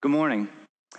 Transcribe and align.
Good 0.00 0.12
morning. 0.12 0.46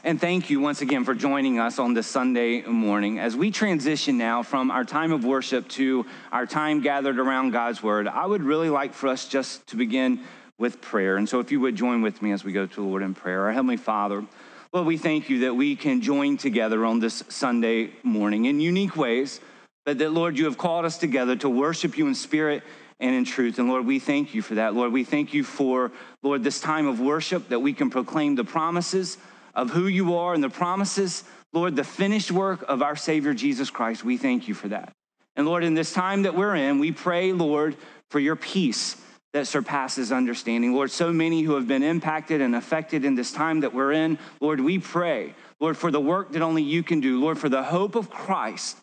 And 0.04 0.20
thank 0.20 0.50
you 0.50 0.60
once 0.60 0.82
again 0.82 1.06
for 1.06 1.16
joining 1.16 1.58
us 1.58 1.80
on 1.80 1.94
this 1.94 2.06
Sunday 2.06 2.64
morning. 2.64 3.18
As 3.18 3.34
we 3.34 3.50
transition 3.50 4.18
now 4.18 4.44
from 4.44 4.72
our 4.72 4.84
time 4.84 5.14
of 5.14 5.24
worship 5.24 5.70
to 5.70 6.06
our 6.34 6.46
time 6.46 6.82
gathered 6.82 7.18
around 7.18 7.52
God's 7.52 7.82
Word, 7.82 8.10
I 8.10 8.26
would 8.26 8.44
really 8.44 8.70
like 8.70 8.94
for 8.94 9.08
us 9.08 9.26
just 9.30 9.66
to 9.68 9.78
begin 9.78 10.26
with 10.58 10.82
prayer. 10.82 11.16
And 11.16 11.30
so, 11.30 11.40
if 11.40 11.50
you 11.50 11.62
would 11.62 11.78
join 11.78 12.02
with 12.02 12.22
me 12.22 12.34
as 12.34 12.44
we 12.44 12.52
go 12.52 12.66
to 12.66 12.76
the 12.76 12.82
Lord 12.82 13.02
in 13.02 13.14
prayer. 13.14 13.46
Our 13.46 13.54
Heavenly 13.54 13.78
Father, 13.78 14.26
Lord, 14.74 14.86
we 14.86 14.98
thank 14.98 15.30
you 15.30 15.40
that 15.46 15.54
we 15.54 15.78
can 15.78 16.02
join 16.02 16.36
together 16.36 16.86
on 16.86 17.00
this 17.00 17.24
Sunday 17.30 17.92
morning 18.04 18.48
in 18.48 18.60
unique 18.60 18.98
ways, 18.98 19.40
but 19.86 19.98
that, 20.00 20.12
Lord, 20.12 20.38
you 20.38 20.44
have 20.44 20.58
called 20.58 20.84
us 20.84 20.98
together 20.98 21.38
to 21.38 21.48
worship 21.48 21.98
you 21.98 22.06
in 22.06 22.16
spirit 22.16 22.64
and 23.00 23.16
in 23.16 23.26
truth. 23.26 23.60
And 23.60 23.70
Lord, 23.70 23.86
we 23.86 24.00
thank 24.00 24.34
you 24.34 24.42
for 24.42 24.56
that. 24.56 24.74
Lord, 24.74 24.92
we 24.92 25.04
thank 25.04 25.34
you 25.34 25.44
for, 25.44 25.92
Lord, 26.22 26.44
this 26.44 26.60
time 26.60 26.88
of 26.88 27.00
worship 27.00 27.50
that 27.50 27.60
we 27.60 27.74
can 27.74 27.90
proclaim 27.90 28.36
the 28.36 28.44
promises 28.44 29.18
of 29.56 29.70
who 29.70 29.88
you 29.88 30.16
are 30.18 30.34
and 30.34 30.44
the 30.44 30.50
promises, 30.50 31.24
Lord, 31.54 31.76
the 31.76 31.84
finished 31.84 32.32
work 32.32 32.64
of 32.68 32.82
our 32.82 32.96
Savior 32.96 33.34
Jesus 33.34 33.70
Christ. 33.70 34.04
We 34.04 34.18
thank 34.18 34.48
you 34.48 34.54
for 34.54 34.68
that. 34.68 34.92
And 35.36 35.48
Lord, 35.48 35.64
in 35.64 35.74
this 35.74 35.94
time 35.94 36.24
that 36.24 36.36
we're 36.36 36.56
in, 36.56 36.80
we 36.80 36.92
pray, 36.92 37.32
Lord, 37.34 37.76
for 38.10 38.20
your 38.20 38.36
peace 38.36 38.98
that 39.34 39.48
surpasses 39.48 40.12
understanding. 40.12 40.74
Lord, 40.74 40.92
so 40.92 41.14
many 41.14 41.44
who 41.44 41.54
have 41.54 41.68
been 41.68 41.84
impacted 41.84 42.42
and 42.42 42.56
affected 42.56 43.06
in 43.06 43.16
this 43.16 43.32
time 43.32 43.62
that 43.62 43.74
we're 43.74 43.92
in, 43.92 44.18
Lord, 44.42 44.60
we 44.60 44.80
pray, 44.80 45.36
Lord, 45.60 45.78
for 45.78 45.92
the 45.92 46.00
work 46.00 46.32
that 46.34 46.42
only 46.42 46.64
you 46.64 46.84
can 46.84 47.00
do, 47.00 47.20
Lord, 47.20 47.38
for 47.38 47.50
the 47.50 47.64
hope 47.64 47.96
of 47.96 48.10
Christ 48.10 48.78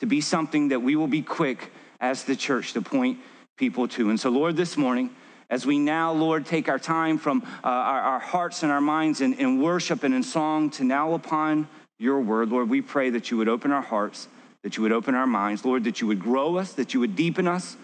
to 0.00 0.06
be 0.06 0.20
something 0.20 0.68
that 0.68 0.80
we 0.80 0.96
will 0.96 1.06
be 1.06 1.22
quick 1.22 1.72
as 2.00 2.24
the 2.24 2.36
church 2.36 2.72
to 2.72 2.82
point 2.82 3.18
people 3.56 3.86
to. 3.88 4.10
And 4.10 4.18
so, 4.18 4.30
Lord, 4.30 4.56
this 4.56 4.76
morning, 4.76 5.14
as 5.50 5.64
we 5.64 5.78
now, 5.78 6.12
Lord, 6.12 6.46
take 6.46 6.68
our 6.68 6.78
time 6.78 7.18
from 7.18 7.42
uh, 7.62 7.68
our, 7.68 8.00
our, 8.00 8.18
hearts 8.18 8.62
and 8.62 8.72
our 8.72 8.80
minds 8.80 9.20
in, 9.20 9.34
in 9.34 9.60
worship 9.62 10.02
and 10.02 10.14
in 10.14 10.22
song 10.22 10.70
to 10.70 10.84
now 10.84 11.14
upon 11.14 11.68
your 11.98 12.20
word, 12.20 12.48
Lord, 12.48 12.68
we 12.68 12.80
pray 12.80 13.10
that 13.10 13.30
you 13.30 13.36
would 13.36 13.48
open 13.48 13.70
our 13.70 13.82
hearts, 13.82 14.26
that 14.62 14.76
you 14.76 14.82
would 14.82 14.92
open 14.92 15.14
our 15.14 15.26
minds, 15.26 15.64
Lord, 15.64 15.84
that 15.84 16.00
you 16.00 16.06
would 16.08 16.18
grow 16.18 16.56
us, 16.56 16.72
that 16.72 16.94
you 16.94 17.00
would 17.00 17.14
deepen 17.14 17.46
us, 17.46 17.76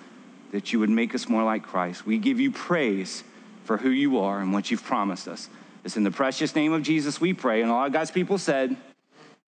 that 0.50 0.72
you 0.72 0.81
would 0.81 0.91
make 0.91 1.14
us 1.14 1.28
more 1.28 1.44
like 1.44 1.62
Christ. 1.62 2.05
We 2.05 2.19
give 2.19 2.41
you 2.41 2.50
praise 2.50 3.22
for 3.64 3.77
who 3.77 3.91
you 3.91 4.19
are 4.19 4.41
and 4.41 4.53
what 4.53 4.70
you've 4.70 4.83
promised 4.83 5.28
us. 5.28 5.48
It's 5.84 5.97
in 5.97 6.03
the 6.03 6.11
precious 6.11 6.55
name 6.56 6.72
of 6.72 6.83
Jesus 6.83 7.20
we 7.20 7.33
pray. 7.33 7.62
And 7.62 7.70
all 7.70 7.89
God's 7.89 8.11
people 8.11 8.39
said, 8.39 8.77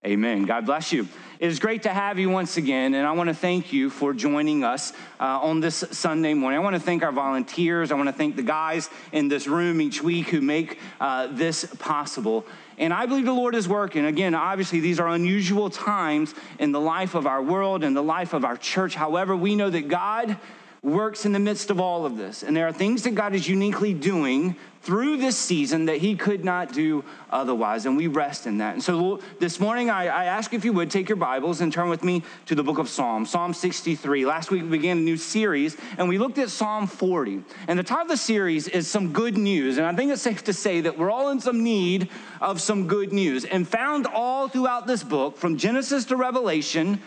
Amen. 0.04 0.46
God 0.46 0.66
bless 0.66 0.92
you. 0.92 1.06
It 1.38 1.46
is 1.46 1.60
great 1.60 1.84
to 1.84 1.88
have 1.88 2.18
you 2.18 2.28
once 2.28 2.56
again, 2.56 2.94
and 2.94 3.06
I 3.06 3.12
want 3.12 3.28
to 3.28 3.34
thank 3.34 3.72
you 3.72 3.88
for 3.88 4.12
joining 4.12 4.64
us 4.64 4.92
uh, 5.20 5.38
on 5.38 5.60
this 5.60 5.84
Sunday 5.92 6.34
morning. 6.34 6.58
I 6.58 6.60
want 6.60 6.74
to 6.74 6.80
thank 6.80 7.04
our 7.04 7.12
volunteers. 7.12 7.92
I 7.92 7.94
want 7.94 8.08
to 8.08 8.12
thank 8.12 8.34
the 8.34 8.42
guys 8.42 8.90
in 9.12 9.28
this 9.28 9.46
room 9.46 9.80
each 9.80 10.02
week 10.02 10.30
who 10.30 10.40
make 10.40 10.80
uh, 11.00 11.28
this 11.28 11.64
possible. 11.78 12.44
And 12.78 12.92
I 12.92 13.06
believe 13.06 13.26
the 13.26 13.32
Lord 13.32 13.54
is 13.54 13.68
working. 13.68 14.04
Again, 14.04 14.34
obviously, 14.34 14.80
these 14.80 14.98
are 14.98 15.06
unusual 15.06 15.70
times 15.70 16.34
in 16.58 16.72
the 16.72 16.80
life 16.80 17.14
of 17.14 17.24
our 17.24 17.40
world 17.40 17.84
and 17.84 17.96
the 17.96 18.02
life 18.02 18.32
of 18.32 18.44
our 18.44 18.56
church. 18.56 18.96
However, 18.96 19.36
we 19.36 19.54
know 19.54 19.70
that 19.70 19.86
God 19.86 20.36
works 20.82 21.24
in 21.24 21.30
the 21.30 21.38
midst 21.38 21.70
of 21.70 21.78
all 21.78 22.04
of 22.04 22.16
this. 22.16 22.42
And 22.42 22.56
there 22.56 22.66
are 22.66 22.72
things 22.72 23.04
that 23.04 23.14
God 23.14 23.36
is 23.36 23.48
uniquely 23.48 23.94
doing 23.94 24.56
through 24.80 25.16
this 25.16 25.38
season 25.38 25.84
that 25.84 25.98
he 25.98 26.16
could 26.16 26.44
not 26.44 26.72
do 26.72 27.04
otherwise. 27.30 27.86
And 27.86 27.96
we 27.96 28.08
rest 28.08 28.48
in 28.48 28.58
that. 28.58 28.74
And 28.74 28.82
so 28.82 29.20
this 29.38 29.60
morning, 29.60 29.90
I, 29.90 30.06
I, 30.06 30.24
ask 30.24 30.52
if 30.52 30.64
you 30.64 30.72
would 30.72 30.90
take 30.90 31.08
your 31.08 31.14
Bibles 31.14 31.60
and 31.60 31.72
turn 31.72 31.88
with 31.88 32.02
me 32.02 32.24
to 32.46 32.56
the 32.56 32.64
book 32.64 32.78
of 32.78 32.88
Psalms, 32.88 33.30
Psalm 33.30 33.54
63. 33.54 34.26
Last 34.26 34.50
week, 34.50 34.62
we 34.62 34.70
began 34.70 34.98
a 34.98 35.00
new 35.00 35.16
series, 35.16 35.76
and 35.98 36.08
we 36.08 36.18
looked 36.18 36.38
at 36.38 36.50
Psalm 36.50 36.88
40. 36.88 37.44
And 37.68 37.78
the 37.78 37.84
title 37.84 38.02
of 38.02 38.08
the 38.08 38.16
series 38.16 38.66
is 38.66 38.88
Some 38.88 39.12
Good 39.12 39.38
News. 39.38 39.78
And 39.78 39.86
I 39.86 39.94
think 39.94 40.10
it's 40.10 40.22
safe 40.22 40.42
to 40.44 40.52
say 40.52 40.80
that 40.80 40.98
we're 40.98 41.12
all 41.12 41.30
in 41.30 41.38
some 41.38 41.62
need 41.62 42.08
of 42.40 42.60
some 42.60 42.88
good 42.88 43.12
news. 43.12 43.44
And 43.44 43.68
found 43.68 44.08
all 44.08 44.48
throughout 44.48 44.88
this 44.88 45.04
book, 45.04 45.36
from 45.36 45.58
Genesis 45.58 46.06
to 46.06 46.16
Revelation, 46.16 47.00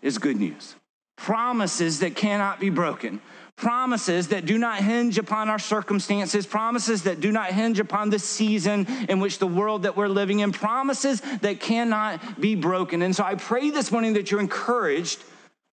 is 0.00 0.16
good 0.16 0.36
news 0.36 0.76
promises 1.20 2.00
that 2.00 2.16
cannot 2.16 2.58
be 2.58 2.70
broken, 2.70 3.20
promises 3.56 4.28
that 4.28 4.46
do 4.46 4.56
not 4.56 4.78
hinge 4.78 5.18
upon 5.18 5.50
our 5.50 5.58
circumstances, 5.58 6.46
promises 6.46 7.02
that 7.02 7.20
do 7.20 7.30
not 7.30 7.52
hinge 7.52 7.78
upon 7.78 8.08
the 8.08 8.18
season 8.18 8.86
in 9.08 9.20
which 9.20 9.38
the 9.38 9.46
world 9.46 9.82
that 9.82 9.96
we're 9.96 10.08
living 10.08 10.40
in, 10.40 10.50
promises 10.50 11.20
that 11.42 11.60
cannot 11.60 12.40
be 12.40 12.54
broken. 12.54 13.02
And 13.02 13.14
so 13.14 13.22
I 13.22 13.34
pray 13.34 13.68
this 13.68 13.92
morning 13.92 14.14
that 14.14 14.30
you're 14.30 14.40
encouraged 14.40 15.22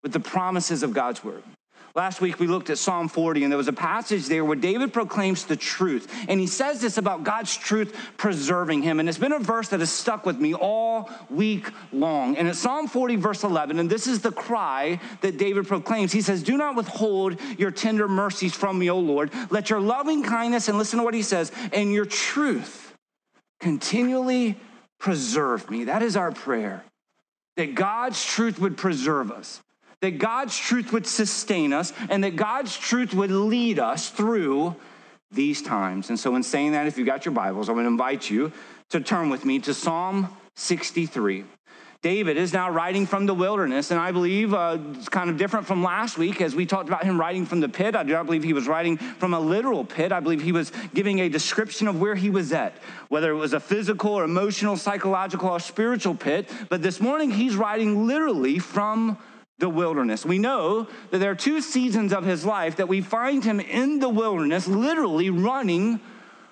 with 0.04 0.12
the 0.12 0.20
promises 0.20 0.84
of 0.84 0.94
God's 0.94 1.24
word. 1.24 1.44
Last 1.98 2.22
week 2.22 2.40
we 2.40 2.46
looked 2.46 2.70
at 2.70 2.78
Psalm 2.78 3.08
40, 3.08 3.42
and 3.42 3.52
there 3.52 3.58
was 3.58 3.68
a 3.68 3.74
passage 3.74 4.28
there 4.28 4.46
where 4.46 4.56
David 4.56 4.94
proclaims 4.94 5.46
the 5.46 5.56
truth. 5.56 6.08
And 6.30 6.40
he 6.40 6.46
says 6.46 6.80
this 6.80 7.00
about 7.00 7.24
God's 7.24 7.58
truth 7.58 7.96
preserving 8.18 8.84
him. 8.84 9.00
And 9.00 9.10
it's 9.10 9.18
been 9.18 9.32
a 9.32 9.40
verse 9.40 9.70
that 9.70 9.80
has 9.80 9.92
stuck 9.92 10.24
with 10.24 10.38
me 10.38 10.54
all 10.54 11.10
week 11.32 11.72
long. 11.92 12.38
And 12.38 12.48
it's 12.48 12.60
Psalm 12.60 12.88
40, 12.88 13.16
verse 13.16 13.44
11, 13.44 13.80
and 13.80 13.90
this 13.90 14.06
is 14.06 14.22
the 14.22 14.32
cry 14.32 15.00
that 15.22 15.40
David 15.40 15.68
proclaims. 15.68 16.12
He 16.12 16.22
says, 16.22 16.44
Do 16.44 16.56
not 16.56 16.76
withhold 16.76 17.42
your 17.58 17.72
tender 17.72 18.08
mercies 18.08 18.54
from 18.54 18.78
me, 18.78 18.92
O 18.92 19.00
Lord. 19.00 19.32
Let 19.50 19.72
your 19.72 19.80
loving 19.80 20.22
kindness, 20.22 20.68
and 20.68 20.78
listen 20.78 21.00
to 21.00 21.04
what 21.04 21.16
he 21.16 21.24
says, 21.24 21.52
and 21.74 21.92
your 21.92 22.06
truth 22.06 22.94
continually 23.60 24.56
preserve 25.00 25.68
me. 25.72 25.86
That 25.86 26.04
is 26.04 26.16
our 26.16 26.32
prayer, 26.32 26.84
that 27.56 27.74
God's 27.74 28.24
truth 28.24 28.60
would 28.60 28.78
preserve 28.78 29.32
us 29.32 29.64
that 30.02 30.20
God's 30.20 30.58
truth 30.58 30.94
would 30.94 31.08
sustain 31.08 31.74
us 31.74 31.94
and 32.10 32.24
that 32.24 32.36
God's 32.36 32.78
truth 32.78 33.14
would 33.14 33.32
lead 33.32 33.80
us 33.80 34.10
through 34.10 34.76
these 35.32 35.62
times. 35.62 36.10
And 36.10 36.20
so, 36.20 36.36
in 36.36 36.44
saying 36.44 36.72
that, 36.74 36.88
if 36.88 36.98
you've 36.98 37.08
got 37.08 37.26
your 37.26 37.34
Bibles, 37.34 37.68
going 37.68 37.80
to 37.80 37.88
invite 37.88 38.30
you 38.30 38.52
to 38.90 39.02
turn 39.02 39.30
with 39.30 39.44
me 39.44 39.60
to 39.60 39.74
Psalm 39.74 40.30
63. 40.56 41.46
David 42.04 42.38
is 42.38 42.54
now 42.54 42.70
writing 42.70 43.08
from 43.08 43.26
the 43.26 43.34
wilderness, 43.34 43.90
and 43.90 44.00
I 44.00 44.12
believe 44.12 44.54
uh, 44.54 44.78
it's 44.94 45.10
kind 45.10 45.32
of 45.32 45.38
different 45.38 45.66
from 45.66 45.84
last 45.84 46.18
week 46.18 46.42
as 46.42 46.56
we 46.56 46.66
talked 46.66 46.88
about 46.88 47.04
him 47.04 47.20
writing 47.20 47.46
from 47.46 47.60
the 47.60 47.68
pit. 47.68 47.96
I 47.96 48.04
do 48.04 48.14
not 48.14 48.28
believe 48.28 48.44
he 48.44 48.54
was 48.54 48.68
writing 48.68 48.98
from 48.98 49.34
a 49.34 49.40
literal 49.40 49.84
pit. 49.84 50.12
I 50.12 50.20
believe 50.20 50.42
he 50.42 50.52
was 50.52 50.72
giving 50.94 51.20
a 51.20 51.28
description 51.28 51.88
of 51.88 52.00
where 52.00 52.14
he 52.14 52.30
was 52.30 52.54
at, 52.54 52.78
whether 53.10 53.32
it 53.32 53.36
was 53.36 53.54
a 53.54 53.60
physical 53.60 54.14
or 54.14 54.24
emotional, 54.24 54.78
psychological, 54.78 55.50
or 55.50 55.60
spiritual 55.60 56.14
pit. 56.14 56.50
But 56.70 56.84
this 56.84 57.02
morning, 57.02 57.32
he's 57.32 57.56
writing 57.56 58.06
literally 58.06 58.60
from 58.60 59.18
the 59.60 59.70
wilderness. 59.70 60.26
We 60.26 60.38
know 60.38 60.88
that 61.10 61.18
there 61.18 61.32
are 61.32 61.36
two 61.36 61.62
seasons 61.62 62.14
of 62.14 62.26
his 62.26 62.46
life 62.46 62.76
that 62.76 62.88
we 62.88 63.02
find 63.02 63.44
him 63.44 63.60
in 63.60 64.00
the 64.00 64.10
wilderness, 64.10 64.68
literally 64.68 65.30
running 65.30 66.00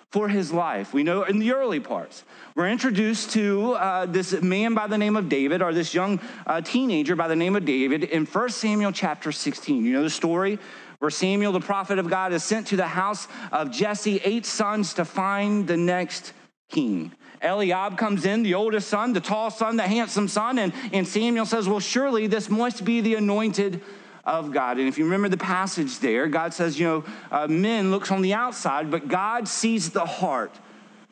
for 0.10 0.30
his 0.30 0.52
life. 0.52 0.94
We 0.94 1.04
know 1.04 1.24
in 1.24 1.40
the 1.40 1.52
early 1.52 1.80
parts, 1.80 2.24
we're 2.56 2.70
introduced 2.70 3.32
to 3.32 3.74
uh, 3.74 4.06
this 4.06 4.32
man 4.42 4.74
by 4.74 4.88
the 4.88 4.98
name 4.98 5.18
of 5.18 5.30
David, 5.30 5.62
or 5.62 5.74
this 5.74 5.94
young 5.94 6.20
uh, 6.48 6.62
teenager 6.62 7.16
by 7.16 7.28
the 7.28 7.36
name 7.36 7.56
of 7.56 7.66
David, 7.66 8.06
in 8.06 8.26
1 8.26 8.50
Samuel 8.50 8.92
chapter 8.92 9.32
16. 9.32 9.86
You 9.86 9.94
know 9.94 10.04
the 10.04 10.10
story 10.10 10.58
where 11.00 11.12
Samuel, 11.12 11.52
the 11.52 11.60
prophet 11.60 12.00
of 12.00 12.10
God, 12.10 12.32
is 12.34 12.44
sent 12.44 12.68
to 12.68 12.78
the 12.78 12.88
house 12.88 13.28
of 13.52 13.72
Jesse, 13.72 14.22
eight 14.24 14.46
sons, 14.46 14.94
to 14.96 15.06
find 15.06 15.68
the 15.68 15.78
next 15.78 16.34
king. 16.70 17.12
Eliab 17.42 17.98
comes 17.98 18.26
in, 18.26 18.44
the 18.44 18.54
oldest 18.54 18.88
son, 18.88 19.14
the 19.14 19.22
tall 19.22 19.50
son, 19.50 19.78
the 19.78 19.84
handsome 19.84 20.28
son, 20.28 20.60
and, 20.60 20.74
and 20.94 21.08
Samuel 21.08 21.46
says, 21.46 21.68
Well, 21.68 21.80
surely 21.80 22.28
this 22.28 22.50
must 22.50 22.84
be 22.86 23.02
the 23.02 23.16
anointed 23.16 23.82
of 24.24 24.52
God. 24.52 24.78
And 24.78 24.88
if 24.88 24.98
you 24.98 25.06
remember 25.06 25.30
the 25.30 25.38
passage 25.38 26.00
there, 26.00 26.28
God 26.28 26.54
says, 26.54 26.80
You 26.80 26.86
know, 26.86 27.06
uh, 27.32 27.48
men 27.48 27.92
looks 27.92 28.12
on 28.12 28.22
the 28.22 28.34
outside, 28.34 28.90
but 28.90 29.08
God 29.08 29.48
sees 29.48 29.92
the 29.92 30.06
heart 30.06 30.56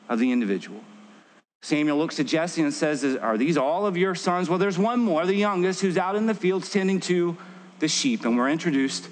of 0.08 0.18
the 0.18 0.32
individual. 0.32 0.80
Samuel 1.62 1.96
looks 1.96 2.20
at 2.20 2.26
Jesse 2.26 2.62
and 2.62 2.74
says, 2.74 3.04
Are 3.04 3.38
these 3.38 3.56
all 3.56 3.86
of 3.86 3.96
your 3.96 4.14
sons? 4.14 4.50
Well, 4.50 4.58
there's 4.58 4.78
one 4.78 5.00
more, 5.00 5.24
the 5.24 5.34
youngest, 5.34 5.80
who's 5.80 5.96
out 5.96 6.16
in 6.16 6.26
the 6.26 6.34
fields 6.34 6.70
tending 6.70 7.00
to 7.00 7.36
the 7.78 7.88
sheep. 7.88 8.24
And 8.24 8.36
we're 8.36 8.50
introduced 8.50 9.08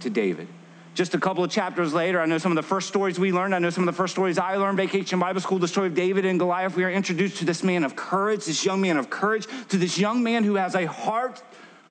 to 0.00 0.10
David. 0.10 0.48
Just 0.94 1.12
a 1.14 1.18
couple 1.18 1.42
of 1.42 1.50
chapters 1.50 1.92
later, 1.92 2.20
I 2.20 2.26
know 2.26 2.38
some 2.38 2.52
of 2.52 2.56
the 2.56 2.62
first 2.62 2.86
stories 2.86 3.18
we 3.18 3.32
learned. 3.32 3.52
I 3.52 3.58
know 3.58 3.70
some 3.70 3.86
of 3.86 3.92
the 3.92 3.96
first 3.96 4.14
stories 4.14 4.38
I 4.38 4.56
learned, 4.56 4.76
Vacation 4.76 5.18
Bible 5.18 5.40
School, 5.40 5.58
the 5.58 5.66
story 5.66 5.88
of 5.88 5.94
David 5.94 6.24
and 6.24 6.38
Goliath. 6.38 6.76
We 6.76 6.84
are 6.84 6.90
introduced 6.90 7.38
to 7.38 7.44
this 7.44 7.64
man 7.64 7.82
of 7.82 7.96
courage, 7.96 8.44
this 8.44 8.64
young 8.64 8.80
man 8.80 8.96
of 8.96 9.10
courage, 9.10 9.48
to 9.70 9.76
this 9.76 9.98
young 9.98 10.22
man 10.22 10.44
who 10.44 10.54
has 10.54 10.76
a 10.76 10.86
heart 10.86 11.42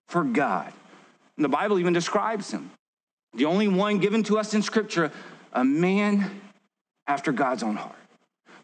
for 0.07 0.23
God. 0.23 0.71
And 1.35 1.44
the 1.44 1.50
Bible 1.50 1.79
even 1.79 1.91
describes 1.91 2.51
him. 2.51 2.71
The 3.33 3.45
only 3.45 3.67
one 3.67 4.00
given 4.00 4.23
to 4.23 4.39
us 4.39 4.53
in 4.53 4.61
Scripture, 4.61 5.11
a 5.51 5.65
man 5.65 6.41
after 7.05 7.33
God's 7.33 7.61
own 7.61 7.75
heart. 7.75 7.97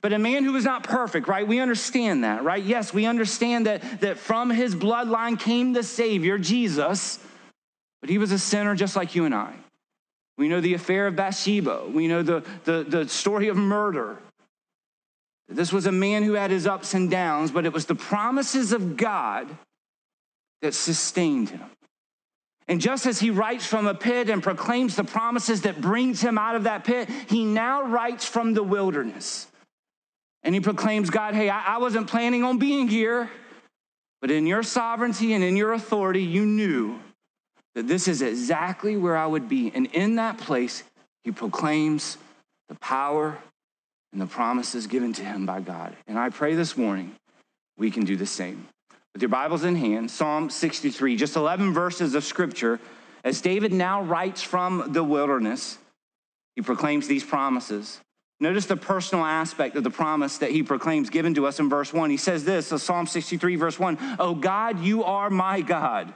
But 0.01 0.13
a 0.13 0.19
man 0.19 0.45
who 0.45 0.53
was 0.53 0.63
not 0.63 0.83
perfect, 0.83 1.27
right? 1.27 1.45
We 1.45 1.59
understand 1.59 2.23
that, 2.23 2.45
right? 2.45 2.63
Yes, 2.63 2.93
we 2.93 3.05
understand 3.05 3.65
that, 3.65 3.99
that 3.99 4.17
from 4.17 4.49
his 4.49 4.73
bloodline 4.73 5.37
came 5.37 5.73
the 5.73 5.83
Savior, 5.83 6.37
Jesus, 6.37 7.19
but 7.99 8.09
he 8.09 8.17
was 8.17 8.31
a 8.31 8.39
sinner 8.39 8.75
just 8.75 8.95
like 8.95 9.15
you 9.15 9.25
and 9.25 9.35
I. 9.35 9.53
We 10.39 10.47
know 10.47 10.61
the 10.61 10.73
affair 10.73 11.05
of 11.05 11.17
Bathsheba. 11.17 11.83
We 11.93 12.07
know 12.07 12.23
the, 12.23 12.45
the, 12.63 12.85
the 12.87 13.09
story 13.09 13.49
of 13.49 13.57
murder. 13.57 14.17
This 15.49 15.73
was 15.73 15.85
a 15.85 15.91
man 15.91 16.23
who 16.23 16.33
had 16.33 16.49
his 16.49 16.65
ups 16.65 16.93
and 16.93 17.11
downs, 17.11 17.51
but 17.51 17.65
it 17.65 17.73
was 17.73 17.87
the 17.87 17.95
promises 17.95 18.71
of 18.71 18.95
God 18.95 19.49
that 20.61 20.73
sustained 20.73 21.49
him. 21.49 21.65
And 22.69 22.79
just 22.79 23.05
as 23.05 23.19
he 23.19 23.31
writes 23.31 23.65
from 23.65 23.85
a 23.85 23.93
pit 23.93 24.29
and 24.29 24.41
proclaims 24.41 24.95
the 24.95 25.03
promises 25.03 25.63
that 25.63 25.81
brings 25.81 26.21
him 26.21 26.37
out 26.37 26.55
of 26.55 26.63
that 26.63 26.85
pit, 26.85 27.09
he 27.27 27.43
now 27.43 27.83
writes 27.83 28.23
from 28.23 28.53
the 28.53 28.63
wilderness. 28.63 29.47
And 30.43 30.55
he 30.55 30.61
proclaims, 30.61 31.09
God, 31.09 31.33
hey, 31.33 31.49
I, 31.49 31.75
I 31.75 31.77
wasn't 31.79 32.07
planning 32.07 32.45
on 32.45 32.59
being 32.59 32.87
here, 32.87 33.29
but 34.21 34.31
in 34.31 34.47
your 34.47 34.63
sovereignty 34.63 35.33
and 35.33 35.43
in 35.43 35.57
your 35.57 35.73
authority, 35.73 36.23
you 36.23 36.45
knew 36.45 36.97
that 37.79 37.87
this 37.87 38.09
is 38.09 38.21
exactly 38.21 38.97
where 38.97 39.15
I 39.15 39.25
would 39.25 39.47
be. 39.47 39.71
And 39.73 39.85
in 39.93 40.15
that 40.15 40.37
place, 40.37 40.83
he 41.23 41.31
proclaims 41.31 42.17
the 42.67 42.75
power 42.75 43.37
and 44.11 44.19
the 44.19 44.25
promises 44.25 44.85
given 44.85 45.13
to 45.13 45.23
him 45.23 45.45
by 45.45 45.61
God. 45.61 45.95
And 46.05 46.19
I 46.19 46.27
pray 46.27 46.55
this 46.55 46.75
morning 46.75 47.15
we 47.77 47.89
can 47.89 48.03
do 48.03 48.17
the 48.17 48.25
same. 48.25 48.67
With 49.13 49.21
your 49.21 49.29
Bibles 49.29 49.63
in 49.63 49.77
hand, 49.77 50.11
Psalm 50.11 50.49
63, 50.49 51.15
just 51.15 51.37
11 51.37 51.73
verses 51.73 52.15
of 52.15 52.25
scripture, 52.25 52.81
as 53.23 53.39
David 53.39 53.71
now 53.71 54.01
writes 54.01 54.43
from 54.43 54.91
the 54.91 55.03
wilderness, 55.03 55.77
he 56.57 56.61
proclaims 56.61 57.07
these 57.07 57.23
promises. 57.23 58.01
Notice 58.41 58.65
the 58.65 58.75
personal 58.75 59.23
aspect 59.23 59.77
of 59.77 59.85
the 59.85 59.89
promise 59.89 60.39
that 60.39 60.51
he 60.51 60.63
proclaims 60.63 61.09
given 61.09 61.33
to 61.35 61.47
us 61.47 61.61
in 61.61 61.69
verse 61.69 61.93
1. 61.93 62.09
He 62.09 62.17
says 62.17 62.43
this, 62.43 62.67
so 62.67 62.75
Psalm 62.75 63.07
63, 63.07 63.55
verse 63.55 63.79
1 63.79 64.17
Oh 64.19 64.35
God, 64.35 64.81
you 64.83 65.05
are 65.05 65.29
my 65.29 65.61
God. 65.61 66.13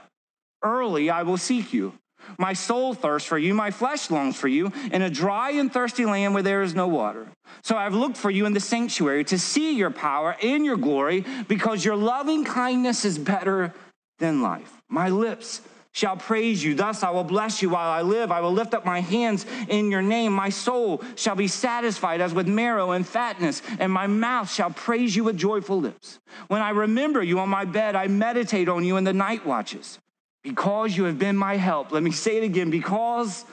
Early 0.64 1.10
I 1.10 1.22
will 1.22 1.36
seek 1.36 1.72
you. 1.72 1.92
My 2.38 2.54
soul 2.54 2.94
thirsts 2.94 3.28
for 3.28 3.36
you, 3.36 3.52
my 3.52 3.70
flesh 3.70 4.10
longs 4.10 4.36
for 4.36 4.48
you, 4.48 4.72
in 4.90 5.02
a 5.02 5.10
dry 5.10 5.50
and 5.50 5.70
thirsty 5.70 6.06
land 6.06 6.32
where 6.32 6.42
there 6.42 6.62
is 6.62 6.74
no 6.74 6.88
water. 6.88 7.28
So 7.62 7.76
I've 7.76 7.94
looked 7.94 8.16
for 8.16 8.30
you 8.30 8.46
in 8.46 8.54
the 8.54 8.60
sanctuary 8.60 9.24
to 9.24 9.38
see 9.38 9.76
your 9.76 9.90
power 9.90 10.34
and 10.42 10.64
your 10.64 10.78
glory, 10.78 11.24
because 11.48 11.84
your 11.84 11.96
loving 11.96 12.44
kindness 12.44 13.04
is 13.04 13.18
better 13.18 13.74
than 14.18 14.40
life. 14.40 14.72
My 14.88 15.10
lips 15.10 15.60
shall 15.92 16.16
praise 16.16 16.64
you. 16.64 16.74
Thus 16.74 17.02
I 17.02 17.10
will 17.10 17.24
bless 17.24 17.62
you 17.62 17.68
while 17.70 17.90
I 17.90 18.02
live. 18.02 18.32
I 18.32 18.40
will 18.40 18.52
lift 18.52 18.74
up 18.74 18.84
my 18.84 19.00
hands 19.00 19.46
in 19.68 19.90
your 19.90 20.02
name. 20.02 20.32
My 20.32 20.48
soul 20.48 21.04
shall 21.14 21.36
be 21.36 21.46
satisfied 21.46 22.20
as 22.20 22.34
with 22.34 22.48
marrow 22.48 22.92
and 22.92 23.06
fatness, 23.06 23.62
and 23.78 23.92
my 23.92 24.06
mouth 24.06 24.50
shall 24.50 24.70
praise 24.70 25.14
you 25.14 25.24
with 25.24 25.36
joyful 25.36 25.78
lips. 25.78 26.18
When 26.48 26.62
I 26.62 26.70
remember 26.70 27.22
you 27.22 27.38
on 27.38 27.48
my 27.48 27.64
bed, 27.64 27.94
I 27.94 28.08
meditate 28.08 28.68
on 28.68 28.82
you 28.82 28.96
in 28.96 29.04
the 29.04 29.12
night 29.12 29.46
watches. 29.46 29.98
Because 30.44 30.96
you 30.96 31.04
have 31.04 31.18
been 31.18 31.36
my 31.36 31.56
help. 31.56 31.90
Let 31.90 32.02
me 32.02 32.12
say 32.12 32.36
it 32.36 32.44
again. 32.44 32.70
Because 32.70 33.44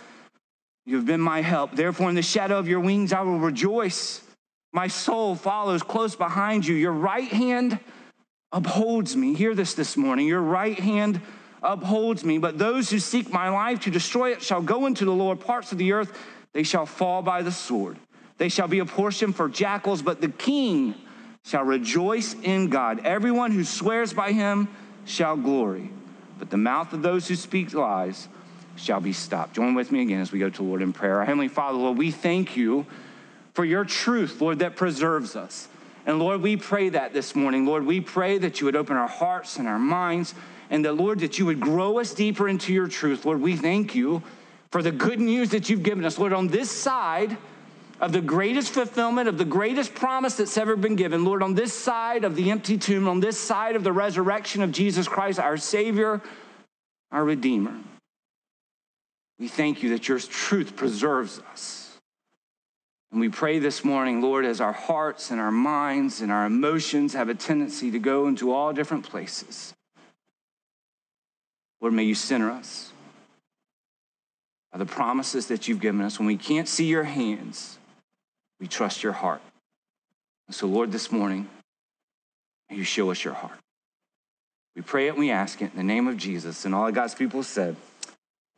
you 0.85 0.97
have 0.97 1.05
been 1.05 1.21
my 1.21 1.41
help. 1.41 1.73
Therefore, 1.73 2.09
in 2.09 2.15
the 2.15 2.21
shadow 2.21 2.59
of 2.59 2.67
your 2.67 2.81
wings, 2.81 3.13
I 3.13 3.21
will 3.21 3.39
rejoice. 3.39 4.21
My 4.73 4.87
soul 4.87 5.35
follows 5.35 5.81
close 5.81 6.15
behind 6.15 6.67
you. 6.67 6.75
Your 6.75 6.91
right 6.91 7.27
hand 7.27 7.79
upholds 8.51 9.15
me. 9.15 9.33
Hear 9.33 9.55
this 9.55 9.73
this 9.73 9.95
morning. 9.95 10.27
Your 10.27 10.41
right 10.41 10.77
hand 10.77 11.21
upholds 11.63 12.25
me. 12.25 12.37
But 12.37 12.57
those 12.57 12.89
who 12.89 12.99
seek 12.99 13.31
my 13.31 13.49
life 13.49 13.79
to 13.81 13.89
destroy 13.89 14.31
it 14.31 14.41
shall 14.41 14.61
go 14.61 14.85
into 14.85 15.05
the 15.05 15.11
lower 15.11 15.37
parts 15.37 15.71
of 15.71 15.77
the 15.77 15.93
earth. 15.93 16.17
They 16.53 16.63
shall 16.63 16.85
fall 16.85 17.21
by 17.21 17.41
the 17.41 17.51
sword. 17.51 17.97
They 18.37 18.49
shall 18.49 18.67
be 18.67 18.79
a 18.79 18.85
portion 18.85 19.31
for 19.31 19.47
jackals, 19.47 20.01
but 20.01 20.19
the 20.19 20.29
king 20.29 20.95
shall 21.45 21.63
rejoice 21.63 22.35
in 22.43 22.69
God. 22.69 23.05
Everyone 23.05 23.51
who 23.51 23.63
swears 23.63 24.13
by 24.13 24.31
him 24.31 24.67
shall 25.05 25.37
glory. 25.37 25.91
But 26.41 26.49
the 26.49 26.57
mouth 26.57 26.91
of 26.91 27.03
those 27.03 27.27
who 27.27 27.35
speak 27.35 27.71
lies 27.71 28.27
shall 28.75 28.99
be 28.99 29.13
stopped. 29.13 29.53
Join 29.53 29.75
with 29.75 29.91
me 29.91 30.01
again 30.01 30.21
as 30.21 30.31
we 30.31 30.39
go 30.39 30.49
to 30.49 30.63
Lord 30.63 30.81
in 30.81 30.91
prayer. 30.91 31.17
Our 31.17 31.25
Heavenly 31.25 31.49
Father, 31.49 31.77
Lord, 31.77 31.99
we 31.99 32.09
thank 32.09 32.57
you 32.57 32.87
for 33.53 33.63
your 33.63 33.85
truth, 33.85 34.41
Lord, 34.41 34.57
that 34.57 34.75
preserves 34.75 35.35
us. 35.35 35.67
And 36.07 36.17
Lord, 36.17 36.41
we 36.41 36.57
pray 36.57 36.89
that 36.89 37.13
this 37.13 37.35
morning. 37.35 37.67
Lord, 37.67 37.85
we 37.85 38.01
pray 38.01 38.39
that 38.39 38.59
you 38.59 38.65
would 38.65 38.75
open 38.75 38.97
our 38.97 39.07
hearts 39.07 39.57
and 39.57 39.67
our 39.67 39.77
minds 39.77 40.33
and 40.71 40.83
that, 40.83 40.93
Lord, 40.93 41.19
that 41.19 41.37
you 41.37 41.45
would 41.45 41.59
grow 41.59 41.99
us 41.99 42.11
deeper 42.11 42.49
into 42.49 42.73
your 42.73 42.87
truth. 42.87 43.23
Lord, 43.23 43.39
we 43.39 43.55
thank 43.55 43.93
you 43.93 44.23
for 44.71 44.81
the 44.81 44.91
good 44.91 45.19
news 45.19 45.51
that 45.51 45.69
you've 45.69 45.83
given 45.83 46.03
us. 46.05 46.17
Lord, 46.17 46.33
on 46.33 46.47
this 46.47 46.71
side 46.71 47.37
of 48.01 48.11
the 48.11 48.21
greatest 48.21 48.73
fulfillment 48.73 49.29
of 49.29 49.37
the 49.37 49.45
greatest 49.45 49.93
promise 49.93 50.35
that's 50.35 50.57
ever 50.57 50.75
been 50.75 50.95
given, 50.95 51.23
Lord, 51.23 51.43
on 51.43 51.53
this 51.53 51.71
side 51.71 52.23
of 52.23 52.35
the 52.35 52.49
empty 52.49 52.77
tomb, 52.77 53.07
on 53.07 53.19
this 53.19 53.39
side 53.39 53.75
of 53.75 53.83
the 53.83 53.93
resurrection 53.93 54.63
of 54.63 54.71
Jesus 54.71 55.07
Christ, 55.07 55.39
our 55.39 55.55
Savior, 55.55 56.19
our 57.11 57.23
Redeemer, 57.23 57.75
we 59.37 59.47
thank 59.47 59.83
you 59.83 59.89
that 59.89 60.07
your 60.07 60.19
truth 60.19 60.75
preserves 60.75 61.39
us. 61.51 61.99
And 63.11 63.19
we 63.19 63.29
pray 63.29 63.59
this 63.59 63.83
morning, 63.83 64.21
Lord, 64.21 64.45
as 64.45 64.61
our 64.61 64.71
hearts 64.71 65.31
and 65.31 65.39
our 65.39 65.51
minds 65.51 66.21
and 66.21 66.31
our 66.31 66.45
emotions 66.45 67.13
have 67.13 67.29
a 67.29 67.35
tendency 67.35 67.91
to 67.91 67.99
go 67.99 68.27
into 68.27 68.51
all 68.51 68.73
different 68.73 69.03
places. 69.03 69.73
Lord, 71.81 71.93
may 71.93 72.03
you 72.03 72.15
center 72.15 72.49
us 72.49 72.91
by 74.71 74.79
the 74.79 74.85
promises 74.85 75.47
that 75.47 75.67
you've 75.67 75.81
given 75.81 76.01
us. 76.01 76.17
When 76.17 76.27
we 76.27 76.37
can't 76.37 76.67
see 76.67 76.85
your 76.85 77.03
hands, 77.03 77.77
we 78.61 78.67
trust 78.67 79.03
your 79.03 79.11
heart. 79.11 79.41
And 80.47 80.55
so, 80.55 80.67
Lord, 80.67 80.91
this 80.91 81.11
morning, 81.11 81.49
you 82.69 82.83
show 82.83 83.11
us 83.11 83.21
your 83.23 83.33
heart. 83.33 83.57
We 84.75 84.81
pray 84.81 85.07
it 85.07 85.09
and 85.09 85.19
we 85.19 85.31
ask 85.31 85.61
it 85.61 85.71
in 85.71 85.77
the 85.77 85.83
name 85.83 86.07
of 86.07 86.15
Jesus. 86.15 86.63
And 86.63 86.73
all 86.73 86.87
of 86.87 86.93
God's 86.93 87.15
people 87.15 87.43
said, 87.43 87.75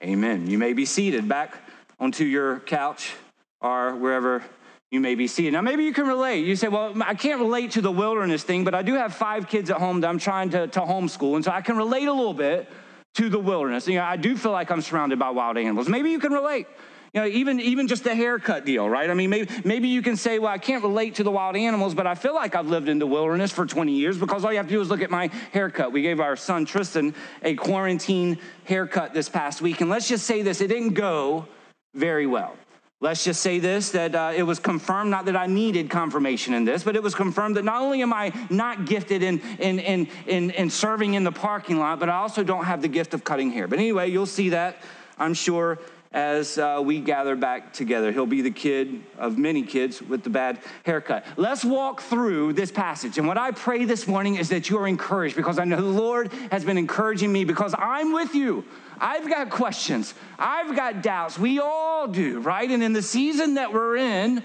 Amen. 0.04 0.48
You 0.48 0.58
may 0.58 0.74
be 0.74 0.86
seated 0.86 1.28
back 1.28 1.58
onto 2.00 2.26
your 2.26 2.60
couch 2.60 3.14
or 3.62 3.96
wherever 3.96 4.44
you 4.92 5.00
may 5.00 5.16
be 5.16 5.28
seated. 5.28 5.54
Now, 5.54 5.62
maybe 5.62 5.86
you 5.86 5.94
can 5.94 6.06
relate. 6.06 6.46
You 6.46 6.56
say, 6.56 6.68
Well, 6.68 6.94
I 7.02 7.16
can't 7.16 7.40
relate 7.40 7.72
to 7.72 7.82
the 7.82 7.92
wilderness 7.92 8.44
thing, 8.44 8.66
but 8.66 8.76
I 8.76 8.84
do 8.84 8.96
have 8.96 9.16
five 9.16 9.48
kids 9.48 9.72
at 9.72 9.78
home 9.78 10.02
that 10.02 10.10
I'm 10.10 10.20
trying 10.20 10.50
to, 10.52 10.68
to 10.68 10.82
homeschool. 10.82 11.36
And 11.36 11.46
so 11.46 11.52
I 11.52 11.62
can 11.62 11.78
relate 11.78 12.08
a 12.08 12.14
little 12.14 12.34
bit 12.34 12.70
to 13.16 13.30
the 13.30 13.40
wilderness. 13.40 13.88
You 13.88 13.96
know, 13.96 14.04
I 14.04 14.18
do 14.18 14.36
feel 14.36 14.52
like 14.52 14.70
I'm 14.70 14.82
surrounded 14.82 15.18
by 15.18 15.30
wild 15.30 15.58
animals. 15.58 15.88
Maybe 15.88 16.12
you 16.12 16.20
can 16.20 16.34
relate. 16.34 16.68
You 17.14 17.22
know, 17.22 17.28
even, 17.28 17.60
even 17.60 17.88
just 17.88 18.04
the 18.04 18.16
haircut 18.16 18.66
deal, 18.66 18.90
right? 18.90 19.08
I 19.08 19.14
mean, 19.14 19.30
maybe, 19.30 19.48
maybe 19.64 19.88
you 19.88 20.02
can 20.02 20.16
say, 20.16 20.40
well, 20.40 20.52
I 20.52 20.58
can't 20.58 20.82
relate 20.82 21.16
to 21.16 21.24
the 21.24 21.30
wild 21.30 21.56
animals, 21.56 21.94
but 21.94 22.08
I 22.08 22.16
feel 22.16 22.34
like 22.34 22.56
I've 22.56 22.70
lived 22.70 22.90
in 22.90 22.98
the 22.98 23.06
wilderness 23.06 23.52
for 23.52 23.68
20 23.68 23.92
years 23.92 24.18
because 24.18 24.44
all 24.44 24.52
you 24.52 24.58
have 24.58 24.66
to 24.66 24.74
do 24.74 24.82
is 24.82 24.90
look 24.90 25.04
at 25.04 25.12
my 25.12 25.30
haircut. 25.52 25.92
We 25.92 26.02
gave 26.02 26.20
our 26.20 26.36
son 26.36 26.66
Tristan 26.66 27.14
a 27.44 27.54
quarantine 27.54 28.40
haircut 28.66 29.14
this 29.14 29.30
past 29.30 29.62
week. 29.62 29.82
And 29.82 29.92
let's 29.92 30.08
just 30.08 30.26
say 30.26 30.42
this 30.42 30.60
it 30.60 30.70
didn't 30.70 30.94
go 30.94 31.46
very 31.94 32.26
well. 32.26 32.56
Let's 33.00 33.24
just 33.24 33.42
say 33.42 33.60
this 33.60 33.92
that 33.92 34.16
uh, 34.16 34.32
it 34.36 34.44
was 34.44 34.58
confirmed, 34.58 35.12
not 35.12 35.26
that 35.26 35.36
I 35.36 35.46
needed 35.46 35.92
confirmation 35.92 36.56
in 36.56 36.66
this, 36.66 36.84
but 36.84 36.96
it 36.96 37.04
was 37.04 37.14
confirmed 37.14 37.58
that 37.58 37.66
not 37.66 37.82
only 37.84 38.02
am 38.02 38.12
I 38.12 38.34
not 38.50 38.86
gifted 38.86 39.22
in, 39.22 39.40
in, 39.60 39.78
in, 39.78 40.08
in, 40.26 40.50
in 40.52 40.70
serving 40.72 41.14
in 41.14 41.24
the 41.24 41.32
parking 41.32 41.78
lot, 41.78 42.00
but 42.00 42.10
I 42.10 42.16
also 42.16 42.44
don't 42.44 42.66
have 42.66 42.82
the 42.82 42.88
gift 42.88 43.14
of 43.14 43.24
cutting 43.24 43.52
hair. 43.52 43.68
But 43.68 43.78
anyway, 43.78 44.10
you'll 44.10 44.26
see 44.26 44.50
that, 44.50 44.78
I'm 45.20 45.36
sure, 45.36 45.80
as 46.14 46.60
uh, 46.60 46.80
we 46.84 47.00
gather 47.00 47.36
back 47.36 47.74
together. 47.74 48.12
He'll 48.12 48.26
be 48.26 48.42
the 48.42 48.52
kid 48.52 49.02
of 49.18 49.38
many 49.38 49.64
kids 49.64 50.02
with 50.02 50.24
the 50.24 50.30
bad 50.30 50.60
haircut. 50.84 51.26
Let's 51.38 51.66
walk 51.66 52.02
through 52.02 52.54
this 52.54 52.72
passage. 52.72 53.18
And 53.18 53.28
what 53.28 53.38
I 53.38 53.52
pray 53.52 53.86
this 53.86 54.08
morning 54.08 54.36
is 54.36 54.50
that 54.50 54.70
you 54.70 54.78
are 54.78 54.88
encouraged 54.88 55.36
because 55.36 55.58
I 55.58 55.66
know 55.66 55.78
the 55.78 55.82
Lord 55.84 56.32
has 56.52 56.64
been 56.64 56.78
encouraging 56.78 57.34
me 57.34 57.46
because 57.46 57.74
I'm 57.78 58.14
with 58.14 58.36
you. 58.36 58.64
I've 59.00 59.28
got 59.28 59.50
questions. 59.50 60.14
I've 60.38 60.76
got 60.76 61.02
doubts. 61.02 61.40
We 61.40 61.60
all 61.60 62.08
do, 62.08 62.40
right? 62.40 62.70
And 62.70 62.84
in 62.84 62.94
the 62.94 63.02
season 63.02 63.56
that 63.56 63.74
we're 63.74 63.98
in, 63.98 64.44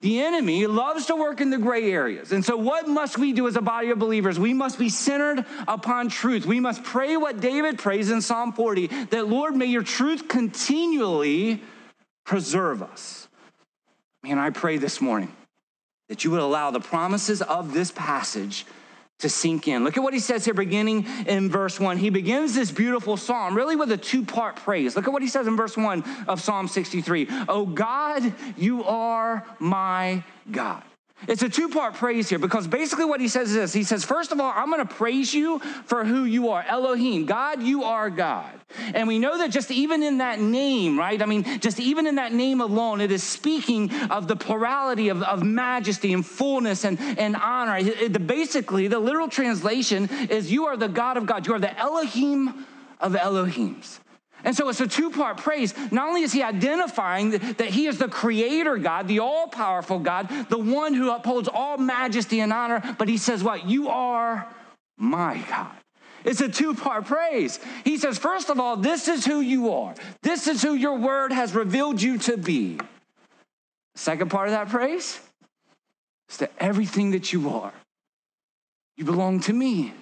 the 0.00 0.20
enemy 0.20 0.66
loves 0.66 1.06
to 1.06 1.16
work 1.16 1.42
in 1.42 1.50
the 1.50 1.58
gray 1.58 1.92
areas. 1.92 2.32
And 2.32 2.42
so, 2.42 2.56
what 2.56 2.88
must 2.88 3.18
we 3.18 3.32
do 3.32 3.46
as 3.46 3.56
a 3.56 3.60
body 3.60 3.90
of 3.90 3.98
believers? 3.98 4.38
We 4.38 4.54
must 4.54 4.78
be 4.78 4.88
centered 4.88 5.44
upon 5.68 6.08
truth. 6.08 6.46
We 6.46 6.58
must 6.58 6.82
pray 6.82 7.16
what 7.18 7.40
David 7.40 7.78
prays 7.78 8.10
in 8.10 8.22
Psalm 8.22 8.52
40 8.52 8.86
that, 9.10 9.28
Lord, 9.28 9.54
may 9.54 9.66
your 9.66 9.82
truth 9.82 10.26
continually 10.26 11.62
preserve 12.24 12.82
us. 12.82 13.28
Man, 14.22 14.38
I 14.38 14.50
pray 14.50 14.78
this 14.78 15.00
morning 15.00 15.34
that 16.08 16.24
you 16.24 16.30
would 16.30 16.40
allow 16.40 16.70
the 16.70 16.80
promises 16.80 17.42
of 17.42 17.74
this 17.74 17.92
passage 17.92 18.64
to 19.20 19.28
sink 19.28 19.68
in. 19.68 19.84
Look 19.84 19.96
at 19.96 20.02
what 20.02 20.14
he 20.14 20.20
says 20.20 20.44
here, 20.44 20.54
beginning 20.54 21.06
in 21.26 21.48
verse 21.48 21.78
one. 21.78 21.96
He 21.96 22.10
begins 22.10 22.54
this 22.54 22.70
beautiful 22.70 23.16
psalm 23.16 23.56
really 23.56 23.76
with 23.76 23.92
a 23.92 23.96
two 23.96 24.24
part 24.24 24.56
praise. 24.56 24.96
Look 24.96 25.06
at 25.06 25.12
what 25.12 25.22
he 25.22 25.28
says 25.28 25.46
in 25.46 25.56
verse 25.56 25.76
one 25.76 26.04
of 26.28 26.40
Psalm 26.40 26.68
63 26.68 27.28
Oh 27.48 27.66
God, 27.66 28.32
you 28.56 28.84
are 28.84 29.46
my 29.58 30.22
God. 30.50 30.82
It's 31.28 31.42
a 31.42 31.48
two 31.48 31.68
part 31.68 31.94
praise 31.94 32.28
here 32.28 32.38
because 32.38 32.66
basically 32.66 33.04
what 33.04 33.20
he 33.20 33.28
says 33.28 33.50
is 33.50 33.54
this 33.54 33.72
He 33.72 33.82
says, 33.82 34.04
first 34.04 34.32
of 34.32 34.40
all, 34.40 34.52
I'm 34.54 34.70
going 34.70 34.86
to 34.86 34.94
praise 34.94 35.34
you 35.34 35.58
for 35.84 36.04
who 36.04 36.24
you 36.24 36.50
are. 36.50 36.64
Elohim, 36.66 37.26
God, 37.26 37.62
you 37.62 37.84
are 37.84 38.08
God. 38.10 38.52
And 38.94 39.08
we 39.08 39.18
know 39.18 39.36
that 39.38 39.50
just 39.50 39.70
even 39.70 40.02
in 40.02 40.18
that 40.18 40.40
name, 40.40 40.98
right? 40.98 41.20
I 41.20 41.26
mean, 41.26 41.60
just 41.60 41.80
even 41.80 42.06
in 42.06 42.14
that 42.16 42.32
name 42.32 42.60
alone, 42.60 43.00
it 43.00 43.10
is 43.10 43.22
speaking 43.22 43.92
of 44.10 44.28
the 44.28 44.36
plurality 44.36 45.08
of, 45.08 45.22
of 45.22 45.42
majesty 45.42 46.12
and 46.12 46.24
fullness 46.24 46.84
and, 46.84 46.98
and 47.00 47.36
honor. 47.36 47.76
It, 47.76 48.00
it, 48.00 48.26
basically, 48.26 48.86
the 48.86 48.98
literal 48.98 49.28
translation 49.28 50.08
is 50.30 50.50
you 50.52 50.66
are 50.66 50.76
the 50.76 50.88
God 50.88 51.16
of 51.16 51.26
God. 51.26 51.46
You 51.46 51.54
are 51.54 51.58
the 51.58 51.76
Elohim 51.78 52.66
of 53.00 53.12
Elohims. 53.12 53.98
And 54.44 54.56
so 54.56 54.68
it's 54.68 54.80
a 54.80 54.86
two 54.86 55.10
part 55.10 55.38
praise. 55.38 55.74
Not 55.90 56.08
only 56.08 56.22
is 56.22 56.32
he 56.32 56.42
identifying 56.42 57.30
that 57.30 57.66
he 57.66 57.86
is 57.86 57.98
the 57.98 58.08
creator 58.08 58.76
God, 58.78 59.08
the 59.08 59.20
all 59.20 59.48
powerful 59.48 59.98
God, 59.98 60.28
the 60.48 60.58
one 60.58 60.94
who 60.94 61.10
upholds 61.10 61.48
all 61.48 61.76
majesty 61.76 62.40
and 62.40 62.52
honor, 62.52 62.82
but 62.98 63.08
he 63.08 63.16
says, 63.16 63.42
What? 63.42 63.68
You 63.68 63.88
are 63.88 64.46
my 64.96 65.38
God. 65.48 65.72
It's 66.24 66.40
a 66.40 66.48
two 66.48 66.74
part 66.74 67.06
praise. 67.06 67.58
He 67.84 67.96
says, 67.98 68.18
First 68.18 68.50
of 68.50 68.60
all, 68.60 68.76
this 68.76 69.08
is 69.08 69.24
who 69.24 69.40
you 69.40 69.72
are, 69.72 69.94
this 70.22 70.46
is 70.46 70.62
who 70.62 70.74
your 70.74 70.98
word 70.98 71.32
has 71.32 71.54
revealed 71.54 72.00
you 72.00 72.18
to 72.18 72.36
be. 72.36 72.78
Second 73.94 74.30
part 74.30 74.48
of 74.48 74.52
that 74.52 74.68
praise 74.68 75.20
is 76.30 76.36
that 76.38 76.52
everything 76.58 77.10
that 77.10 77.32
you 77.32 77.50
are, 77.50 77.72
you 78.96 79.04
belong 79.04 79.40
to 79.40 79.52
me. 79.52 79.92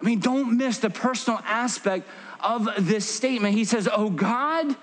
I 0.00 0.04
mean, 0.04 0.20
don't 0.20 0.56
miss 0.56 0.78
the 0.78 0.90
personal 0.90 1.40
aspect 1.44 2.08
of 2.40 2.68
this 2.78 3.08
statement. 3.08 3.54
He 3.54 3.64
says, 3.64 3.88
Oh 3.90 4.10
God, 4.10 4.76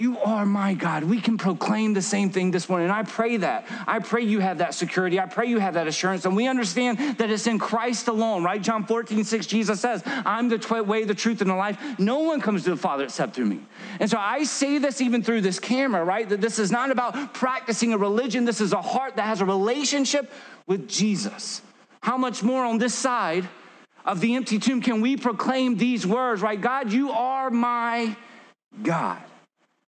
you 0.00 0.18
are 0.18 0.46
my 0.46 0.72
God. 0.72 1.04
We 1.04 1.20
can 1.20 1.36
proclaim 1.36 1.92
the 1.92 2.00
same 2.00 2.30
thing 2.30 2.52
this 2.52 2.70
morning. 2.70 2.88
And 2.88 2.92
I 2.94 3.02
pray 3.02 3.36
that. 3.36 3.66
I 3.86 3.98
pray 3.98 4.22
you 4.22 4.40
have 4.40 4.56
that 4.58 4.72
security. 4.72 5.20
I 5.20 5.26
pray 5.26 5.46
you 5.46 5.58
have 5.58 5.74
that 5.74 5.86
assurance. 5.86 6.24
And 6.24 6.34
we 6.34 6.48
understand 6.48 7.18
that 7.18 7.28
it's 7.28 7.46
in 7.46 7.58
Christ 7.58 8.08
alone, 8.08 8.42
right? 8.42 8.62
John 8.62 8.86
14, 8.86 9.24
6, 9.24 9.46
Jesus 9.46 9.78
says, 9.78 10.02
I'm 10.06 10.48
the 10.48 10.84
way, 10.84 11.04
the 11.04 11.14
truth, 11.14 11.42
and 11.42 11.50
the 11.50 11.54
life. 11.54 11.78
No 11.98 12.20
one 12.20 12.40
comes 12.40 12.64
to 12.64 12.70
the 12.70 12.78
Father 12.78 13.04
except 13.04 13.34
through 13.34 13.44
me. 13.44 13.60
And 13.98 14.08
so 14.08 14.16
I 14.16 14.44
say 14.44 14.78
this 14.78 15.02
even 15.02 15.22
through 15.22 15.42
this 15.42 15.58
camera, 15.58 16.02
right? 16.02 16.26
That 16.26 16.40
this 16.40 16.58
is 16.58 16.70
not 16.70 16.90
about 16.90 17.34
practicing 17.34 17.92
a 17.92 17.98
religion. 17.98 18.46
This 18.46 18.62
is 18.62 18.72
a 18.72 18.80
heart 18.80 19.16
that 19.16 19.24
has 19.24 19.42
a 19.42 19.44
relationship 19.44 20.32
with 20.66 20.88
Jesus. 20.88 21.60
How 22.02 22.16
much 22.16 22.42
more 22.42 22.64
on 22.64 22.78
this 22.78 22.94
side 22.94 23.46
of 24.04 24.20
the 24.20 24.34
empty 24.34 24.58
tomb 24.58 24.80
can 24.80 25.00
we 25.00 25.16
proclaim 25.16 25.76
these 25.76 26.06
words, 26.06 26.42
right? 26.42 26.60
God, 26.60 26.92
you 26.92 27.10
are 27.10 27.50
my 27.50 28.16
God. 28.82 29.22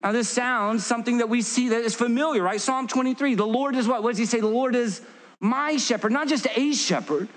Now, 0.04 0.12
this 0.12 0.30
sounds 0.30 0.86
something 0.86 1.20
that 1.20 1.30
we 1.30 1.42
see 1.42 1.70
that 1.70 1.82
is 1.82 1.94
familiar, 1.94 2.42
right? 2.42 2.60
Psalm 2.60 2.88
23. 2.88 3.36
The 3.36 3.46
Lord 3.46 3.76
is 3.76 3.88
what? 3.88 4.04
What 4.04 4.12
does 4.12 4.18
he 4.18 4.26
say? 4.26 4.40
The 4.40 4.48
Lord 4.48 4.76
is 4.76 5.02
my 5.40 5.78
shepherd, 5.78 6.12
not 6.12 6.28
just 6.28 6.48
a 6.56 6.74
shepherd, 6.74 7.28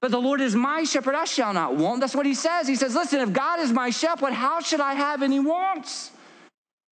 but 0.00 0.10
the 0.10 0.20
Lord 0.20 0.40
is 0.40 0.56
my 0.56 0.82
shepherd, 0.82 1.14
I 1.14 1.24
shall 1.24 1.52
not 1.52 1.76
want. 1.76 2.00
That's 2.00 2.14
what 2.14 2.26
he 2.26 2.34
says. 2.34 2.66
He 2.66 2.74
says, 2.74 2.96
Listen, 2.96 3.20
if 3.20 3.32
God 3.32 3.60
is 3.60 3.72
my 3.72 3.90
shepherd, 3.90 4.32
how 4.32 4.60
should 4.60 4.80
I 4.80 4.94
have 4.94 5.22
any 5.22 5.38
wants? 5.38 6.10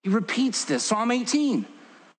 He 0.05 0.11
repeats 0.11 0.65
this, 0.65 0.85
Psalm 0.85 1.11
18. 1.11 1.67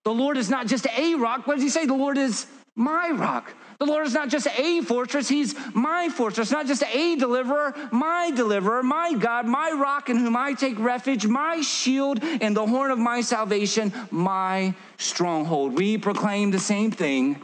The 0.04 0.14
Lord 0.14 0.38
is 0.38 0.50
not 0.50 0.68
just 0.68 0.86
a 0.88 1.16
rock. 1.16 1.48
What 1.48 1.56
does 1.56 1.64
he 1.64 1.70
say? 1.70 1.86
The 1.86 1.94
Lord 1.94 2.18
is 2.18 2.46
my 2.76 3.12
rock. 3.12 3.54
The 3.82 3.88
Lord 3.88 4.06
is 4.06 4.14
not 4.14 4.30
just 4.30 4.46
a 4.60 4.82
fortress, 4.82 5.28
He's 5.28 5.56
my 5.74 6.08
fortress, 6.08 6.52
not 6.52 6.68
just 6.68 6.84
a 6.84 7.16
deliverer, 7.16 7.74
my 7.92 8.30
deliverer, 8.30 8.84
my 8.84 9.14
God, 9.14 9.48
my 9.48 9.72
rock 9.72 10.08
in 10.08 10.18
whom 10.18 10.38
I 10.38 10.54
take 10.54 10.78
refuge, 10.78 11.26
my 11.26 11.62
shield 11.62 12.20
and 12.22 12.56
the 12.56 12.64
horn 12.64 12.92
of 12.92 13.00
my 13.00 13.22
salvation, 13.22 13.92
my 14.12 14.76
stronghold. 15.00 15.74
We 15.74 15.98
proclaim 15.98 16.52
the 16.52 16.60
same 16.60 16.92
thing 16.92 17.42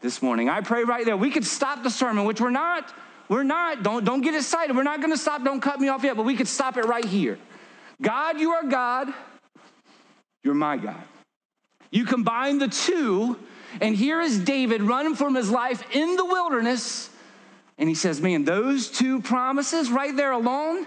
this 0.00 0.22
morning. 0.22 0.48
I 0.48 0.60
pray 0.60 0.84
right 0.84 1.04
there. 1.04 1.16
We 1.16 1.32
could 1.32 1.44
stop 1.44 1.82
the 1.82 1.90
sermon, 1.90 2.26
which 2.26 2.40
we're 2.40 2.50
not. 2.50 2.94
We're 3.28 3.42
not. 3.42 3.82
Don't, 3.82 4.04
don't 4.04 4.20
get 4.20 4.36
excited. 4.36 4.76
We're 4.76 4.84
not 4.84 5.00
going 5.00 5.10
to 5.10 5.18
stop. 5.18 5.42
Don't 5.42 5.60
cut 5.60 5.80
me 5.80 5.88
off 5.88 6.04
yet, 6.04 6.16
but 6.16 6.24
we 6.24 6.36
could 6.36 6.46
stop 6.46 6.76
it 6.76 6.84
right 6.84 7.04
here. 7.04 7.40
God, 8.00 8.38
you 8.38 8.52
are 8.52 8.62
God. 8.62 9.12
You're 10.44 10.54
my 10.54 10.76
God. 10.76 11.02
You 11.90 12.04
combine 12.04 12.58
the 12.58 12.68
two 12.68 13.36
and 13.80 13.96
here 13.96 14.20
is 14.20 14.38
David 14.40 14.82
running 14.82 15.14
from 15.14 15.34
his 15.34 15.50
life 15.50 15.84
in 15.94 16.16
the 16.16 16.24
wilderness. 16.24 17.10
And 17.78 17.88
he 17.88 17.94
says, 17.94 18.20
Man, 18.20 18.44
those 18.44 18.88
two 18.88 19.20
promises 19.20 19.90
right 19.90 20.14
there 20.14 20.32
alone 20.32 20.86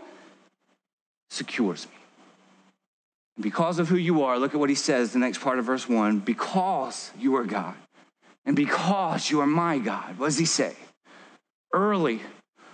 secures 1.30 1.88
me. 1.88 1.92
Because 3.42 3.80
of 3.80 3.89
who 3.89 3.98
you 3.98 4.24
are, 4.24 4.39
look 4.39 4.54
at 4.54 4.60
what 4.60 4.70
he 4.70 4.75
says, 4.75 5.12
the 5.12 5.20
next 5.20 5.42
part 5.42 5.60
of 5.60 5.65
verse 5.65 5.89
one 5.89 6.20
because 6.20 7.12
you 7.20 7.36
are 7.36 7.44
God, 7.44 7.75
and 8.46 8.56
because 8.56 9.30
you 9.30 9.42
are 9.42 9.48
my 9.48 9.77
God, 9.77 10.18
what 10.18 10.27
does 10.27 10.38
he 10.38 10.46
say? 10.46 10.75
Early 11.74 12.22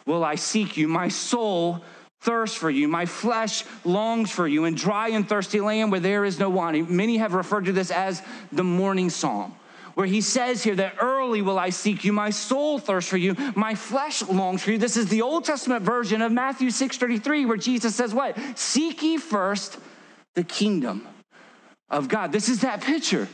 will 0.05 0.23
I 0.23 0.35
seek 0.35 0.77
you, 0.77 0.87
my 0.87 1.07
soul 1.07 1.83
thirsts 2.19 2.55
for 2.55 2.69
you. 2.69 2.87
My 2.87 3.07
flesh 3.07 3.63
longs 3.83 4.29
for 4.29 4.47
you 4.47 4.65
in 4.65 4.75
dry 4.75 5.09
and 5.09 5.27
thirsty 5.27 5.59
land 5.59 5.91
where 5.91 5.99
there 5.99 6.23
is 6.23 6.37
no 6.37 6.49
water. 6.49 6.83
Many 6.83 7.17
have 7.17 7.33
referred 7.33 7.65
to 7.65 7.71
this 7.71 7.89
as 7.89 8.21
the 8.51 8.63
morning 8.63 9.09
psalm 9.09 9.55
where 9.95 10.07
he 10.07 10.21
says 10.21 10.63
here 10.63 10.75
that 10.75 10.95
early 11.01 11.41
will 11.41 11.59
I 11.59 11.69
seek 11.69 12.03
you, 12.03 12.13
my 12.13 12.29
soul 12.29 12.79
thirsts 12.79 13.09
for 13.09 13.17
you, 13.17 13.35
my 13.55 13.75
flesh 13.75 14.21
longs 14.23 14.63
for 14.63 14.71
you. 14.71 14.77
This 14.77 14.97
is 14.97 15.07
the 15.07 15.21
Old 15.21 15.45
Testament 15.45 15.83
version 15.83 16.21
of 16.21 16.31
Matthew 16.31 16.69
6:33, 16.69 17.45
where 17.45 17.57
Jesus 17.57 17.95
says, 17.95 18.13
What? 18.13 18.37
Seek 18.55 19.01
ye 19.01 19.17
first 19.17 19.77
the 20.35 20.43
kingdom 20.43 21.07
of 21.89 22.07
God. 22.07 22.31
This 22.31 22.49
is 22.49 22.61
that 22.61 22.81
picture. 22.81 23.27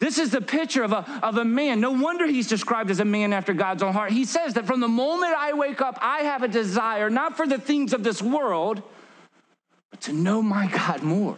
This 0.00 0.18
is 0.18 0.30
the 0.30 0.40
picture 0.40 0.82
of 0.82 0.92
a, 0.92 1.20
of 1.22 1.36
a 1.36 1.44
man. 1.44 1.78
No 1.80 1.90
wonder 1.90 2.26
he's 2.26 2.48
described 2.48 2.90
as 2.90 3.00
a 3.00 3.04
man 3.04 3.34
after 3.34 3.52
God's 3.52 3.82
own 3.82 3.92
heart. 3.92 4.12
He 4.12 4.24
says 4.24 4.54
that 4.54 4.66
from 4.66 4.80
the 4.80 4.88
moment 4.88 5.34
I 5.36 5.52
wake 5.52 5.82
up, 5.82 5.98
I 6.00 6.20
have 6.20 6.42
a 6.42 6.48
desire 6.48 7.10
not 7.10 7.36
for 7.36 7.46
the 7.46 7.58
things 7.58 7.92
of 7.92 8.02
this 8.02 8.22
world, 8.22 8.82
but 9.90 10.00
to 10.02 10.14
know 10.14 10.40
my 10.40 10.68
God 10.68 11.02
more, 11.02 11.36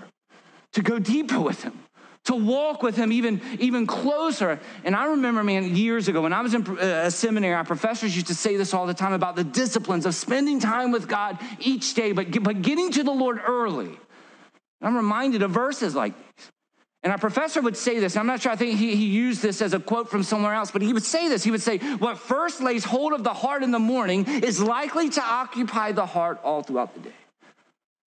to 0.74 0.82
go 0.82 1.00
deeper 1.00 1.40
with 1.40 1.64
him 1.64 1.81
to 2.24 2.36
walk 2.36 2.82
with 2.82 2.96
him 2.96 3.12
even, 3.12 3.40
even 3.58 3.86
closer. 3.86 4.60
And 4.84 4.94
I 4.94 5.06
remember, 5.06 5.42
man, 5.42 5.74
years 5.74 6.08
ago 6.08 6.22
when 6.22 6.32
I 6.32 6.40
was 6.40 6.54
in 6.54 6.66
uh, 6.66 7.02
a 7.06 7.10
seminary, 7.10 7.54
our 7.54 7.64
professors 7.64 8.14
used 8.14 8.28
to 8.28 8.34
say 8.34 8.56
this 8.56 8.72
all 8.72 8.86
the 8.86 8.94
time 8.94 9.12
about 9.12 9.34
the 9.34 9.44
disciplines 9.44 10.06
of 10.06 10.14
spending 10.14 10.60
time 10.60 10.92
with 10.92 11.08
God 11.08 11.38
each 11.58 11.94
day, 11.94 12.12
but, 12.12 12.42
but 12.42 12.62
getting 12.62 12.92
to 12.92 13.02
the 13.02 13.12
Lord 13.12 13.40
early. 13.46 13.98
I'm 14.80 14.96
reminded 14.96 15.42
of 15.42 15.50
verses 15.50 15.94
like 15.94 16.14
these. 16.16 16.50
And 17.04 17.10
our 17.10 17.18
professor 17.18 17.60
would 17.60 17.76
say 17.76 17.98
this, 17.98 18.16
I'm 18.16 18.28
not 18.28 18.42
sure, 18.42 18.52
I 18.52 18.56
think 18.56 18.78
he, 18.78 18.94
he 18.94 19.06
used 19.06 19.42
this 19.42 19.60
as 19.60 19.74
a 19.74 19.80
quote 19.80 20.08
from 20.08 20.22
somewhere 20.22 20.54
else, 20.54 20.70
but 20.70 20.82
he 20.82 20.92
would 20.92 21.02
say 21.02 21.28
this. 21.28 21.42
He 21.42 21.50
would 21.50 21.62
say, 21.62 21.78
What 21.78 22.18
first 22.18 22.60
lays 22.60 22.84
hold 22.84 23.12
of 23.12 23.24
the 23.24 23.34
heart 23.34 23.64
in 23.64 23.72
the 23.72 23.80
morning 23.80 24.24
is 24.26 24.60
likely 24.60 25.08
to 25.10 25.20
occupy 25.20 25.90
the 25.90 26.06
heart 26.06 26.40
all 26.44 26.62
throughout 26.62 26.94
the 26.94 27.00
day. 27.00 27.14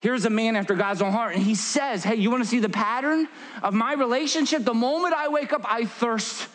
Here's 0.01 0.25
a 0.25 0.31
man 0.31 0.55
after 0.55 0.73
God's 0.73 1.01
own 1.01 1.11
heart, 1.11 1.35
and 1.35 1.43
he 1.43 1.53
says, 1.53 2.03
Hey, 2.03 2.15
you 2.15 2.31
want 2.31 2.43
to 2.43 2.49
see 2.49 2.59
the 2.59 2.69
pattern 2.69 3.27
of 3.61 3.73
my 3.73 3.93
relationship? 3.93 4.65
The 4.65 4.73
moment 4.73 5.13
I 5.13 5.27
wake 5.27 5.53
up, 5.53 5.61
I 5.63 5.85
thirst 5.85 6.47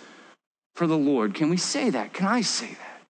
for 0.75 0.87
the 0.87 0.99
Lord. 0.99 1.35
Can 1.35 1.49
we 1.49 1.57
say 1.57 1.91
that? 1.91 2.12
Can 2.12 2.26
I 2.26 2.41
say 2.41 2.67
that? 2.69 3.03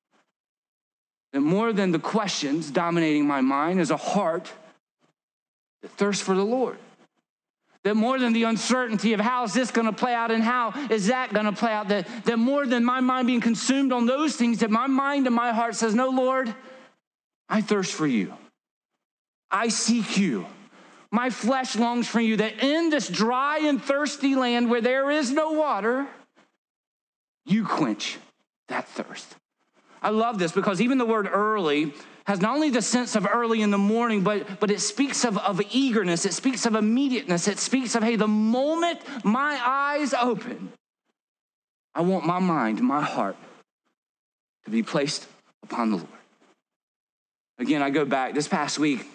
That 1.32 1.40
more 1.40 1.72
than 1.72 1.90
the 1.90 1.98
questions 1.98 2.70
dominating 2.70 3.26
my 3.26 3.40
mind 3.40 3.80
is 3.80 3.90
a 3.90 3.96
heart 3.96 4.52
that 5.82 5.90
thirsts 5.92 6.22
for 6.22 6.34
the 6.34 6.44
Lord. 6.44 6.78
That 7.84 7.94
more 7.94 8.18
than 8.18 8.32
the 8.32 8.42
uncertainty 8.42 9.12
of 9.14 9.20
how 9.20 9.44
is 9.44 9.54
this 9.54 9.70
going 9.70 9.86
to 9.86 9.92
play 9.92 10.12
out 10.12 10.30
and 10.30 10.42
how 10.42 10.72
is 10.90 11.06
that 11.06 11.32
going 11.32 11.46
to 11.46 11.52
play 11.52 11.72
out, 11.72 11.88
that, 11.88 12.08
that 12.24 12.38
more 12.38 12.66
than 12.66 12.84
my 12.84 13.00
mind 13.00 13.26
being 13.26 13.40
consumed 13.40 13.92
on 13.92 14.06
those 14.06 14.36
things, 14.36 14.58
that 14.58 14.70
my 14.70 14.86
mind 14.86 15.26
and 15.26 15.34
my 15.34 15.52
heart 15.52 15.76
says, 15.76 15.94
No, 15.94 16.10
Lord, 16.10 16.54
I 17.48 17.60
thirst 17.62 17.92
for 17.92 18.06
you. 18.06 18.34
I 19.50 19.68
seek 19.68 20.16
you. 20.16 20.46
My 21.10 21.30
flesh 21.30 21.76
longs 21.76 22.08
for 22.08 22.20
you, 22.20 22.36
that 22.36 22.62
in 22.62 22.90
this 22.90 23.08
dry 23.08 23.58
and 23.58 23.82
thirsty 23.82 24.34
land 24.34 24.68
where 24.68 24.80
there 24.80 25.10
is 25.10 25.30
no 25.30 25.52
water, 25.52 26.06
you 27.44 27.64
quench 27.64 28.18
that 28.68 28.88
thirst. 28.88 29.36
I 30.02 30.10
love 30.10 30.38
this 30.38 30.52
because 30.52 30.80
even 30.80 30.98
the 30.98 31.06
word 31.06 31.28
early 31.30 31.94
has 32.26 32.40
not 32.40 32.54
only 32.56 32.70
the 32.70 32.82
sense 32.82 33.14
of 33.14 33.26
early 33.26 33.62
in 33.62 33.70
the 33.70 33.78
morning, 33.78 34.22
but, 34.22 34.58
but 34.58 34.70
it 34.70 34.80
speaks 34.80 35.24
of, 35.24 35.38
of 35.38 35.60
eagerness, 35.70 36.26
it 36.26 36.34
speaks 36.34 36.66
of 36.66 36.74
immediateness, 36.74 37.46
it 37.46 37.58
speaks 37.58 37.94
of, 37.94 38.02
hey, 38.02 38.16
the 38.16 38.26
moment 38.26 38.98
my 39.24 39.60
eyes 39.64 40.12
open, 40.12 40.72
I 41.94 42.00
want 42.00 42.26
my 42.26 42.40
mind, 42.40 42.82
my 42.82 43.00
heart 43.00 43.36
to 44.64 44.70
be 44.70 44.82
placed 44.82 45.26
upon 45.62 45.90
the 45.90 45.96
Lord. 45.96 46.08
Again, 47.58 47.80
I 47.80 47.90
go 47.90 48.04
back 48.04 48.34
this 48.34 48.48
past 48.48 48.78
week. 48.78 49.06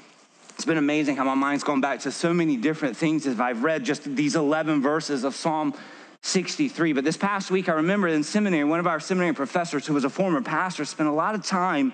It's 0.56 0.66
been 0.66 0.78
amazing 0.78 1.16
how 1.16 1.24
my 1.24 1.34
mind's 1.34 1.64
gone 1.64 1.82
back 1.82 2.02
to 2.02 2.12
so 2.12 2.34
many 2.34 2.58
different 2.58 2.96
things 2.96 3.26
as 3.26 3.40
I've 3.40 3.64
read 3.64 3.84
just 3.84 4.04
these 4.04 4.36
11 4.36 4.82
verses 4.82 5.24
of 5.24 5.36
Psalm 5.36 5.74
63. 6.22 6.94
But 6.94 7.04
this 7.04 7.18
past 7.18 7.50
week, 7.50 7.68
I 7.68 7.74
remember 7.74 8.08
in 8.08 8.24
seminary, 8.24 8.64
one 8.64 8.80
of 8.80 8.86
our 8.86 9.00
seminary 9.00 9.34
professors, 9.34 9.88
who 9.88 9.94
was 9.94 10.04
a 10.04 10.10
former 10.10 10.42
pastor, 10.42 10.86
spent 10.86 11.10
a 11.10 11.12
lot 11.14 11.36
of 11.36 11.44
time 11.44 11.94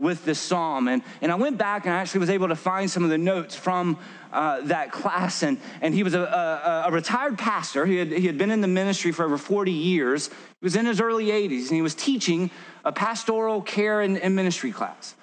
with 0.00 0.24
this 0.24 0.38
psalm. 0.38 0.88
And, 0.88 1.02
and 1.20 1.30
I 1.30 1.34
went 1.34 1.58
back 1.58 1.84
and 1.84 1.94
I 1.94 1.98
actually 1.98 2.20
was 2.20 2.30
able 2.30 2.48
to 2.48 2.56
find 2.56 2.90
some 2.90 3.04
of 3.04 3.10
the 3.10 3.18
notes 3.18 3.54
from 3.56 3.98
uh, 4.32 4.62
that 4.62 4.92
class. 4.92 5.42
And, 5.42 5.60
and 5.80 5.94
he 5.94 6.02
was 6.02 6.14
a, 6.14 6.20
a, 6.20 6.84
a, 6.88 6.90
retired 6.90 7.38
pastor. 7.38 7.84
He 7.84 7.96
had, 7.96 8.12
he 8.12 8.26
had 8.26 8.38
been 8.38 8.50
in 8.50 8.60
the 8.60 8.68
ministry 8.68 9.10
for 9.10 9.24
over 9.24 9.38
40 9.38 9.72
years. 9.72 10.28
He 10.28 10.34
was 10.62 10.76
in 10.76 10.86
his 10.86 11.00
early 11.00 11.26
80s 11.26 11.62
and 11.68 11.76
he 11.76 11.82
was 11.82 11.94
teaching 11.94 12.50
a 12.84 12.92
pastoral 12.92 13.60
care 13.62 14.00
and, 14.00 14.18
and 14.18 14.36
ministry 14.36 14.70
class 14.70 15.14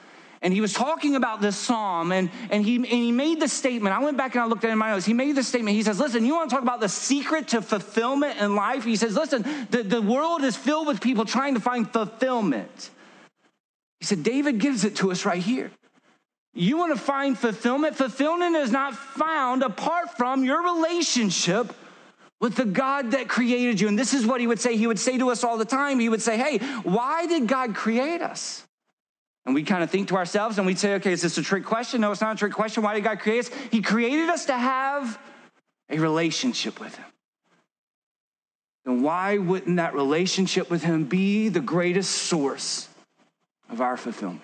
and 0.46 0.54
he 0.54 0.62
was 0.62 0.74
talking 0.74 1.16
about 1.16 1.42
this 1.42 1.58
psalm 1.58 2.12
and, 2.12 2.30
and, 2.52 2.64
he, 2.64 2.76
and 2.76 2.86
he 2.86 3.12
made 3.12 3.40
the 3.40 3.48
statement. 3.48 3.96
I 3.96 4.00
went 4.04 4.16
back 4.16 4.36
and 4.36 4.44
I 4.44 4.46
looked 4.46 4.64
at 4.64 4.70
it 4.70 4.74
in 4.74 4.78
my 4.78 4.92
notes. 4.92 5.04
He 5.04 5.16
made 5.16 5.36
the 5.36 5.42
statement. 5.42 5.76
He 5.76 5.82
says, 5.82 6.00
Listen, 6.00 6.24
you 6.24 6.36
want 6.36 6.52
to 6.52 6.56
talk 6.56 6.62
about 6.62 6.82
the 6.82 6.88
secret 6.88 7.48
to 7.48 7.64
fulfillment 7.64 8.38
in 8.40 8.56
life? 8.56 8.84
He 8.84 8.96
says, 8.96 9.16
Listen, 9.16 9.42
the, 9.72 9.82
the 9.82 10.04
world 10.04 10.44
is 10.44 10.56
filled 10.56 10.86
with 10.86 11.02
people 11.02 11.26
trying 11.26 11.56
to 11.56 11.60
find 11.60 11.92
fulfillment. 11.92 12.92
He 14.00 14.06
said, 14.06 14.22
David 14.22 14.60
gives 14.60 14.84
it 14.84 14.98
to 14.98 15.12
us 15.12 15.26
right 15.26 15.42
here. 15.42 15.72
You 16.54 16.78
want 16.78 16.96
to 16.96 17.02
find 17.02 17.36
fulfillment? 17.36 17.96
Fulfillment 17.96 18.56
is 18.56 18.72
not 18.72 18.96
found 18.96 19.64
apart 19.64 20.16
from 20.16 20.44
your 20.44 20.62
relationship 20.76 21.74
with 22.40 22.56
the 22.56 22.66
God 22.66 23.12
that 23.12 23.28
created 23.28 23.82
you. 23.82 23.88
And 23.88 23.98
this 23.98 24.14
is 24.14 24.28
what 24.28 24.42
he 24.42 24.46
would 24.46 24.60
say. 24.60 24.78
He 24.78 24.86
would 24.86 25.00
say 25.00 25.18
to 25.18 25.32
us 25.32 25.44
all 25.44 25.58
the 25.58 25.66
time, 25.66 26.00
he 26.00 26.08
would 26.08 26.22
say, 26.22 26.38
Hey, 26.38 26.60
why 26.84 27.26
did 27.26 27.48
God 27.48 27.74
create 27.74 28.22
us? 28.22 28.62
And 29.46 29.54
we 29.54 29.64
kind 29.64 29.84
of 29.84 29.92
think 29.92 30.08
to 30.10 30.16
ourselves 30.16 30.58
and 30.58 30.66
we'd 30.66 30.80
say, 30.80 30.96
okay, 30.96 31.12
is 31.12 31.22
this 31.22 31.38
a 31.38 31.44
trick 31.44 31.66
question? 31.66 32.02
No, 32.02 32.12
it's 32.12 32.22
not 32.22 32.36
a 32.36 32.40
trick 32.40 32.54
question. 32.54 32.82
Why 32.82 32.96
did 32.96 33.04
God 33.04 33.20
create 33.20 33.46
us? 33.46 33.52
He 33.72 33.82
created 33.82 34.30
us 34.30 34.46
to 34.46 34.54
have 34.54 35.20
a 35.90 36.00
relationship 36.00 36.80
with 36.80 36.96
Him. 36.96 37.06
then 38.86 39.04
why 39.04 39.38
wouldn't 39.38 39.78
that 39.78 39.94
relationship 39.94 40.70
with 40.70 40.84
Him 40.84 41.04
be 41.04 41.50
the 41.50 41.60
greatest 41.60 42.12
source 42.12 42.90
of 43.70 43.82
our 43.82 43.98
fulfillment? 43.98 44.42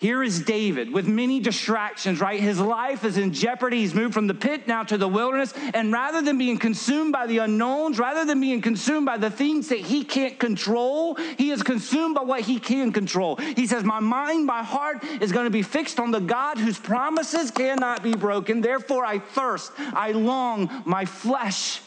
Here 0.00 0.22
is 0.22 0.40
David 0.40 0.90
with 0.90 1.06
many 1.06 1.40
distractions, 1.40 2.22
right? 2.22 2.40
His 2.40 2.58
life 2.58 3.04
is 3.04 3.18
in 3.18 3.34
jeopardy. 3.34 3.80
He's 3.80 3.94
moved 3.94 4.14
from 4.14 4.28
the 4.28 4.34
pit 4.34 4.66
now 4.66 4.82
to 4.84 4.96
the 4.96 5.06
wilderness. 5.06 5.52
And 5.74 5.92
rather 5.92 6.22
than 6.22 6.38
being 6.38 6.56
consumed 6.56 7.12
by 7.12 7.26
the 7.26 7.38
unknowns, 7.38 7.98
rather 7.98 8.24
than 8.24 8.40
being 8.40 8.62
consumed 8.62 9.04
by 9.04 9.18
the 9.18 9.30
things 9.30 9.68
that 9.68 9.80
he 9.80 10.02
can't 10.02 10.38
control, 10.38 11.16
he 11.16 11.50
is 11.50 11.62
consumed 11.62 12.14
by 12.14 12.22
what 12.22 12.40
he 12.40 12.58
can 12.58 12.92
control. 12.92 13.36
He 13.36 13.66
says, 13.66 13.84
My 13.84 14.00
mind, 14.00 14.46
my 14.46 14.62
heart 14.62 15.04
is 15.20 15.32
going 15.32 15.44
to 15.44 15.50
be 15.50 15.62
fixed 15.62 16.00
on 16.00 16.12
the 16.12 16.20
God 16.20 16.56
whose 16.56 16.78
promises 16.78 17.50
cannot 17.50 18.02
be 18.02 18.14
broken. 18.14 18.62
Therefore, 18.62 19.04
I 19.04 19.18
thirst, 19.18 19.70
I 19.78 20.12
long, 20.12 20.82
my 20.86 21.04
flesh 21.04 21.82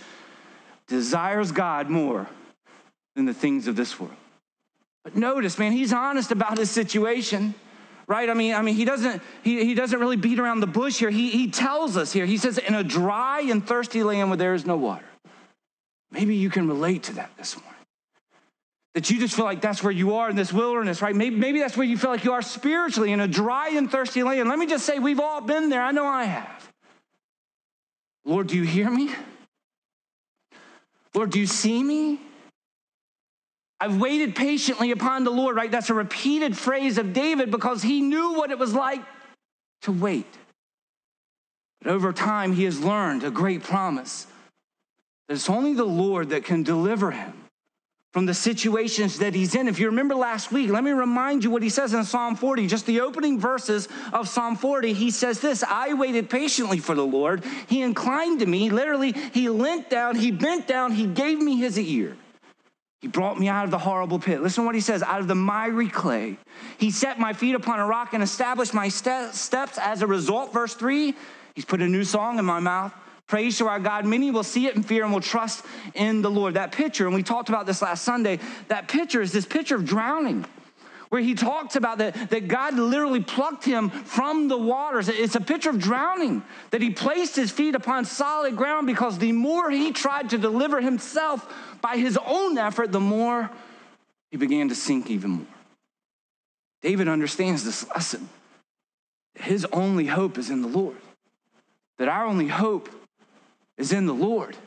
desires 0.85 1.51
God 1.51 1.89
more 1.89 2.29
than 3.15 3.25
the 3.25 3.33
things 3.33 3.67
of 3.67 3.75
this 3.75 3.99
world. 3.99 4.13
But 5.03 5.15
notice, 5.15 5.57
man, 5.57 5.71
he's 5.71 5.91
honest 5.91 6.31
about 6.31 6.59
his 6.59 6.69
situation 6.69 7.55
right? 8.13 8.29
I 8.29 8.35
mean, 8.35 8.53
I 8.53 8.61
mean, 8.61 8.75
he 8.75 8.85
doesn't 8.85 9.23
he, 9.41 9.65
he 9.65 9.73
doesn't 9.73 9.99
really 9.99 10.17
beat 10.17 10.37
around 10.37 10.59
the 10.59 10.67
bush 10.67 10.99
here. 10.99 11.09
He, 11.09 11.31
he 11.31 11.49
tells 11.49 11.97
us 11.97 12.13
here. 12.13 12.27
He 12.27 12.37
says, 12.37 12.59
in 12.59 12.75
a 12.75 12.83
dry 12.83 13.41
and 13.41 13.65
thirsty 13.65 14.03
land 14.03 14.29
where 14.29 14.37
there 14.37 14.53
is 14.53 14.67
no 14.67 14.77
water. 14.77 15.05
Maybe 16.11 16.35
you 16.35 16.51
can 16.51 16.67
relate 16.67 17.03
to 17.03 17.13
that 17.15 17.31
this 17.37 17.57
morning. 17.57 17.73
That 18.93 19.09
you 19.09 19.19
just 19.19 19.35
feel 19.35 19.45
like 19.45 19.61
that's 19.61 19.81
where 19.81 19.91
you 19.91 20.13
are 20.13 20.29
in 20.29 20.35
this 20.35 20.53
wilderness, 20.53 21.01
right? 21.01 21.15
Maybe, 21.15 21.35
maybe 21.35 21.59
that's 21.59 21.75
where 21.75 21.87
you 21.87 21.97
feel 21.97 22.11
like 22.11 22.23
you 22.23 22.33
are 22.33 22.43
spiritually 22.43 23.11
in 23.11 23.19
a 23.19 23.27
dry 23.27 23.69
and 23.69 23.89
thirsty 23.89 24.21
land. 24.21 24.47
Let 24.47 24.59
me 24.59 24.67
just 24.67 24.85
say, 24.85 24.99
we've 24.99 25.19
all 25.19 25.41
been 25.41 25.69
there. 25.69 25.81
I 25.81 25.91
know 25.91 26.05
I 26.05 26.25
have. 26.25 26.71
Lord, 28.25 28.45
do 28.45 28.55
you 28.55 28.63
hear 28.63 28.91
me? 28.91 29.09
Lord, 31.15 31.31
do 31.31 31.39
you 31.39 31.47
see 31.47 31.81
me? 31.81 32.19
I've 33.83 33.99
waited 33.99 34.33
patiently 34.33 34.91
upon 34.91 35.25
the 35.25 35.29
Lord, 35.29 35.57
right? 35.57 35.69
That's 35.69 35.89
a 35.89 35.93
repeated 35.93 36.57
phrase 36.57 36.97
of 36.97 37.11
David 37.11 37.51
because 37.51 37.81
he 37.81 37.99
knew 37.99 38.31
what 38.31 38.49
it 38.49 38.57
was 38.57 38.73
like 38.73 39.01
to 39.81 39.91
wait. 39.91 40.25
But 41.81 41.91
over 41.91 42.13
time, 42.13 42.53
he 42.53 42.63
has 42.63 42.79
learned 42.79 43.25
a 43.25 43.29
great 43.29 43.61
promise 43.61 44.25
that 45.27 45.33
it's 45.33 45.49
only 45.49 45.73
the 45.73 45.83
Lord 45.83 46.29
that 46.29 46.45
can 46.45 46.63
deliver 46.63 47.11
him 47.11 47.33
from 48.13 48.25
the 48.25 48.33
situations 48.33 49.19
that 49.19 49.35
he's 49.35 49.53
in. 49.53 49.67
If 49.67 49.79
you 49.79 49.87
remember 49.87 50.15
last 50.15 50.53
week, 50.53 50.69
let 50.69 50.85
me 50.85 50.91
remind 50.91 51.43
you 51.43 51.51
what 51.51 51.61
he 51.61 51.69
says 51.69 51.93
in 51.93 52.05
Psalm 52.05 52.37
40, 52.37 52.67
just 52.67 52.85
the 52.85 53.01
opening 53.01 53.37
verses 53.37 53.89
of 54.13 54.29
Psalm 54.29 54.55
40. 54.55 54.93
He 54.93 55.11
says 55.11 55.41
this 55.41 55.61
I 55.61 55.93
waited 55.93 56.29
patiently 56.29 56.77
for 56.77 56.95
the 56.95 57.05
Lord. 57.05 57.43
He 57.67 57.81
inclined 57.81 58.39
to 58.39 58.45
me, 58.45 58.69
literally, 58.69 59.11
he 59.11 59.49
leant 59.49 59.89
down, 59.89 60.15
he 60.15 60.31
bent 60.31 60.67
down, 60.67 60.93
he 60.93 61.05
gave 61.05 61.37
me 61.37 61.57
his 61.57 61.77
ear. 61.77 62.15
He 63.03 63.09
brought 63.09 63.37
me 63.37 63.49
out 63.49 63.65
of 63.65 63.71
the 63.71 63.79
horrible 63.79 64.17
pit. 64.17 64.41
Listen 64.41 64.63
to 64.63 64.65
what 64.65 64.75
he 64.75 64.79
says 64.79 65.03
out 65.03 65.19
of 65.19 65.27
the 65.27 65.35
miry 65.35 65.89
clay. 65.89 66.37
He 66.77 66.89
set 66.89 67.19
my 67.19 67.33
feet 67.33 67.53
upon 67.53 67.81
a 67.81 67.85
rock 67.85 68.13
and 68.13 68.23
established 68.23 68.73
my 68.73 68.87
steps. 68.87 69.51
As 69.77 70.01
a 70.01 70.07
result, 70.07 70.53
verse 70.53 70.73
3, 70.73 71.13
he's 71.53 71.65
put 71.65 71.81
a 71.81 71.85
new 71.85 72.05
song 72.05 72.39
in 72.39 72.45
my 72.45 72.61
mouth. 72.61 72.93
Praise 73.27 73.57
to 73.57 73.67
our 73.67 73.81
God. 73.81 74.05
Many 74.05 74.31
will 74.31 74.41
see 74.41 74.67
it 74.67 74.77
in 74.77 74.83
fear 74.83 75.03
and 75.03 75.11
will 75.11 75.19
trust 75.19 75.65
in 75.95 76.21
the 76.21 76.31
Lord. 76.31 76.53
That 76.53 76.71
picture, 76.71 77.05
and 77.05 77.13
we 77.13 77.23
talked 77.23 77.49
about 77.49 77.65
this 77.65 77.81
last 77.81 78.05
Sunday, 78.05 78.39
that 78.69 78.87
picture 78.87 79.21
is 79.21 79.33
this 79.33 79.45
picture 79.45 79.75
of 79.75 79.83
drowning 79.83 80.45
where 81.13 81.21
he 81.21 81.35
talks 81.35 81.75
about 81.75 81.99
that, 81.99 82.31
that 82.31 82.47
God 82.47 82.73
literally 82.73 83.21
plucked 83.21 83.63
him 83.63 83.91
from 83.91 84.47
the 84.47 84.57
waters. 84.57 85.09
It's 85.09 85.35
a 85.35 85.41
picture 85.41 85.69
of 85.69 85.77
drowning, 85.77 86.41
that 86.71 86.81
he 86.81 86.89
placed 86.89 87.35
his 87.35 87.51
feet 87.51 87.75
upon 87.75 88.05
solid 88.05 88.57
ground 88.57 88.87
because 88.87 89.19
the 89.19 89.31
more 89.31 89.69
he 89.69 89.91
tried 89.91 90.31
to 90.31 90.39
deliver 90.39 90.81
himself 90.81 91.47
by 91.81 91.97
his 91.97 92.17
own 92.25 92.57
effort, 92.57 92.91
the 92.91 92.99
more 92.99 93.51
he 94.31 94.37
began 94.37 94.69
to 94.69 94.75
sink 94.75 95.11
even 95.11 95.29
more. 95.29 95.45
David 96.81 97.07
understands 97.07 97.63
this 97.63 97.87
lesson. 97.89 98.27
His 99.35 99.65
only 99.65 100.07
hope 100.07 100.39
is 100.39 100.49
in 100.49 100.63
the 100.63 100.67
Lord, 100.67 100.97
that 101.99 102.07
our 102.07 102.25
only 102.25 102.47
hope 102.47 102.89
is 103.77 103.93
in 103.93 104.07
the 104.07 104.15
Lord. 104.15 104.57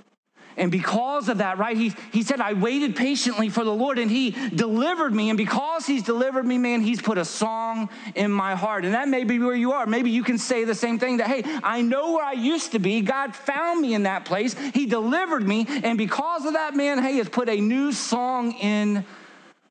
And 0.56 0.70
because 0.72 1.28
of 1.28 1.38
that, 1.38 1.58
right, 1.58 1.76
he, 1.76 1.92
he 2.12 2.22
said, 2.22 2.40
I 2.40 2.54
waited 2.54 2.96
patiently 2.96 3.50
for 3.50 3.62
the 3.62 3.74
Lord 3.74 3.98
and 3.98 4.10
he 4.10 4.30
delivered 4.30 5.14
me. 5.14 5.28
And 5.28 5.36
because 5.36 5.86
he's 5.86 6.02
delivered 6.02 6.46
me, 6.46 6.56
man, 6.56 6.80
he's 6.80 7.02
put 7.02 7.18
a 7.18 7.24
song 7.24 7.90
in 8.14 8.30
my 8.30 8.54
heart. 8.54 8.84
And 8.84 8.94
that 8.94 9.08
may 9.08 9.24
be 9.24 9.38
where 9.38 9.54
you 9.54 9.72
are. 9.72 9.86
Maybe 9.86 10.10
you 10.10 10.22
can 10.22 10.38
say 10.38 10.64
the 10.64 10.74
same 10.74 10.98
thing 10.98 11.18
that, 11.18 11.26
hey, 11.26 11.42
I 11.62 11.82
know 11.82 12.12
where 12.12 12.24
I 12.24 12.32
used 12.32 12.72
to 12.72 12.78
be. 12.78 13.02
God 13.02 13.36
found 13.36 13.80
me 13.80 13.94
in 13.94 14.04
that 14.04 14.24
place. 14.24 14.54
He 14.72 14.86
delivered 14.86 15.46
me. 15.46 15.66
And 15.68 15.98
because 15.98 16.46
of 16.46 16.54
that, 16.54 16.74
man, 16.74 17.02
hey, 17.02 17.16
has 17.16 17.28
put 17.28 17.48
a 17.48 17.60
new 17.60 17.92
song 17.92 18.52
in 18.52 19.04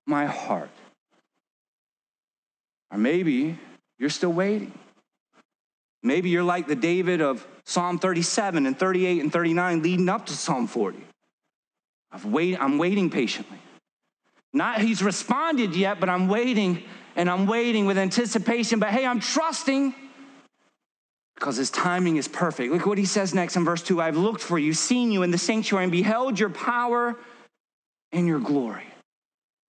my 0.05 0.25
heart. 0.25 0.69
Or 2.91 2.97
maybe 2.99 3.57
you're 3.97 4.09
still 4.09 4.33
waiting. 4.33 4.71
Maybe 6.05 6.29
you're 6.29 6.43
like 6.43 6.67
the 6.67 6.75
David 6.75 7.19
of 7.19 7.45
Psalm 7.63 7.97
37 7.97 8.67
and 8.67 8.77
38 8.77 9.21
and 9.21 9.33
39 9.33 9.81
leading 9.81 10.07
up 10.07 10.27
to 10.27 10.33
Psalm 10.33 10.67
40. 10.67 11.03
I've 12.11 12.25
wait, 12.25 12.61
I'm 12.61 12.77
waiting 12.77 13.09
patiently. 13.09 13.57
Not 14.53 14.81
he's 14.81 15.01
responded 15.01 15.75
yet, 15.75 15.99
but 15.99 16.07
I'm 16.07 16.27
waiting 16.27 16.83
and 17.15 17.27
I'm 17.27 17.47
waiting 17.47 17.87
with 17.87 17.97
anticipation. 17.97 18.79
But 18.79 18.89
hey, 18.89 19.03
I'm 19.03 19.19
trusting 19.19 19.95
because 21.33 21.57
his 21.57 21.71
timing 21.71 22.17
is 22.17 22.27
perfect. 22.27 22.71
Look 22.71 22.85
what 22.85 22.99
he 22.99 23.05
says 23.05 23.33
next 23.33 23.55
in 23.55 23.65
verse 23.65 23.81
2 23.81 23.99
I've 23.99 24.15
looked 24.15 24.41
for 24.41 24.59
you, 24.59 24.73
seen 24.73 25.11
you 25.11 25.23
in 25.23 25.31
the 25.31 25.39
sanctuary, 25.39 25.85
and 25.85 25.91
beheld 25.91 26.39
your 26.39 26.51
power 26.51 27.17
and 28.11 28.27
your 28.27 28.39
glory. 28.39 28.85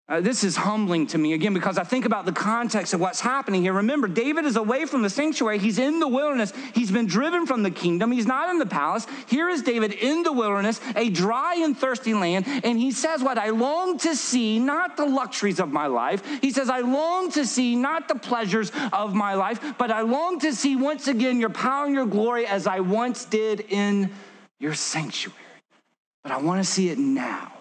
Uh, 0.06 0.20
this 0.20 0.44
is 0.44 0.54
humbling 0.54 1.06
to 1.06 1.16
me 1.16 1.32
again 1.32 1.54
because 1.54 1.78
I 1.78 1.82
think 1.82 2.04
about 2.04 2.26
the 2.26 2.32
context 2.32 2.92
of 2.92 3.00
what's 3.00 3.20
happening 3.20 3.62
here. 3.62 3.72
Remember, 3.72 4.06
David 4.06 4.44
is 4.44 4.56
away 4.56 4.84
from 4.84 5.00
the 5.00 5.08
sanctuary. 5.08 5.58
He's 5.58 5.78
in 5.78 5.98
the 5.98 6.06
wilderness. 6.06 6.52
He's 6.74 6.90
been 6.90 7.06
driven 7.06 7.46
from 7.46 7.62
the 7.62 7.70
kingdom. 7.70 8.12
He's 8.12 8.26
not 8.26 8.50
in 8.50 8.58
the 8.58 8.66
palace. 8.66 9.06
Here 9.28 9.48
is 9.48 9.62
David 9.62 9.92
in 9.94 10.22
the 10.22 10.30
wilderness, 10.30 10.78
a 10.94 11.08
dry 11.08 11.54
and 11.54 11.74
thirsty 11.74 12.12
land. 12.12 12.44
And 12.46 12.78
he 12.78 12.92
says, 12.92 13.22
What 13.22 13.38
I 13.38 13.48
long 13.48 13.96
to 14.00 14.14
see, 14.14 14.58
not 14.58 14.98
the 14.98 15.06
luxuries 15.06 15.58
of 15.58 15.72
my 15.72 15.86
life. 15.86 16.22
He 16.42 16.50
says, 16.50 16.68
I 16.68 16.80
long 16.80 17.30
to 17.32 17.46
see 17.46 17.74
not 17.74 18.06
the 18.06 18.16
pleasures 18.16 18.72
of 18.92 19.14
my 19.14 19.32
life, 19.32 19.74
but 19.78 19.90
I 19.90 20.02
long 20.02 20.38
to 20.40 20.52
see 20.52 20.76
once 20.76 21.08
again 21.08 21.40
your 21.40 21.48
power 21.48 21.86
and 21.86 21.94
your 21.94 22.04
glory 22.04 22.46
as 22.46 22.66
I 22.66 22.80
once 22.80 23.24
did 23.24 23.60
in 23.70 24.10
your 24.60 24.74
sanctuary. 24.74 25.38
But 26.22 26.32
I 26.32 26.42
want 26.42 26.62
to 26.62 26.70
see 26.70 26.90
it 26.90 26.98
now. 26.98 27.53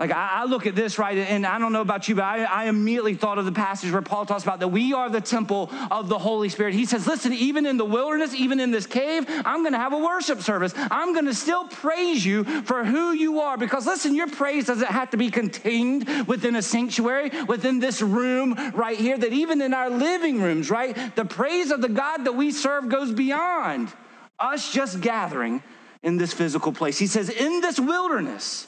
Like, 0.00 0.12
I, 0.12 0.40
I, 0.40 0.44
look 0.46 0.66
at 0.66 0.74
this, 0.74 0.98
right, 0.98 1.18
and 1.18 1.46
I 1.46 1.58
don't 1.58 1.74
know 1.74 1.82
about 1.82 2.08
you, 2.08 2.14
but 2.14 2.24
I, 2.24 2.44
I, 2.44 2.64
immediately 2.64 3.12
thought 3.12 3.36
of 3.36 3.44
the 3.44 3.52
passage 3.52 3.92
where 3.92 4.00
Paul 4.00 4.24
talks 4.24 4.42
about 4.42 4.60
that 4.60 4.68
we 4.68 4.94
are 4.94 5.10
the 5.10 5.20
temple 5.20 5.70
of 5.90 6.08
the 6.08 6.18
Holy 6.18 6.48
Spirit. 6.48 6.72
He 6.72 6.86
says, 6.86 7.06
listen, 7.06 7.34
even 7.34 7.66
in 7.66 7.76
the 7.76 7.84
wilderness, 7.84 8.32
even 8.32 8.60
in 8.60 8.70
this 8.70 8.86
cave, 8.86 9.26
I'm 9.28 9.62
gonna 9.62 9.76
have 9.76 9.92
a 9.92 9.98
worship 9.98 10.40
service. 10.40 10.72
I'm 10.74 11.14
gonna 11.14 11.34
still 11.34 11.68
praise 11.68 12.24
you 12.24 12.44
for 12.62 12.82
who 12.82 13.12
you 13.12 13.40
are. 13.40 13.58
Because 13.58 13.86
listen, 13.86 14.14
your 14.14 14.26
praise 14.26 14.64
doesn't 14.64 14.88
have 14.88 15.10
to 15.10 15.18
be 15.18 15.30
contained 15.30 16.08
within 16.26 16.56
a 16.56 16.62
sanctuary, 16.62 17.30
within 17.44 17.78
this 17.78 18.00
room 18.00 18.54
right 18.74 18.98
here, 18.98 19.18
that 19.18 19.34
even 19.34 19.60
in 19.60 19.74
our 19.74 19.90
living 19.90 20.40
rooms, 20.40 20.70
right, 20.70 21.14
the 21.14 21.26
praise 21.26 21.70
of 21.70 21.82
the 21.82 21.90
God 21.90 22.24
that 22.24 22.32
we 22.32 22.52
serve 22.52 22.88
goes 22.88 23.12
beyond 23.12 23.92
us 24.38 24.72
just 24.72 25.02
gathering 25.02 25.62
in 26.02 26.16
this 26.16 26.32
physical 26.32 26.72
place. 26.72 26.98
He 26.98 27.06
says, 27.06 27.28
in 27.28 27.60
this 27.60 27.78
wilderness, 27.78 28.66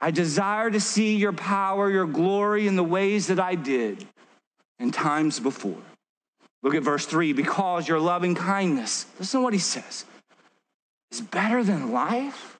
I 0.00 0.10
desire 0.10 0.70
to 0.70 0.80
see 0.80 1.16
your 1.16 1.32
power, 1.32 1.90
your 1.90 2.06
glory 2.06 2.66
in 2.66 2.76
the 2.76 2.84
ways 2.84 3.28
that 3.28 3.40
I 3.40 3.54
did 3.54 4.06
in 4.78 4.90
times 4.90 5.40
before. 5.40 5.80
Look 6.62 6.74
at 6.74 6.82
verse 6.82 7.06
3 7.06 7.32
because 7.32 7.88
your 7.88 8.00
loving 8.00 8.34
kindness, 8.34 9.06
listen 9.18 9.40
to 9.40 9.44
what 9.44 9.52
he 9.52 9.58
says, 9.58 10.04
is 11.10 11.20
better 11.20 11.62
than 11.62 11.92
life. 11.92 12.58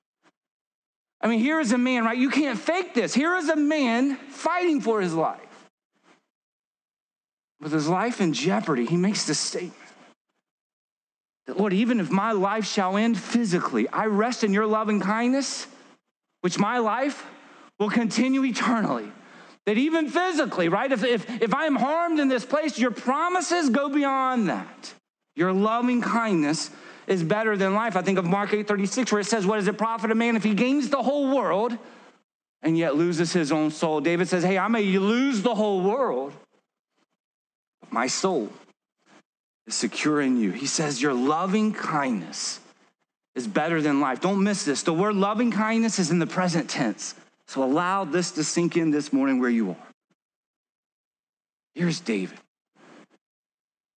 I 1.20 1.28
mean, 1.28 1.40
here 1.40 1.60
is 1.60 1.72
a 1.72 1.78
man, 1.78 2.04
right? 2.04 2.16
You 2.16 2.30
can't 2.30 2.58
fake 2.58 2.94
this. 2.94 3.12
Here 3.14 3.34
is 3.36 3.48
a 3.48 3.56
man 3.56 4.16
fighting 4.16 4.80
for 4.80 5.00
his 5.00 5.14
life. 5.14 5.40
With 7.60 7.72
his 7.72 7.88
life 7.88 8.20
in 8.20 8.32
jeopardy, 8.32 8.86
he 8.86 8.96
makes 8.96 9.26
this 9.26 9.40
statement 9.40 9.74
that, 11.46 11.58
Lord, 11.58 11.72
even 11.72 12.00
if 12.00 12.10
my 12.10 12.32
life 12.32 12.66
shall 12.66 12.96
end 12.96 13.18
physically, 13.18 13.88
I 13.88 14.06
rest 14.06 14.44
in 14.44 14.52
your 14.52 14.66
loving 14.66 15.00
kindness 15.00 15.66
which 16.40 16.58
my 16.58 16.78
life 16.78 17.24
will 17.78 17.90
continue 17.90 18.44
eternally. 18.44 19.10
That 19.66 19.78
even 19.78 20.08
physically, 20.08 20.68
right? 20.68 20.90
If, 20.92 21.02
if, 21.02 21.42
if 21.42 21.52
I 21.52 21.66
am 21.66 21.74
harmed 21.74 22.20
in 22.20 22.28
this 22.28 22.44
place, 22.44 22.78
your 22.78 22.92
promises 22.92 23.68
go 23.68 23.88
beyond 23.88 24.48
that. 24.48 24.94
Your 25.34 25.52
loving 25.52 26.00
kindness 26.00 26.70
is 27.06 27.22
better 27.22 27.56
than 27.56 27.74
life. 27.74 27.96
I 27.96 28.02
think 28.02 28.18
of 28.18 28.24
Mark 28.24 28.52
8 28.52 28.66
36, 28.66 29.12
where 29.12 29.20
it 29.20 29.24
says, 29.24 29.44
What 29.44 29.56
does 29.56 29.68
it 29.68 29.76
profit 29.76 30.10
a 30.10 30.14
man 30.14 30.36
if 30.36 30.44
he 30.44 30.54
gains 30.54 30.88
the 30.88 31.02
whole 31.02 31.34
world 31.34 31.76
and 32.62 32.78
yet 32.78 32.96
loses 32.96 33.32
his 33.32 33.50
own 33.50 33.70
soul? 33.70 34.00
David 34.00 34.28
says, 34.28 34.44
Hey, 34.44 34.56
I 34.56 34.68
may 34.68 34.84
lose 34.84 35.42
the 35.42 35.54
whole 35.54 35.82
world, 35.82 36.32
but 37.80 37.92
my 37.92 38.06
soul 38.06 38.50
is 39.66 39.74
secure 39.74 40.20
in 40.20 40.40
you. 40.40 40.52
He 40.52 40.66
says, 40.66 41.02
Your 41.02 41.14
loving 41.14 41.72
kindness 41.72 42.60
is 43.36 43.46
better 43.46 43.80
than 43.80 44.00
life. 44.00 44.20
Don't 44.20 44.42
miss 44.42 44.64
this. 44.64 44.82
The 44.82 44.94
word 44.94 45.14
loving 45.14 45.52
kindness 45.52 46.00
is 46.00 46.10
in 46.10 46.18
the 46.18 46.26
present 46.26 46.68
tense. 46.68 47.14
So 47.46 47.62
allow 47.62 48.04
this 48.04 48.32
to 48.32 48.42
sink 48.42 48.76
in 48.76 48.90
this 48.90 49.12
morning 49.12 49.38
where 49.40 49.50
you 49.50 49.70
are. 49.70 49.76
Here's 51.74 52.00
David 52.00 52.38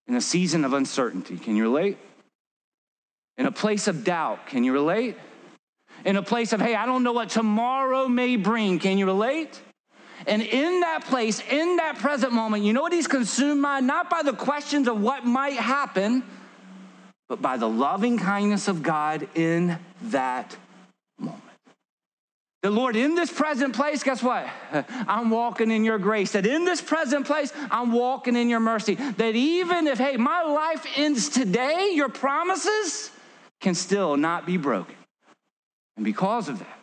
in 0.08 0.16
a 0.16 0.22
season 0.22 0.66
of 0.66 0.74
uncertainty. 0.74 1.38
Can 1.38 1.56
you 1.56 1.64
relate? 1.64 1.98
In 3.38 3.46
a 3.46 3.52
place 3.52 3.88
of 3.88 4.04
doubt. 4.04 4.48
Can 4.48 4.64
you 4.64 4.74
relate? 4.74 5.16
In 6.04 6.18
a 6.18 6.22
place 6.22 6.52
of, 6.52 6.60
hey, 6.60 6.76
I 6.76 6.86
don't 6.86 7.04
know 7.04 7.14
what 7.14 7.30
tomorrow 7.30 8.08
may 8.08 8.36
bring. 8.36 8.80
Can 8.80 8.98
you 8.98 9.06
relate? 9.06 9.62
And 10.28 10.42
in 10.42 10.82
that 10.82 11.06
place, 11.06 11.42
in 11.50 11.78
that 11.78 11.98
present 12.00 12.34
moment, 12.34 12.64
you 12.64 12.74
know 12.74 12.82
what 12.82 12.92
he's 12.92 13.08
consumed 13.08 13.62
by? 13.62 13.80
Not 13.80 14.10
by 14.10 14.24
the 14.24 14.34
questions 14.34 14.90
of 14.90 15.02
what 15.02 15.26
might 15.26 15.54
happen, 15.54 16.24
but 17.30 17.42
by 17.42 17.56
the 17.56 17.70
loving 17.70 18.18
kindness 18.18 18.68
of 18.68 18.84
God 18.84 19.28
in 19.36 19.80
that 20.04 20.58
moment. 21.18 21.42
The 22.62 22.70
Lord, 22.70 22.98
in 22.98 23.16
this 23.16 23.32
present 23.32 23.74
place, 23.74 24.04
guess 24.04 24.22
what? 24.22 24.46
I'm 25.08 25.30
walking 25.30 25.72
in 25.72 25.86
your 25.86 25.98
grace. 25.98 26.34
That 26.34 26.46
in 26.46 26.66
this 26.66 26.82
present 26.82 27.26
place, 27.26 27.54
I'm 27.72 27.94
walking 27.94 28.36
in 28.36 28.50
your 28.50 28.60
mercy. 28.60 28.96
That 28.96 29.36
even 29.36 29.88
if, 29.88 29.98
hey, 29.98 30.18
my 30.18 30.44
life 30.44 30.86
ends 30.98 31.30
today, 31.30 31.92
your 31.94 32.10
promises 32.10 33.12
can 33.62 33.76
still 33.76 34.18
not 34.18 34.46
be 34.46 34.58
broken. 34.58 34.96
And 35.96 36.04
because 36.04 36.50
of 36.50 36.60
that, 36.60 36.80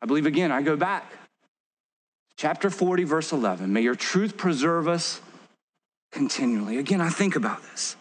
I 0.00 0.06
believe 0.06 0.24
again, 0.24 0.50
I 0.50 0.62
go 0.62 0.76
back 0.76 1.12
Chapter 2.36 2.68
40, 2.68 3.04
verse 3.04 3.32
11. 3.32 3.72
May 3.72 3.80
your 3.80 3.94
truth 3.94 4.36
preserve 4.36 4.88
us 4.88 5.20
continually. 6.12 6.76
Again, 6.76 7.00
I 7.00 7.08
think 7.08 7.34
about 7.34 7.62
this. 7.62 7.96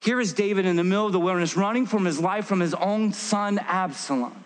Here 0.00 0.20
is 0.20 0.32
David 0.32 0.64
in 0.64 0.76
the 0.76 0.84
middle 0.84 1.06
of 1.06 1.12
the 1.12 1.20
wilderness, 1.20 1.56
running 1.56 1.86
from 1.86 2.04
his 2.04 2.20
life 2.20 2.46
from 2.46 2.60
his 2.60 2.72
own 2.74 3.12
son 3.12 3.58
Absalom, 3.58 4.44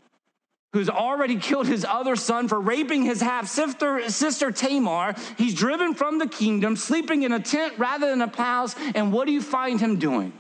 who's 0.73 0.89
already 0.89 1.37
killed 1.37 1.67
his 1.67 1.85
other 1.85 2.17
son 2.17 2.49
for 2.49 2.59
raping 2.59 3.03
his 3.03 3.21
half 3.21 3.47
sister 3.49 4.51
Tamar. 4.51 5.15
He's 5.37 5.55
driven 5.55 5.95
from 5.95 6.19
the 6.19 6.27
kingdom, 6.27 6.77
sleeping 6.77 7.23
in 7.23 7.33
a 7.33 7.41
tent 7.41 7.75
rather 7.79 8.09
than 8.09 8.23
a 8.23 8.29
palace. 8.29 8.75
And 8.95 9.13
what 9.13 9.27
do 9.27 9.33
you 9.33 9.43
find 9.43 9.79
him 9.79 9.99
doing? 9.99 10.33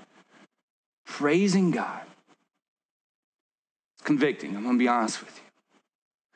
Praising 1.04 1.72
God. 1.72 2.00
It's 3.96 4.06
convicting, 4.06 4.56
I'm 4.56 4.64
gonna 4.64 4.78
be 4.78 4.88
honest 4.88 5.20
with 5.20 5.36
you. 5.36 5.51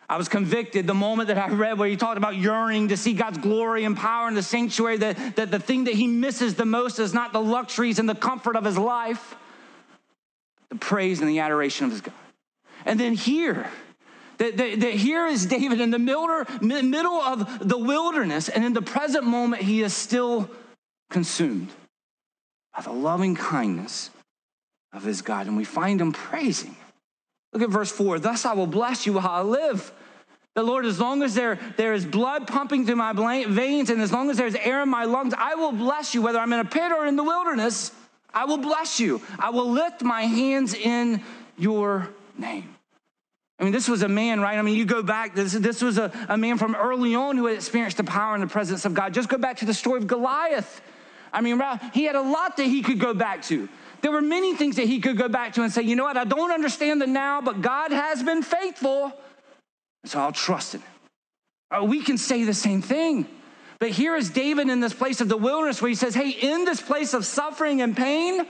I 0.09 0.17
was 0.17 0.29
convicted 0.29 0.87
the 0.87 0.95
moment 0.95 1.29
that 1.29 1.39
I 1.39 1.49
read 1.49 1.79
where 1.79 1.89
he 1.89 1.97
talked 1.97 2.17
about 2.17 2.37
yearning 2.37 2.89
to 2.89 2.97
see 2.97 3.13
God's 3.13 3.39
glory 3.39 3.85
and 3.85 3.97
power 3.97 4.29
in 4.29 4.35
the 4.35 4.43
sanctuary, 4.43 4.99
that, 4.99 5.37
that 5.37 5.51
the 5.51 5.59
thing 5.59 5.85
that 5.85 5.95
he 5.95 6.07
misses 6.07 6.55
the 6.55 6.65
most 6.65 6.99
is 7.01 7.13
not 7.13 7.33
the 7.33 7.41
luxuries 7.41 7.99
and 7.99 8.09
the 8.09 8.15
comfort 8.15 8.55
of 8.55 8.65
his 8.65 8.79
life, 8.79 9.35
the 10.69 10.77
praise 10.77 11.21
and 11.21 11.29
the 11.29 11.41
adoration 11.41 11.87
of 11.87 11.91
his 11.91 12.01
God. 12.01 12.15
And 12.85 13.01
then 13.01 13.15
here, 13.15 13.69
that, 14.39 14.57
that, 14.57 14.81
that 14.81 14.93
here 14.93 15.27
is 15.27 15.47
David 15.47 15.81
in 15.81 15.91
the 15.91 15.99
middle, 15.99 16.45
middle 16.61 17.21
of 17.21 17.69
the 17.69 17.79
wilderness, 17.79 18.49
and 18.49 18.65
in 18.65 18.75
the 18.75 18.83
present 18.83 19.25
moment, 19.25 19.63
he 19.63 19.83
is 19.83 19.93
still 19.93 20.49
consumed 21.11 21.71
by 22.77 22.83
the 22.83 22.93
loving 22.93 23.35
kindness 23.35 24.11
of 24.93 25.03
his 25.03 25.21
God. 25.23 25.49
And 25.49 25.57
we 25.57 25.65
find 25.65 26.01
him 26.01 26.13
praising. 26.13 26.77
Look 27.53 27.63
at 27.63 27.71
verse 27.71 27.91
4 27.91 28.19
Thus 28.19 28.45
I 28.45 28.55
will 28.55 28.67
bless 28.67 29.07
you 29.07 29.15
while 29.15 29.29
I 29.29 29.43
live. 29.43 29.93
The 30.55 30.63
Lord, 30.63 30.87
as 30.87 30.99
long 30.99 31.23
as 31.23 31.35
there, 31.35 31.59
there 31.77 31.93
is 31.93 32.07
blood 32.07 32.47
pumping 32.47 32.87
through 32.87 32.97
my 32.97 33.13
veins 33.47 33.91
and 33.91 34.01
as 34.01 34.11
long 34.11 34.31
as 34.31 34.39
there's 34.39 34.55
air 34.55 34.83
in 34.83 34.89
my 34.89 35.05
lungs, 35.05 35.35
I 35.37 35.55
will 35.55 35.73
bless 35.73 36.15
you. 36.15 36.23
Whether 36.23 36.39
I'm 36.39 36.51
in 36.53 36.61
a 36.61 36.65
pit 36.65 36.93
or 36.93 37.07
in 37.07 37.17
the 37.17 37.23
wilderness, 37.23 37.93
I 38.33 38.47
will 38.47 38.57
bless 38.57 38.99
you. 38.99 39.21
I 39.39 39.51
will 39.51 39.71
lift 39.71 40.03
my 40.03 40.23
hands 40.23 40.73
in 40.73 41.23
your 41.59 42.09
name. 42.39 42.75
I 43.59 43.65
mean, 43.65 43.73
this 43.73 43.89
was 43.89 44.03
a 44.03 44.09
man, 44.09 44.41
right? 44.41 44.59
I 44.59 44.63
mean, 44.63 44.77
you 44.77 44.85
go 44.85 45.03
back, 45.03 45.35
this, 45.35 45.53
this 45.53 45.81
was 45.81 45.99
a, 45.99 46.11
a 46.29 46.37
man 46.37 46.59
from 46.59 46.75
early 46.75 47.15
on 47.15 47.37
who 47.37 47.47
had 47.47 47.57
experienced 47.57 47.97
the 47.97 48.05
power 48.05 48.35
and 48.35 48.43
the 48.43 48.47
presence 48.47 48.85
of 48.85 48.93
God. 48.93 49.15
Just 49.15 49.29
go 49.29 49.39
back 49.39 49.59
to 49.59 49.67
the 49.67 49.75
story 49.75 49.99
of 49.99 50.07
Goliath. 50.07 50.83
I 51.33 51.41
mean, 51.41 51.61
he 51.93 52.05
had 52.05 52.17
a 52.17 52.23
lot 52.23 52.57
that 52.57 52.65
he 52.65 52.83
could 52.83 52.99
go 52.99 53.15
back 53.15 53.43
to. 53.45 53.69
There 54.03 54.13
were 54.13 54.23
many 54.23 54.55
things 54.55 54.77
that 54.77 54.87
he 54.87 55.01
could 55.01 55.17
go 55.17 55.29
back 55.29 55.55
to 55.55 55.63
and 55.63 55.73
say, 55.73 55.83
you 55.83 55.97
know 55.97 56.05
what, 56.05 56.17
I 56.17 56.25
don't 56.25 56.53
understand 56.53 57.01
the 57.01 57.07
now, 57.07 57.41
but 57.41 57.63
God 57.63 57.93
has 57.93 58.23
been 58.23 58.43
faithful. 58.43 59.13
So 60.05 60.21
I'll 60.21 60.33
trust 60.33 60.75
in 60.75 60.81
him. 60.81 60.91
Uh, 61.71 61.85
we 61.85 62.03
can 62.03 62.19
say 62.19 62.45
the 62.45 62.55
same 62.55 62.83
thing. 62.83 63.27
But 63.79 63.91
here 63.91 64.17
is 64.17 64.31
David 64.31 64.69
in 64.69 64.81
this 64.81 64.95
place 64.95 65.21
of 65.21 65.29
the 65.29 65.37
wilderness 65.37 65.83
where 65.83 65.89
he 65.89 65.95
says, 65.95 66.15
Hey, 66.15 66.31
in 66.31 66.65
this 66.65 66.81
place 66.81 67.13
of 67.13 67.27
suffering 67.27 67.83
and 67.83 67.97
pain, 67.97 68.47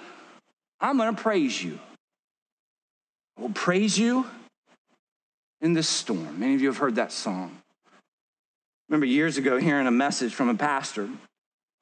I'm 0.80 0.98
to 0.98 1.12
praise 1.14 1.62
you. 1.62 1.78
I 3.36 3.42
will 3.42 3.50
praise 3.50 3.98
you 3.98 4.26
in 5.60 5.72
this 5.72 5.88
storm. 5.88 6.38
Many 6.38 6.54
of 6.54 6.60
you 6.60 6.68
have 6.68 6.78
heard 6.78 6.96
that 6.96 7.12
song. 7.12 7.58
remember 8.88 9.06
years 9.06 9.36
ago 9.36 9.58
hearing 9.58 9.86
a 9.86 9.90
message 9.90 10.34
from 10.34 10.48
a 10.48 10.54
pastor, 10.54 11.08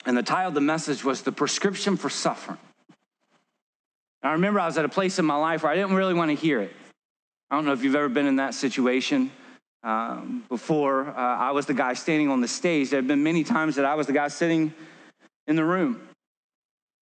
and 0.07 0.17
the 0.17 0.23
title 0.23 0.49
of 0.49 0.55
the 0.55 0.61
message 0.61 1.05
was 1.05 1.23
The 1.23 1.33
Prescription 1.33 1.97
for 1.97 2.09
Suffering. 2.09 2.59
I 4.25 4.33
remember 4.33 4.59
I 4.59 4.67
was 4.67 4.79
at 4.79 4.87
a 4.87 4.89
place 4.89 5.19
in 5.19 5.27
my 5.27 5.37
life 5.37 5.63
where 5.63 5.71
I 5.71 5.75
didn't 5.77 5.95
really 5.95 6.15
want 6.15 6.31
to 6.31 6.35
hear 6.35 6.63
it. 6.63 6.73
I 7.51 7.57
don't 7.57 7.67
know 7.67 7.75
if 7.75 7.85
you've 7.85 7.95
ever 7.95 8.09
been 8.09 8.27
in 8.27 8.37
that 8.37 8.55
situation. 8.55 9.31
Um, 9.83 10.45
before 10.49 11.09
uh, 11.09 11.13
I 11.15 11.51
was 11.51 11.67
the 11.67 11.75
guy 11.75 11.93
standing 11.93 12.31
on 12.31 12.41
the 12.41 12.49
stage, 12.49 12.89
there 12.89 12.99
have 12.99 13.07
been 13.07 13.23
many 13.23 13.45
times 13.45 13.77
that 13.77 13.85
I 13.85 13.95
was 13.97 14.07
the 14.07 14.15
guy 14.15 14.29
sitting 14.29 14.73
in 15.47 15.57
the 15.57 15.65
room 15.65 16.09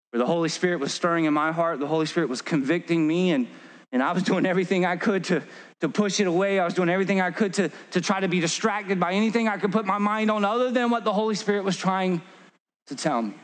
where 0.09 0.17
the 0.17 0.25
Holy 0.25 0.49
Spirit 0.49 0.79
was 0.79 0.91
stirring 0.91 1.25
in 1.25 1.33
my 1.33 1.51
heart, 1.51 1.79
the 1.79 1.87
Holy 1.87 2.07
Spirit 2.07 2.27
was 2.27 2.41
convicting 2.41 3.07
me, 3.07 3.31
and, 3.31 3.47
and 3.91 4.01
I 4.01 4.11
was 4.13 4.23
doing 4.31 4.47
everything 4.47 4.83
I 4.83 4.97
could 4.97 5.23
to, 5.25 5.43
to 5.81 5.89
push 5.89 6.19
it 6.19 6.25
away. 6.25 6.59
I 6.59 6.65
was 6.65 6.73
doing 6.73 6.89
everything 6.89 7.21
I 7.21 7.29
could 7.29 7.53
to, 7.53 7.69
to 7.91 8.01
try 8.01 8.19
to 8.19 8.27
be 8.27 8.39
distracted 8.39 8.99
by 8.99 9.13
anything 9.13 9.47
I 9.47 9.57
could 9.57 9.71
put 9.71 9.85
my 9.85 9.99
mind 9.99 10.31
on 10.31 10.43
other 10.43 10.71
than 10.71 10.89
what 10.89 11.03
the 11.03 11.13
Holy 11.13 11.35
Spirit 11.35 11.63
was 11.63 11.77
trying 11.77 12.21
to 12.87 12.95
tell 12.95 13.21
me. 13.21 13.35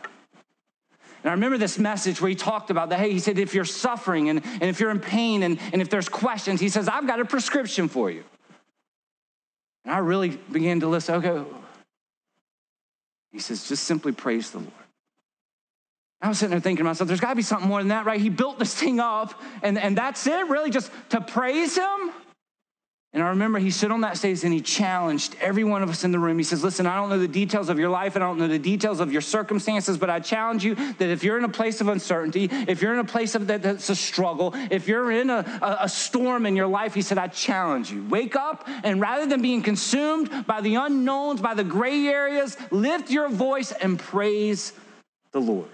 And 1.27 1.31
I 1.31 1.33
remember 1.33 1.57
this 1.57 1.77
message 1.77 2.21
where 2.21 2.29
he 2.29 2.35
talked 2.35 2.69
about 2.69 2.87
that. 2.87 2.99
Hey, 2.99 3.11
he 3.11 3.19
said, 3.19 3.37
if 3.37 3.53
you're 3.53 3.65
suffering 3.65 4.29
and, 4.29 4.41
and 4.45 4.63
if 4.63 4.79
you're 4.79 4.91
in 4.91 5.01
pain 5.01 5.43
and, 5.43 5.59
and 5.73 5.81
if 5.81 5.89
there's 5.89 6.07
questions, 6.07 6.61
he 6.61 6.69
says, 6.69 6.87
I've 6.87 7.05
got 7.05 7.19
a 7.19 7.25
prescription 7.25 7.89
for 7.89 8.09
you. 8.09 8.23
And 9.83 9.93
I 9.93 9.97
really 9.97 10.29
began 10.29 10.79
to 10.79 10.87
listen. 10.87 11.15
Okay. 11.15 11.43
He 13.33 13.39
says, 13.39 13.67
just 13.67 13.83
simply 13.83 14.13
praise 14.13 14.51
the 14.51 14.59
Lord. 14.59 14.71
I 16.21 16.29
was 16.29 16.39
sitting 16.39 16.51
there 16.51 16.61
thinking 16.61 16.85
to 16.85 16.85
myself, 16.85 17.09
there's 17.09 17.19
got 17.19 17.31
to 17.31 17.35
be 17.35 17.41
something 17.41 17.67
more 17.67 17.81
than 17.81 17.89
that, 17.89 18.05
right? 18.05 18.21
He 18.21 18.29
built 18.29 18.57
this 18.57 18.73
thing 18.73 19.01
up, 19.01 19.33
and, 19.61 19.77
and 19.77 19.97
that's 19.97 20.25
it, 20.27 20.47
really, 20.47 20.69
just 20.69 20.89
to 21.09 21.19
praise 21.19 21.77
him? 21.77 22.11
And 23.13 23.23
I 23.23 23.29
remember 23.29 23.57
he 23.57 23.71
stood 23.71 23.91
on 23.91 24.01
that 24.01 24.17
stage 24.17 24.43
and 24.43 24.53
he 24.53 24.61
challenged 24.61 25.35
every 25.39 25.63
one 25.63 25.81
of 25.81 25.89
us 25.89 26.03
in 26.03 26.11
the 26.11 26.19
room. 26.19 26.37
He 26.37 26.43
says, 26.43 26.63
Listen, 26.63 26.85
I 26.85 26.95
don't 26.95 27.09
know 27.09 27.17
the 27.17 27.27
details 27.27 27.69
of 27.69 27.79
your 27.79 27.89
life, 27.89 28.15
and 28.15 28.23
I 28.23 28.27
don't 28.27 28.37
know 28.37 28.49
the 28.49 28.59
details 28.59 28.99
of 28.99 29.11
your 29.11 29.21
circumstances, 29.21 29.97
but 29.97 30.09
I 30.09 30.19
challenge 30.19 30.65
you 30.65 30.75
that 30.75 31.09
if 31.09 31.23
you're 31.23 31.37
in 31.37 31.45
a 31.45 31.49
place 31.49 31.79
of 31.79 31.87
uncertainty, 31.87 32.49
if 32.51 32.81
you're 32.81 32.93
in 32.93 32.99
a 32.99 33.05
place 33.05 33.33
of 33.33 33.47
that, 33.47 33.63
that's 33.63 33.89
a 33.89 33.95
struggle, 33.95 34.53
if 34.69 34.87
you're 34.87 35.09
in 35.09 35.29
a, 35.29 35.59
a, 35.61 35.77
a 35.85 35.89
storm 35.89 36.45
in 36.45 36.55
your 36.55 36.67
life, 36.67 36.93
he 36.93 37.01
said, 37.01 37.17
I 37.17 37.27
challenge 37.27 37.91
you. 37.91 38.05
Wake 38.07 38.35
up 38.35 38.67
and 38.83 38.99
rather 38.99 39.25
than 39.25 39.41
being 39.41 39.63
consumed 39.63 40.45
by 40.45 40.59
the 40.59 40.75
unknowns, 40.75 41.41
by 41.41 41.53
the 41.53 41.63
gray 41.63 42.07
areas, 42.07 42.57
lift 42.71 43.09
your 43.09 43.29
voice 43.29 43.71
and 43.71 43.97
praise 43.97 44.73
the 45.31 45.39
Lord. 45.39 45.69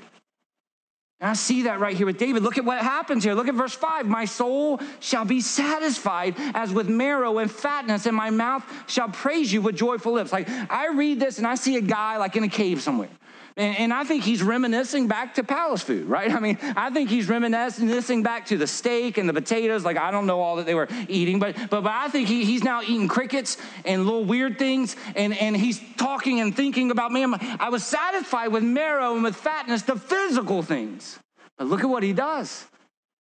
And 1.23 1.29
I 1.29 1.36
see 1.36 1.62
that 1.62 1.79
right 1.79 1.95
here 1.95 2.05
with 2.05 2.17
David. 2.17 2.43
Look 2.43 2.57
at 2.57 2.65
what 2.65 2.79
happens 2.79 3.23
here. 3.23 3.33
Look 3.33 3.47
at 3.47 3.55
verse 3.55 3.73
5. 3.73 4.07
My 4.07 4.25
soul 4.25 4.81
shall 4.99 5.23
be 5.23 5.39
satisfied 5.39 6.36
as 6.53 6.73
with 6.73 6.89
marrow 6.89 7.38
and 7.38 7.49
fatness, 7.49 8.05
and 8.05 8.13
my 8.13 8.29
mouth 8.29 8.65
shall 8.88 9.07
praise 9.07 9.53
you 9.53 9.62
with 9.62 9.77
joyful 9.77 10.12
lips. 10.12 10.33
Like 10.33 10.49
I 10.49 10.89
read 10.89 11.21
this 11.21 11.38
and 11.38 11.47
I 11.47 11.55
see 11.55 11.77
a 11.77 11.81
guy 11.81 12.17
like 12.17 12.36
in 12.36 12.43
a 12.43 12.49
cave 12.49 12.81
somewhere. 12.81 13.07
And, 13.55 13.77
and, 13.77 13.93
I 13.93 14.03
think 14.03 14.23
he's 14.23 14.41
reminiscing 14.41 15.07
back 15.07 15.35
to 15.35 15.43
palace 15.43 15.83
food, 15.83 16.07
right? 16.07 16.31
I 16.31 16.39
mean, 16.39 16.57
I 16.75 16.89
think 16.89 17.09
he's 17.09 17.29
reminiscing 17.29 18.23
back 18.23 18.47
to 18.47 18.57
the 18.57 18.65
steak 18.65 19.19
and 19.19 19.29
the 19.29 19.33
potatoes. 19.33 19.85
Like, 19.85 19.97
I 19.97 20.09
don't 20.09 20.25
know 20.25 20.41
all 20.41 20.55
that 20.55 20.65
they 20.65 20.73
were 20.73 20.87
eating, 21.07 21.37
but, 21.37 21.55
but, 21.69 21.83
but 21.83 21.91
I 21.91 22.07
think 22.07 22.27
he, 22.27 22.45
he's 22.45 22.63
now 22.63 22.81
eating 22.81 23.07
crickets 23.07 23.57
and 23.85 24.05
little 24.05 24.25
weird 24.25 24.57
things. 24.57 24.95
And, 25.15 25.37
and 25.37 25.55
he's 25.55 25.79
talking 25.97 26.39
and 26.39 26.55
thinking 26.55 26.89
about, 26.89 27.11
man, 27.11 27.35
I 27.59 27.69
was 27.69 27.85
satisfied 27.85 28.47
with 28.47 28.63
marrow 28.63 29.13
and 29.13 29.23
with 29.23 29.35
fatness, 29.35 29.83
the 29.83 29.97
physical 29.97 30.63
things. 30.63 31.19
But 31.57 31.67
look 31.67 31.81
at 31.81 31.89
what 31.89 32.01
he 32.01 32.13
does. 32.13 32.65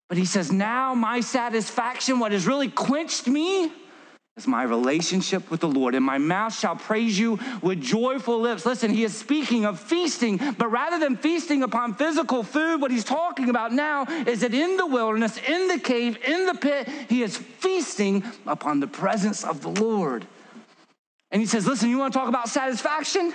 But 0.08 0.16
he 0.16 0.24
says, 0.24 0.50
now 0.50 0.94
my 0.94 1.20
satisfaction, 1.20 2.18
what 2.18 2.32
has 2.32 2.46
really 2.46 2.68
quenched 2.68 3.26
me, 3.26 3.70
is 4.36 4.46
my 4.46 4.62
relationship 4.62 5.50
with 5.50 5.60
the 5.60 5.68
Lord, 5.68 5.94
and 5.94 6.04
my 6.04 6.16
mouth 6.16 6.58
shall 6.58 6.74
praise 6.74 7.18
you 7.18 7.38
with 7.60 7.82
joyful 7.82 8.40
lips. 8.40 8.64
Listen, 8.64 8.90
he 8.90 9.04
is 9.04 9.14
speaking 9.14 9.66
of 9.66 9.78
feasting, 9.78 10.40
but 10.56 10.70
rather 10.70 10.98
than 10.98 11.16
feasting 11.16 11.62
upon 11.62 11.94
physical 11.94 12.42
food, 12.42 12.80
what 12.80 12.90
he's 12.90 13.04
talking 13.04 13.50
about 13.50 13.72
now 13.72 14.04
is 14.26 14.40
that 14.40 14.54
in 14.54 14.78
the 14.78 14.86
wilderness, 14.86 15.36
in 15.46 15.68
the 15.68 15.78
cave, 15.78 16.16
in 16.26 16.46
the 16.46 16.54
pit, 16.54 16.88
he 17.10 17.22
is 17.22 17.36
feasting 17.36 18.24
upon 18.46 18.80
the 18.80 18.86
presence 18.86 19.44
of 19.44 19.60
the 19.60 19.68
Lord. 19.68 20.26
And 21.30 21.40
he 21.42 21.46
says, 21.46 21.66
Listen, 21.66 21.90
you 21.90 21.98
want 21.98 22.14
to 22.14 22.18
talk 22.18 22.28
about 22.28 22.48
satisfaction? 22.48 23.34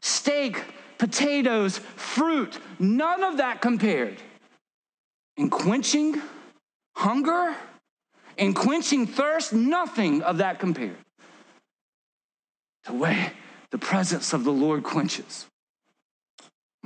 Steak, 0.00 0.62
potatoes, 0.98 1.78
fruit, 1.78 2.58
none 2.78 3.24
of 3.24 3.38
that 3.38 3.60
compared. 3.60 4.18
In 5.36 5.50
quenching 5.50 6.22
hunger 6.94 7.56
and 8.38 8.54
quenching 8.54 9.06
thirst, 9.06 9.52
nothing 9.52 10.22
of 10.22 10.38
that 10.38 10.58
compared 10.58 10.96
to 12.84 12.92
way 12.92 13.32
the 13.70 13.78
presence 13.78 14.32
of 14.32 14.44
the 14.44 14.52
Lord 14.52 14.82
quenches 14.82 15.46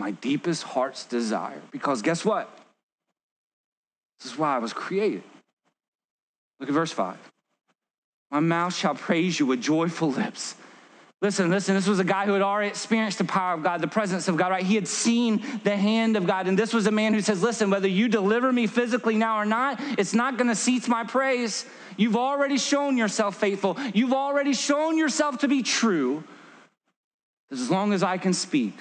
my 0.01 0.11
deepest 0.13 0.63
heart's 0.63 1.05
desire. 1.05 1.61
Because 1.71 2.01
guess 2.01 2.25
what? 2.25 2.49
This 4.19 4.33
is 4.33 4.39
why 4.39 4.57
I 4.57 4.59
was 4.59 4.73
created. 4.73 5.23
Look 6.59 6.69
at 6.69 6.75
verse 6.75 6.91
5. 6.91 7.17
My 8.31 8.41
mouth 8.41 8.75
shall 8.75 8.95
praise 8.95 9.39
you 9.39 9.47
with 9.47 9.61
joyful 9.61 10.11
lips. 10.11 10.55
Listen, 11.23 11.51
listen, 11.51 11.75
this 11.75 11.87
was 11.87 11.99
a 11.99 12.05
guy 12.05 12.25
who 12.25 12.33
had 12.33 12.41
already 12.41 12.69
experienced 12.69 13.19
the 13.19 13.25
power 13.25 13.53
of 13.53 13.63
God, 13.63 13.83
the 13.83 13.89
presence 13.89 14.27
of 14.27 14.39
God, 14.39 14.51
right? 14.51 14.65
He 14.65 14.75
had 14.75 14.89
seen 14.89 15.45
the 15.65 15.77
hand 15.77 16.17
of 16.17 16.27
God. 16.27 16.47
And 16.47 16.59
this 16.59 16.73
was 16.73 16.87
a 16.87 16.91
man 16.91 17.13
who 17.13 17.21
says, 17.21 17.43
Listen, 17.43 17.69
whether 17.69 17.89
you 17.89 18.09
deliver 18.09 18.51
me 18.51 18.67
physically 18.67 19.17
now 19.17 19.37
or 19.37 19.45
not, 19.45 19.79
it's 19.99 20.15
not 20.15 20.39
gonna 20.39 20.55
cease 20.55 20.89
my 20.89 21.05
praise. 21.05 21.67
You've 21.99 22.17
already 22.17 22.57
shown 22.57 22.97
yourself 22.97 23.37
faithful, 23.37 23.77
you've 23.93 24.15
already 24.15 24.55
shown 24.55 24.97
yourself 24.97 25.39
to 25.39 25.49
be 25.49 25.63
true. 25.63 26.25
As 27.51 27.71
long 27.71 27.93
as 27.93 28.03
I 28.03 28.17
can 28.17 28.33
speak, 28.33 28.75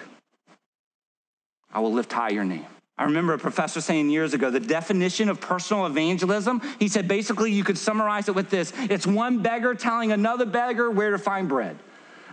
I 1.73 1.79
will 1.79 1.91
lift 1.91 2.13
high 2.13 2.29
your 2.29 2.45
name. 2.45 2.67
I 2.97 3.05
remember 3.05 3.33
a 3.33 3.39
professor 3.39 3.81
saying 3.81 4.09
years 4.11 4.33
ago 4.33 4.49
the 4.49 4.59
definition 4.59 5.27
of 5.27 5.41
personal 5.41 5.85
evangelism, 5.87 6.61
he 6.79 6.87
said 6.87 7.07
basically 7.07 7.51
you 7.51 7.65
could 7.65 7.77
summarize 7.77 8.29
it 8.29 8.35
with 8.35 8.49
this 8.49 8.71
it's 8.77 9.05
one 9.05 9.41
beggar 9.41 9.75
telling 9.75 10.13
another 10.13 10.45
beggar 10.45 10.89
where 10.89 11.11
to 11.11 11.17
find 11.17 11.49
bread. 11.49 11.77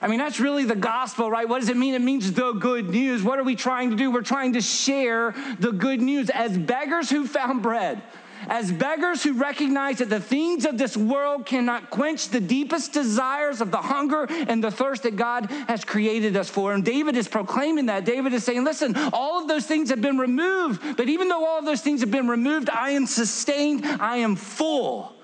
I 0.00 0.08
mean, 0.08 0.18
that's 0.18 0.40
really 0.40 0.64
the 0.64 0.76
gospel, 0.76 1.30
right? 1.30 1.48
What 1.48 1.60
does 1.60 1.68
it 1.68 1.76
mean? 1.76 1.94
It 1.94 2.02
means 2.02 2.32
the 2.32 2.52
good 2.52 2.90
news. 2.90 3.22
What 3.22 3.38
are 3.38 3.44
we 3.44 3.56
trying 3.56 3.90
to 3.90 3.96
do? 3.96 4.10
We're 4.10 4.22
trying 4.22 4.52
to 4.54 4.60
share 4.60 5.34
the 5.58 5.72
good 5.72 6.00
news 6.00 6.30
as 6.30 6.56
beggars 6.56 7.10
who 7.10 7.26
found 7.26 7.62
bread 7.62 8.02
as 8.48 8.70
beggars 8.70 9.22
who 9.22 9.34
recognize 9.34 9.98
that 9.98 10.08
the 10.08 10.20
things 10.20 10.64
of 10.64 10.78
this 10.78 10.96
world 10.96 11.46
cannot 11.46 11.90
quench 11.90 12.28
the 12.28 12.40
deepest 12.40 12.92
desires 12.92 13.60
of 13.60 13.70
the 13.70 13.78
hunger 13.78 14.26
and 14.28 14.62
the 14.62 14.70
thirst 14.70 15.02
that 15.04 15.16
God 15.16 15.50
has 15.68 15.84
created 15.84 16.36
us 16.36 16.48
for. 16.48 16.72
And 16.72 16.84
David 16.84 17.16
is 17.16 17.28
proclaiming 17.28 17.86
that. 17.86 18.04
David 18.04 18.32
is 18.32 18.44
saying, 18.44 18.64
listen, 18.64 18.94
all 19.12 19.40
of 19.40 19.48
those 19.48 19.66
things 19.66 19.90
have 19.90 20.00
been 20.00 20.18
removed, 20.18 20.96
but 20.96 21.08
even 21.08 21.28
though 21.28 21.44
all 21.44 21.58
of 21.58 21.64
those 21.64 21.80
things 21.80 22.00
have 22.00 22.10
been 22.10 22.28
removed, 22.28 22.70
I 22.70 22.90
am 22.90 23.06
sustained, 23.06 23.84
I 23.84 24.18
am 24.18 24.36
full 24.36 25.14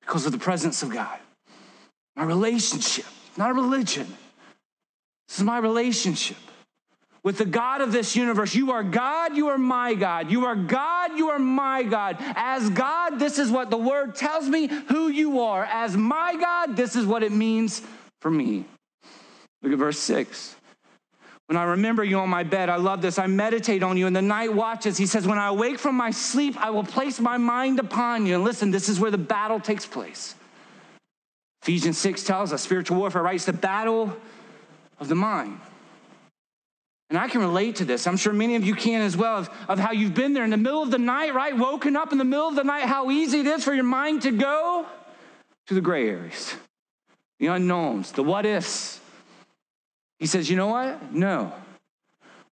because 0.00 0.26
of 0.26 0.32
the 0.32 0.38
presence 0.38 0.82
of 0.82 0.90
God. 0.90 1.18
My 2.16 2.24
relationship, 2.24 3.06
not 3.38 3.50
a 3.50 3.54
religion. 3.54 4.06
This 5.28 5.38
is 5.38 5.44
my 5.44 5.58
relationship 5.58 6.36
with 7.22 7.38
the 7.38 7.44
God 7.44 7.80
of 7.80 7.92
this 7.92 8.16
universe. 8.16 8.54
You 8.54 8.72
are 8.72 8.82
God, 8.82 9.36
you 9.36 9.48
are 9.48 9.58
my 9.58 9.94
God. 9.94 10.30
You 10.30 10.46
are 10.46 10.56
God, 10.56 11.16
you 11.16 11.30
are 11.30 11.38
my 11.38 11.82
God. 11.82 12.16
As 12.20 12.68
God, 12.70 13.18
this 13.18 13.38
is 13.38 13.50
what 13.50 13.70
the 13.70 13.76
word 13.76 14.14
tells 14.14 14.48
me 14.48 14.66
who 14.66 15.08
you 15.08 15.40
are. 15.40 15.64
As 15.64 15.96
my 15.96 16.36
God, 16.38 16.76
this 16.76 16.96
is 16.96 17.06
what 17.06 17.22
it 17.22 17.32
means 17.32 17.82
for 18.20 18.30
me. 18.30 18.64
Look 19.62 19.72
at 19.72 19.78
verse 19.78 19.98
6. 19.98 20.56
When 21.46 21.56
I 21.56 21.64
remember 21.64 22.04
you 22.04 22.18
on 22.18 22.28
my 22.28 22.42
bed, 22.42 22.68
I 22.68 22.76
love 22.76 23.02
this. 23.02 23.18
I 23.18 23.26
meditate 23.26 23.82
on 23.82 23.96
you 23.96 24.06
in 24.06 24.12
the 24.12 24.22
night 24.22 24.52
watches. 24.52 24.98
He 24.98 25.06
says, 25.06 25.26
When 25.26 25.38
I 25.38 25.48
awake 25.48 25.78
from 25.78 25.96
my 25.96 26.10
sleep, 26.10 26.56
I 26.58 26.70
will 26.70 26.84
place 26.84 27.20
my 27.20 27.38
mind 27.38 27.78
upon 27.78 28.26
you. 28.26 28.34
And 28.34 28.44
listen, 28.44 28.70
this 28.70 28.88
is 28.88 29.00
where 29.00 29.10
the 29.10 29.18
battle 29.18 29.58
takes 29.58 29.86
place. 29.86 30.34
Ephesians 31.68 31.98
6 31.98 32.24
tells 32.24 32.50
us 32.54 32.62
spiritual 32.62 32.96
warfare, 32.96 33.20
right? 33.20 33.34
It's 33.34 33.44
the 33.44 33.52
battle 33.52 34.16
of 34.98 35.08
the 35.08 35.14
mind. 35.14 35.60
And 37.10 37.18
I 37.18 37.28
can 37.28 37.42
relate 37.42 37.76
to 37.76 37.84
this. 37.84 38.06
I'm 38.06 38.16
sure 38.16 38.32
many 38.32 38.56
of 38.56 38.64
you 38.64 38.74
can 38.74 39.02
as 39.02 39.18
well, 39.18 39.36
of, 39.36 39.50
of 39.68 39.78
how 39.78 39.92
you've 39.92 40.14
been 40.14 40.32
there 40.32 40.44
in 40.44 40.50
the 40.50 40.56
middle 40.56 40.82
of 40.82 40.90
the 40.90 40.96
night, 40.96 41.34
right? 41.34 41.54
Woken 41.54 41.94
up 41.94 42.10
in 42.10 42.16
the 42.16 42.24
middle 42.24 42.48
of 42.48 42.54
the 42.54 42.64
night, 42.64 42.84
how 42.84 43.10
easy 43.10 43.40
it 43.40 43.46
is 43.46 43.64
for 43.64 43.74
your 43.74 43.84
mind 43.84 44.22
to 44.22 44.30
go 44.30 44.86
to 45.66 45.74
the 45.74 45.82
gray 45.82 46.08
areas, 46.08 46.54
the 47.38 47.48
unknowns, 47.48 48.12
the 48.12 48.22
what 48.22 48.46
ifs. 48.46 48.98
He 50.18 50.24
says, 50.24 50.48
You 50.48 50.56
know 50.56 50.68
what? 50.68 51.12
No. 51.12 51.52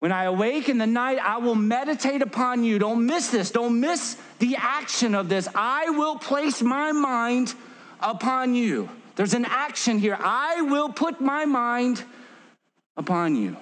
When 0.01 0.13
I 0.13 0.25
awake 0.25 0.69
in 0.69 0.77
the 0.77 0.87
night, 0.87 1.17
I 1.23 1.39
will 1.39 1.55
meditate 1.55 2.21
upon 2.21 2.65
you. 2.65 2.79
Don't 2.79 3.07
miss 3.07 3.31
this. 3.31 3.51
Don't 3.51 3.81
miss 3.81 4.19
the 4.41 4.57
action 4.57 5.15
of 5.15 5.31
this. 5.31 5.49
I 5.55 5.89
will 5.89 6.19
place 6.19 6.61
my 6.61 6.93
mind 6.93 7.55
upon 7.99 8.55
you. 8.55 8.91
There's 9.17 9.35
an 9.35 9.47
action 9.47 9.99
here. 9.99 10.17
I 10.21 10.63
will 10.63 10.91
put 10.91 11.21
my 11.21 11.47
mind 11.47 12.05
upon 12.97 13.35
you. 13.35 13.57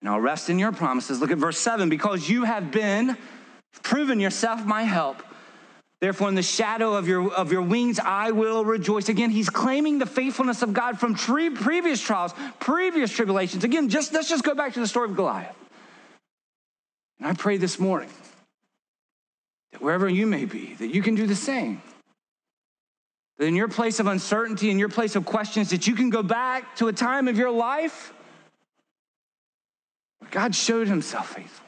And 0.00 0.08
I'll 0.08 0.20
rest 0.20 0.50
in 0.50 0.58
your 0.58 0.72
promises. 0.72 1.20
Look 1.20 1.30
at 1.30 1.38
verse 1.38 1.58
7 1.58 1.88
because 1.88 2.28
you 2.28 2.44
have 2.44 2.70
been 2.70 3.16
proven 3.82 4.18
yourself 4.18 4.64
my 4.64 4.82
help. 4.82 5.22
Therefore, 6.00 6.28
in 6.28 6.34
the 6.34 6.42
shadow 6.42 6.94
of 6.94 7.06
your, 7.06 7.30
of 7.32 7.52
your 7.52 7.62
wings, 7.62 8.00
I 8.00 8.30
will 8.30 8.64
rejoice. 8.64 9.10
Again, 9.10 9.30
he's 9.30 9.50
claiming 9.50 9.98
the 9.98 10.06
faithfulness 10.06 10.62
of 10.62 10.72
God 10.72 10.98
from 10.98 11.14
tre- 11.14 11.50
previous 11.50 12.00
trials, 12.00 12.32
previous 12.58 13.12
tribulations. 13.12 13.64
Again, 13.64 13.90
just, 13.90 14.12
let's 14.14 14.28
just 14.28 14.42
go 14.42 14.54
back 14.54 14.72
to 14.74 14.80
the 14.80 14.86
story 14.88 15.10
of 15.10 15.16
Goliath. 15.16 15.54
And 17.18 17.28
I 17.28 17.34
pray 17.34 17.58
this 17.58 17.78
morning 17.78 18.08
that 19.72 19.82
wherever 19.82 20.08
you 20.08 20.26
may 20.26 20.46
be, 20.46 20.74
that 20.76 20.88
you 20.88 21.02
can 21.02 21.14
do 21.14 21.26
the 21.26 21.36
same. 21.36 21.82
In 23.40 23.56
your 23.56 23.68
place 23.68 23.98
of 23.98 24.06
uncertainty, 24.06 24.70
in 24.70 24.78
your 24.78 24.88
place 24.88 25.16
of 25.16 25.24
questions, 25.24 25.70
that 25.70 25.86
you 25.86 25.94
can 25.94 26.10
go 26.10 26.22
back 26.22 26.76
to 26.76 26.88
a 26.88 26.92
time 26.92 27.26
of 27.26 27.36
your 27.36 27.50
life 27.50 28.12
God 30.30 30.54
showed 30.54 30.86
himself 30.86 31.34
faithful. 31.34 31.66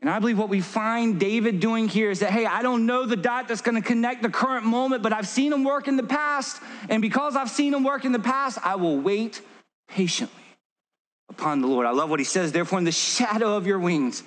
And 0.00 0.08
I 0.08 0.20
believe 0.20 0.38
what 0.38 0.48
we 0.48 0.60
find 0.60 1.18
David 1.18 1.58
doing 1.58 1.88
here 1.88 2.10
is 2.10 2.20
that, 2.20 2.30
hey, 2.30 2.46
I 2.46 2.62
don't 2.62 2.86
know 2.86 3.04
the 3.04 3.16
dot 3.16 3.48
that's 3.48 3.62
gonna 3.62 3.82
connect 3.82 4.22
the 4.22 4.28
current 4.28 4.64
moment, 4.64 5.02
but 5.02 5.12
I've 5.12 5.26
seen 5.26 5.52
him 5.52 5.64
work 5.64 5.88
in 5.88 5.96
the 5.96 6.04
past. 6.04 6.62
And 6.88 7.02
because 7.02 7.34
I've 7.34 7.50
seen 7.50 7.74
him 7.74 7.82
work 7.82 8.04
in 8.04 8.12
the 8.12 8.20
past, 8.20 8.58
I 8.62 8.76
will 8.76 8.96
wait 8.96 9.42
patiently 9.88 10.34
upon 11.28 11.60
the 11.60 11.66
Lord. 11.66 11.84
I 11.84 11.90
love 11.90 12.10
what 12.10 12.20
he 12.20 12.24
says, 12.24 12.52
therefore, 12.52 12.78
in 12.78 12.84
the 12.84 12.92
shadow 12.92 13.56
of 13.56 13.66
your 13.66 13.80
wings, 13.80 14.22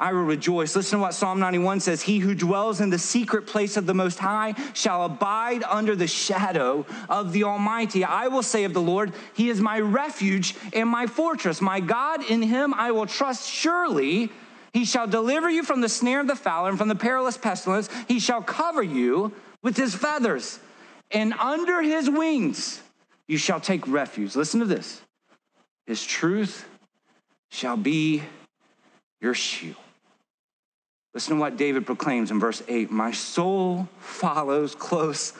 I 0.00 0.12
will 0.12 0.22
rejoice. 0.22 0.76
Listen 0.76 0.98
to 0.98 1.02
what 1.02 1.14
Psalm 1.14 1.40
91 1.40 1.80
says 1.80 2.02
He 2.02 2.18
who 2.18 2.34
dwells 2.34 2.80
in 2.80 2.90
the 2.90 2.98
secret 2.98 3.46
place 3.46 3.76
of 3.76 3.86
the 3.86 3.94
Most 3.94 4.18
High 4.18 4.54
shall 4.72 5.04
abide 5.04 5.64
under 5.64 5.96
the 5.96 6.06
shadow 6.06 6.86
of 7.08 7.32
the 7.32 7.44
Almighty. 7.44 8.04
I 8.04 8.28
will 8.28 8.42
say 8.42 8.64
of 8.64 8.74
the 8.74 8.80
Lord, 8.80 9.12
He 9.34 9.50
is 9.50 9.60
my 9.60 9.80
refuge 9.80 10.54
and 10.72 10.88
my 10.88 11.06
fortress. 11.06 11.60
My 11.60 11.80
God, 11.80 12.24
in 12.30 12.42
Him 12.42 12.72
I 12.74 12.92
will 12.92 13.06
trust. 13.06 13.48
Surely 13.48 14.30
He 14.72 14.84
shall 14.84 15.08
deliver 15.08 15.50
you 15.50 15.64
from 15.64 15.80
the 15.80 15.88
snare 15.88 16.20
of 16.20 16.28
the 16.28 16.36
fowler 16.36 16.68
and 16.68 16.78
from 16.78 16.88
the 16.88 16.94
perilous 16.94 17.36
pestilence. 17.36 17.88
He 18.06 18.20
shall 18.20 18.42
cover 18.42 18.82
you 18.82 19.32
with 19.62 19.76
His 19.76 19.94
feathers, 19.94 20.60
and 21.10 21.32
under 21.34 21.82
His 21.82 22.08
wings 22.08 22.80
you 23.26 23.36
shall 23.36 23.60
take 23.60 23.86
refuge. 23.88 24.36
Listen 24.36 24.60
to 24.60 24.66
this 24.66 25.02
His 25.86 26.04
truth 26.04 26.68
shall 27.50 27.76
be 27.76 28.22
your 29.20 29.34
shield. 29.34 29.76
Listen 31.18 31.34
to 31.34 31.40
what 31.40 31.56
David 31.56 31.84
proclaims 31.84 32.30
in 32.30 32.38
verse 32.38 32.62
8 32.68 32.92
My 32.92 33.10
soul 33.10 33.88
follows 33.98 34.76
close 34.76 35.32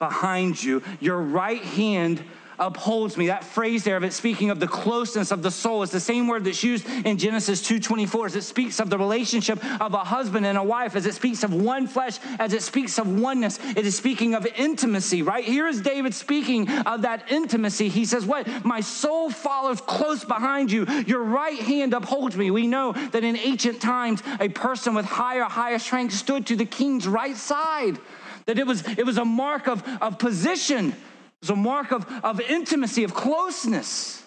behind 0.00 0.60
you. 0.60 0.82
Your 0.98 1.18
right 1.18 1.62
hand 1.62 2.24
upholds 2.66 3.16
me. 3.16 3.26
That 3.26 3.44
phrase 3.44 3.84
there 3.84 3.96
of 3.96 4.04
it 4.04 4.12
speaking 4.12 4.50
of 4.50 4.60
the 4.60 4.68
closeness 4.68 5.30
of 5.30 5.42
the 5.42 5.50
soul 5.50 5.82
is 5.82 5.90
the 5.90 6.00
same 6.00 6.28
word 6.28 6.44
that's 6.44 6.62
used 6.62 6.88
in 7.04 7.18
Genesis 7.18 7.60
2:24 7.62 8.26
as 8.26 8.36
it 8.36 8.42
speaks 8.42 8.78
of 8.78 8.88
the 8.88 8.98
relationship 8.98 9.62
of 9.80 9.94
a 9.94 9.98
husband 9.98 10.46
and 10.46 10.56
a 10.56 10.62
wife, 10.62 10.94
as 10.94 11.04
it 11.06 11.14
speaks 11.14 11.42
of 11.42 11.52
one 11.52 11.86
flesh, 11.86 12.18
as 12.38 12.52
it 12.52 12.62
speaks 12.62 12.98
of 12.98 13.08
oneness. 13.08 13.58
It 13.76 13.84
is 13.84 13.96
speaking 13.96 14.34
of 14.34 14.46
intimacy, 14.56 15.22
right? 15.22 15.44
Here 15.44 15.66
is 15.66 15.80
David 15.80 16.14
speaking 16.14 16.68
of 16.70 17.02
that 17.02 17.30
intimacy. 17.30 17.88
He 17.88 18.04
says, 18.04 18.24
What? 18.24 18.64
My 18.64 18.80
soul 18.80 19.30
follows 19.30 19.80
close 19.80 20.24
behind 20.24 20.70
you. 20.70 20.86
Your 21.06 21.22
right 21.22 21.58
hand 21.58 21.94
upholds 21.94 22.36
me. 22.36 22.50
We 22.50 22.66
know 22.66 22.92
that 22.92 23.24
in 23.24 23.36
ancient 23.36 23.82
times, 23.82 24.22
a 24.40 24.48
person 24.48 24.94
with 24.94 25.06
higher, 25.06 25.44
higher 25.44 25.78
strength 25.78 26.14
stood 26.14 26.46
to 26.46 26.56
the 26.56 26.64
king's 26.64 27.08
right 27.08 27.36
side. 27.36 27.98
That 28.46 28.58
it 28.58 28.66
was, 28.66 28.86
it 28.86 29.06
was 29.06 29.18
a 29.18 29.24
mark 29.24 29.68
of, 29.68 29.86
of 30.00 30.18
position 30.18 30.94
it's 31.42 31.50
a 31.50 31.56
mark 31.56 31.90
of, 31.90 32.06
of 32.24 32.40
intimacy, 32.40 33.02
of 33.02 33.12
closeness. 33.12 34.22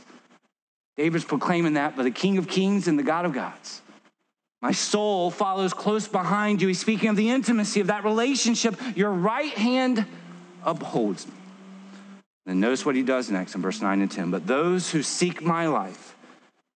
David's 0.97 1.23
proclaiming 1.23 1.73
that 1.73 1.95
by 1.95 2.03
the 2.03 2.11
King 2.11 2.37
of 2.37 2.47
Kings 2.47 2.89
and 2.89 2.99
the 2.99 3.03
God 3.03 3.25
of 3.25 3.33
Gods. 3.33 3.81
My 4.61 4.73
soul 4.73 5.31
follows 5.31 5.73
close 5.73 6.07
behind 6.07 6.61
you. 6.61 6.67
He's 6.67 6.79
speaking 6.79 7.09
of 7.09 7.15
the 7.15 7.29
intimacy 7.29 7.79
of 7.79 7.87
that 7.87 8.03
relationship. 8.03 8.75
Your 8.95 9.11
right 9.11 9.53
hand 9.53 10.05
upholds 10.63 11.25
me. 11.25 11.33
Then 12.45 12.59
notice 12.59 12.85
what 12.85 12.95
he 12.95 13.03
does 13.03 13.31
next 13.31 13.55
in 13.55 13.61
verse 13.61 13.81
9 13.81 14.01
and 14.01 14.11
10. 14.11 14.29
But 14.29 14.45
those 14.45 14.91
who 14.91 15.01
seek 15.01 15.41
my 15.41 15.67
life 15.67 16.17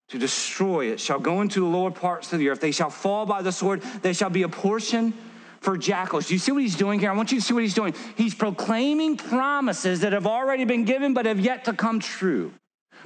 to 0.09 0.17
destroy 0.17 0.85
it 0.91 0.99
shall 0.99 1.19
go 1.19 1.41
into 1.41 1.59
the 1.59 1.65
lower 1.65 1.91
parts 1.91 2.31
of 2.31 2.39
the 2.39 2.49
earth. 2.49 2.61
They 2.61 2.71
shall 2.71 2.89
fall 2.89 3.25
by 3.25 3.41
the 3.41 3.51
sword. 3.51 3.81
They 4.01 4.13
shall 4.13 4.29
be 4.29 4.43
a 4.43 4.49
portion 4.49 5.13
for 5.61 5.77
jackals. 5.77 6.27
Do 6.27 6.33
you 6.33 6.39
see 6.39 6.51
what 6.51 6.61
he's 6.61 6.75
doing 6.75 6.99
here? 6.99 7.09
I 7.09 7.15
want 7.15 7.31
you 7.31 7.39
to 7.39 7.45
see 7.45 7.53
what 7.53 7.63
he's 7.63 7.73
doing. 7.73 7.93
He's 8.15 8.33
proclaiming 8.33 9.17
promises 9.17 10.01
that 10.01 10.13
have 10.13 10.27
already 10.27 10.65
been 10.65 10.85
given 10.85 11.13
but 11.13 11.25
have 11.25 11.39
yet 11.39 11.65
to 11.65 11.73
come 11.73 11.99
true. 11.99 12.53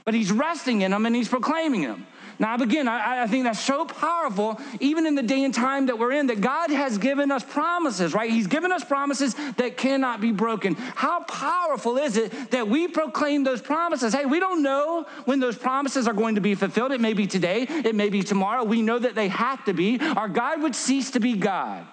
but 0.05 0.13
he's 0.13 0.31
resting 0.31 0.81
in 0.81 0.91
them 0.91 1.05
and 1.05 1.15
he's 1.15 1.29
proclaiming 1.29 1.81
them. 1.81 2.05
Now, 2.39 2.55
again, 2.55 2.87
I, 2.87 3.23
I, 3.23 3.27
think 3.27 3.43
that's 3.43 3.59
so 3.59 3.85
powerful, 3.85 4.59
even 4.79 5.05
in 5.05 5.13
the 5.15 5.21
day 5.21 5.43
and 5.43 5.53
time 5.53 5.85
that 5.85 5.99
we're 5.99 6.11
in, 6.13 6.27
that 6.27 6.41
God 6.41 6.71
has 6.71 6.97
given 6.97 7.31
us 7.31 7.43
promises, 7.43 8.13
right? 8.13 8.29
He's 8.29 8.47
given 8.47 8.71
us 8.71 8.83
promises 8.83 9.35
that 9.57 9.77
cannot 9.77 10.19
be 10.19 10.31
broken. 10.31 10.73
How 10.73 11.23
powerful 11.23 11.97
is 11.97 12.17
it 12.17 12.51
that 12.51 12.67
we 12.67 12.87
proclaim 12.87 13.43
those 13.43 13.61
promises? 13.61 14.13
Hey, 14.13 14.25
we 14.25 14.39
don't 14.39 14.63
know 14.63 15.05
when 15.25 15.39
those 15.39 15.57
promises 15.57 16.07
are 16.07 16.13
going 16.13 16.35
to 16.35 16.41
be 16.41 16.55
fulfilled. 16.55 16.91
It 16.91 17.01
may 17.01 17.13
be 17.13 17.27
today, 17.27 17.67
it 17.69 17.95
may 17.95 18.09
be 18.09 18.23
tomorrow. 18.23 18.63
We 18.63 18.81
know 18.81 18.97
that 18.97 19.15
they 19.15 19.27
have 19.27 19.63
to 19.65 19.73
be, 19.73 19.99
or 20.17 20.27
God 20.27 20.61
would 20.63 20.75
cease 20.75 21.11
to 21.11 21.19
be 21.19 21.37
God. 21.37 21.85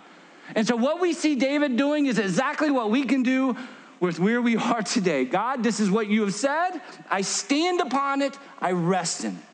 And 0.54 0.66
so, 0.66 0.76
what 0.76 1.00
we 1.00 1.12
see 1.12 1.34
David 1.34 1.76
doing 1.76 2.06
is 2.06 2.18
exactly 2.18 2.70
what 2.70 2.90
we 2.90 3.04
can 3.04 3.22
do 3.22 3.56
with 4.00 4.18
where 4.18 4.40
we 4.40 4.56
are 4.56 4.82
today. 4.82 5.24
God, 5.24 5.62
this 5.62 5.78
is 5.78 5.90
what 5.90 6.08
you 6.08 6.22
have 6.22 6.34
said. 6.34 6.80
I 7.10 7.20
stand 7.20 7.80
upon 7.80 8.22
it, 8.22 8.38
I 8.60 8.72
rest 8.72 9.24
in 9.24 9.36
it 9.36 9.50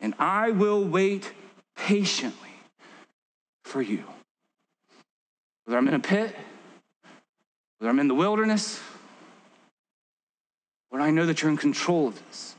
and 0.00 0.14
I 0.18 0.50
will 0.50 0.82
wait 0.82 1.32
patiently 1.76 2.48
for 3.64 3.82
you. 3.82 4.04
Whether 5.64 5.78
I'm 5.78 5.88
in 5.88 5.94
a 5.94 6.00
pit, 6.00 6.34
whether 7.78 7.90
I'm 7.90 8.00
in 8.00 8.08
the 8.08 8.14
wilderness, 8.14 8.80
Lord, 10.90 11.02
I 11.02 11.10
know 11.10 11.26
that 11.26 11.42
you're 11.42 11.50
in 11.50 11.56
control 11.56 12.08
of 12.08 12.26
this. 12.26 12.56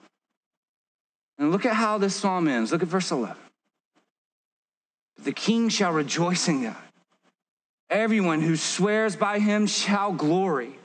And 1.38 1.52
look 1.52 1.66
at 1.66 1.76
how 1.76 1.98
this 1.98 2.16
psalm 2.16 2.48
ends. 2.48 2.72
Look 2.72 2.84
at 2.84 2.88
verse 2.88 3.12
11. 3.12 3.36
The 5.24 5.34
king 5.34 5.70
shall 5.70 5.92
rejoice 5.92 6.48
in 6.48 6.64
God. 6.64 6.76
Everyone 7.92 8.40
who 8.42 8.56
swears 8.56 9.18
by 9.18 9.40
him 9.40 9.68
shall 9.68 10.14
glory. 10.14 10.80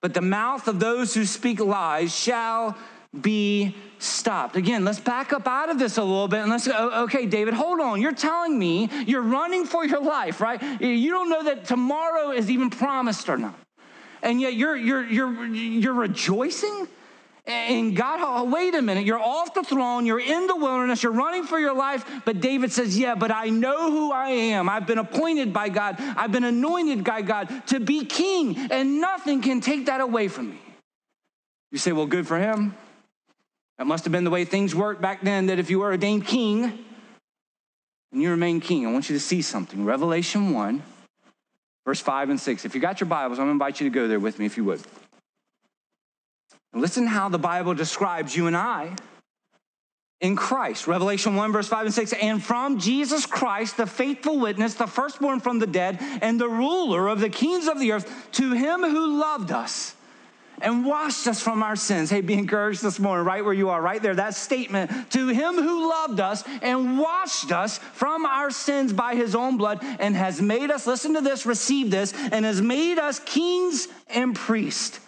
But 0.00 0.14
the 0.14 0.22
mouth 0.22 0.66
of 0.66 0.80
those 0.80 1.12
who 1.12 1.26
speak 1.26 1.60
lies 1.60 2.16
shall 2.16 2.76
be 3.20 3.74
stopped. 3.98 4.56
Again, 4.56 4.84
let's 4.84 5.00
back 5.00 5.32
up 5.32 5.46
out 5.46 5.68
of 5.70 5.78
this 5.78 5.98
a 5.98 6.02
little 6.02 6.26
bit 6.28 6.40
and 6.40 6.50
let's 6.50 6.66
go, 6.66 7.02
okay, 7.04 7.26
David, 7.26 7.52
hold 7.52 7.80
on. 7.80 8.00
You're 8.00 8.12
telling 8.12 8.58
me 8.58 8.88
you're 9.06 9.22
running 9.22 9.66
for 9.66 9.84
your 9.84 10.02
life, 10.02 10.40
right? 10.40 10.80
You 10.80 11.10
don't 11.10 11.28
know 11.28 11.44
that 11.44 11.66
tomorrow 11.66 12.30
is 12.30 12.50
even 12.50 12.70
promised 12.70 13.28
or 13.28 13.36
not. 13.36 13.54
And 14.22 14.40
yet 14.40 14.54
you're 14.54 14.76
you're 14.76 15.04
you're 15.04 15.46
you're 15.46 15.94
rejoicing? 15.94 16.88
And 17.48 17.96
God, 17.96 18.20
oh, 18.22 18.44
wait 18.44 18.74
a 18.74 18.82
minute, 18.82 19.06
you're 19.06 19.18
off 19.18 19.54
the 19.54 19.62
throne, 19.62 20.04
you're 20.04 20.20
in 20.20 20.46
the 20.46 20.54
wilderness, 20.54 21.02
you're 21.02 21.12
running 21.12 21.44
for 21.44 21.58
your 21.58 21.72
life. 21.72 22.04
But 22.26 22.42
David 22.42 22.72
says, 22.72 22.98
Yeah, 22.98 23.14
but 23.14 23.30
I 23.30 23.48
know 23.48 23.90
who 23.90 24.12
I 24.12 24.28
am. 24.28 24.68
I've 24.68 24.86
been 24.86 24.98
appointed 24.98 25.50
by 25.50 25.70
God, 25.70 25.96
I've 25.98 26.30
been 26.30 26.44
anointed 26.44 27.04
by 27.04 27.22
God 27.22 27.50
to 27.68 27.80
be 27.80 28.04
king, 28.04 28.54
and 28.70 29.00
nothing 29.00 29.40
can 29.40 29.62
take 29.62 29.86
that 29.86 30.02
away 30.02 30.28
from 30.28 30.50
me. 30.50 30.58
You 31.72 31.78
say, 31.78 31.92
Well, 31.92 32.04
good 32.04 32.26
for 32.26 32.38
him. 32.38 32.74
That 33.78 33.86
must 33.86 34.04
have 34.04 34.12
been 34.12 34.24
the 34.24 34.30
way 34.30 34.44
things 34.44 34.74
worked 34.74 35.00
back 35.00 35.22
then, 35.22 35.46
that 35.46 35.58
if 35.58 35.70
you 35.70 35.78
were 35.78 35.86
ordained 35.86 36.26
king 36.26 36.64
and 38.12 38.22
you 38.22 38.28
remain 38.28 38.60
king, 38.60 38.86
I 38.86 38.92
want 38.92 39.08
you 39.08 39.16
to 39.16 39.20
see 39.20 39.40
something. 39.40 39.86
Revelation 39.86 40.52
1, 40.52 40.82
verse 41.86 42.00
5 42.00 42.28
and 42.28 42.38
6. 42.38 42.66
If 42.66 42.74
you 42.74 42.80
got 42.82 43.00
your 43.00 43.08
Bibles, 43.08 43.38
I'm 43.38 43.46
going 43.46 43.58
to 43.58 43.64
invite 43.64 43.80
you 43.80 43.88
to 43.88 43.94
go 43.94 44.06
there 44.06 44.20
with 44.20 44.38
me 44.38 44.44
if 44.44 44.58
you 44.58 44.64
would. 44.64 44.82
Listen 46.74 47.06
how 47.06 47.28
the 47.28 47.38
Bible 47.38 47.74
describes 47.74 48.36
you 48.36 48.46
and 48.46 48.56
I 48.56 48.94
in 50.20 50.34
Christ. 50.34 50.86
Revelation 50.86 51.36
1, 51.36 51.52
verse 51.52 51.68
5 51.68 51.86
and 51.86 51.94
6. 51.94 52.12
And 52.14 52.42
from 52.42 52.78
Jesus 52.78 53.26
Christ, 53.26 53.76
the 53.76 53.86
faithful 53.86 54.38
witness, 54.38 54.74
the 54.74 54.86
firstborn 54.86 55.40
from 55.40 55.58
the 55.58 55.66
dead, 55.66 55.98
and 56.00 56.40
the 56.40 56.48
ruler 56.48 57.08
of 57.08 57.20
the 57.20 57.30
kings 57.30 57.68
of 57.68 57.78
the 57.78 57.92
earth, 57.92 58.28
to 58.32 58.52
him 58.52 58.80
who 58.80 59.20
loved 59.20 59.52
us 59.52 59.94
and 60.60 60.84
washed 60.84 61.28
us 61.28 61.40
from 61.40 61.62
our 61.62 61.76
sins. 61.76 62.10
Hey, 62.10 62.20
be 62.20 62.34
encouraged 62.34 62.82
this 62.82 62.98
morning, 62.98 63.24
right 63.24 63.44
where 63.44 63.54
you 63.54 63.70
are, 63.70 63.80
right 63.80 64.02
there. 64.02 64.16
That 64.16 64.34
statement 64.34 65.10
to 65.12 65.28
him 65.28 65.54
who 65.54 65.88
loved 65.88 66.18
us 66.18 66.42
and 66.62 66.98
washed 66.98 67.52
us 67.52 67.78
from 67.78 68.26
our 68.26 68.50
sins 68.50 68.92
by 68.92 69.14
his 69.14 69.36
own 69.36 69.56
blood 69.56 69.78
and 70.00 70.16
has 70.16 70.42
made 70.42 70.72
us, 70.72 70.84
listen 70.84 71.14
to 71.14 71.20
this, 71.20 71.46
receive 71.46 71.92
this, 71.92 72.12
and 72.32 72.44
has 72.44 72.60
made 72.60 72.98
us 72.98 73.20
kings 73.20 73.86
and 74.08 74.34
priests. 74.34 74.98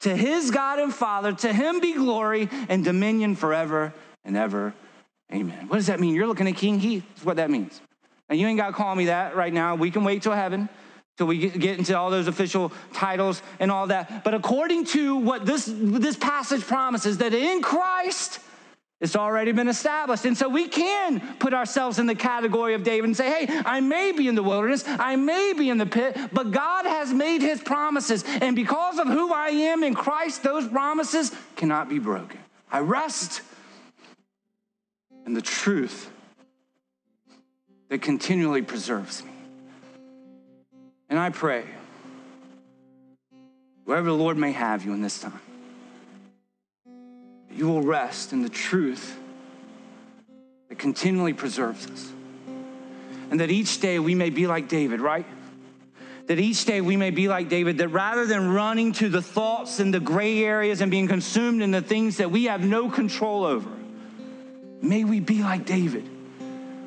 To 0.00 0.16
his 0.16 0.50
God 0.50 0.78
and 0.78 0.92
Father, 0.92 1.32
to 1.32 1.52
him 1.52 1.80
be 1.80 1.92
glory 1.92 2.48
and 2.68 2.84
dominion 2.84 3.36
forever 3.36 3.92
and 4.24 4.36
ever. 4.36 4.74
Amen. 5.32 5.68
What 5.68 5.76
does 5.76 5.86
that 5.86 6.00
mean? 6.00 6.14
You're 6.14 6.26
looking 6.26 6.48
at 6.48 6.56
King 6.56 6.80
Heath, 6.80 7.04
is 7.16 7.24
what 7.24 7.36
that 7.36 7.50
means. 7.50 7.80
And 8.28 8.38
you 8.38 8.46
ain't 8.46 8.58
got 8.58 8.68
to 8.68 8.72
call 8.72 8.94
me 8.94 9.06
that 9.06 9.36
right 9.36 9.52
now. 9.52 9.74
We 9.74 9.90
can 9.90 10.04
wait 10.04 10.22
till 10.22 10.32
heaven 10.32 10.68
till 11.20 11.26
we 11.26 11.50
get 11.50 11.76
into 11.78 11.94
all 11.98 12.08
those 12.08 12.28
official 12.28 12.72
titles 12.94 13.42
and 13.58 13.70
all 13.70 13.88
that. 13.88 14.24
But 14.24 14.32
according 14.32 14.86
to 14.86 15.16
what 15.16 15.44
this, 15.44 15.70
this 15.70 16.16
passage 16.16 16.62
promises, 16.62 17.18
that 17.18 17.34
in 17.34 17.60
Christ, 17.60 18.40
it's 19.00 19.16
already 19.16 19.52
been 19.52 19.68
established. 19.68 20.26
And 20.26 20.36
so 20.36 20.48
we 20.48 20.68
can 20.68 21.20
put 21.38 21.54
ourselves 21.54 21.98
in 21.98 22.06
the 22.06 22.14
category 22.14 22.74
of 22.74 22.82
David 22.82 23.06
and 23.06 23.16
say, 23.16 23.46
hey, 23.46 23.62
I 23.64 23.80
may 23.80 24.12
be 24.12 24.28
in 24.28 24.34
the 24.34 24.42
wilderness, 24.42 24.84
I 24.86 25.16
may 25.16 25.54
be 25.56 25.70
in 25.70 25.78
the 25.78 25.86
pit, 25.86 26.16
but 26.32 26.50
God 26.50 26.84
has 26.84 27.12
made 27.12 27.40
his 27.40 27.62
promises. 27.62 28.24
And 28.26 28.54
because 28.54 28.98
of 28.98 29.06
who 29.06 29.32
I 29.32 29.48
am 29.48 29.82
in 29.82 29.94
Christ, 29.94 30.42
those 30.42 30.68
promises 30.68 31.32
cannot 31.56 31.88
be 31.88 31.98
broken. 31.98 32.38
I 32.70 32.80
rest 32.80 33.40
in 35.24 35.32
the 35.32 35.42
truth 35.42 36.10
that 37.88 38.02
continually 38.02 38.62
preserves 38.62 39.24
me. 39.24 39.30
And 41.08 41.18
I 41.18 41.30
pray, 41.30 41.64
wherever 43.84 44.06
the 44.06 44.14
Lord 44.14 44.36
may 44.36 44.52
have 44.52 44.84
you 44.84 44.92
in 44.92 45.02
this 45.02 45.20
time, 45.20 45.40
you 47.60 47.68
will 47.68 47.82
rest 47.82 48.32
in 48.32 48.40
the 48.40 48.48
truth 48.48 49.16
that 50.70 50.78
continually 50.78 51.34
preserves 51.34 51.88
us. 51.90 52.10
And 53.30 53.38
that 53.38 53.50
each 53.50 53.80
day 53.80 53.98
we 53.98 54.14
may 54.14 54.30
be 54.30 54.46
like 54.46 54.68
David, 54.68 55.00
right? 55.00 55.26
That 56.26 56.40
each 56.40 56.64
day 56.64 56.80
we 56.80 56.96
may 56.96 57.10
be 57.10 57.28
like 57.28 57.50
David, 57.50 57.78
that 57.78 57.88
rather 57.88 58.26
than 58.26 58.52
running 58.52 58.92
to 58.94 59.10
the 59.10 59.20
thoughts 59.20 59.78
and 59.78 59.92
the 59.92 60.00
gray 60.00 60.42
areas 60.42 60.80
and 60.80 60.90
being 60.90 61.06
consumed 61.06 61.60
in 61.60 61.70
the 61.70 61.82
things 61.82 62.16
that 62.16 62.30
we 62.30 62.44
have 62.44 62.64
no 62.64 62.88
control 62.88 63.44
over, 63.44 63.70
may 64.80 65.04
we 65.04 65.20
be 65.20 65.42
like 65.42 65.66
David. 65.66 66.08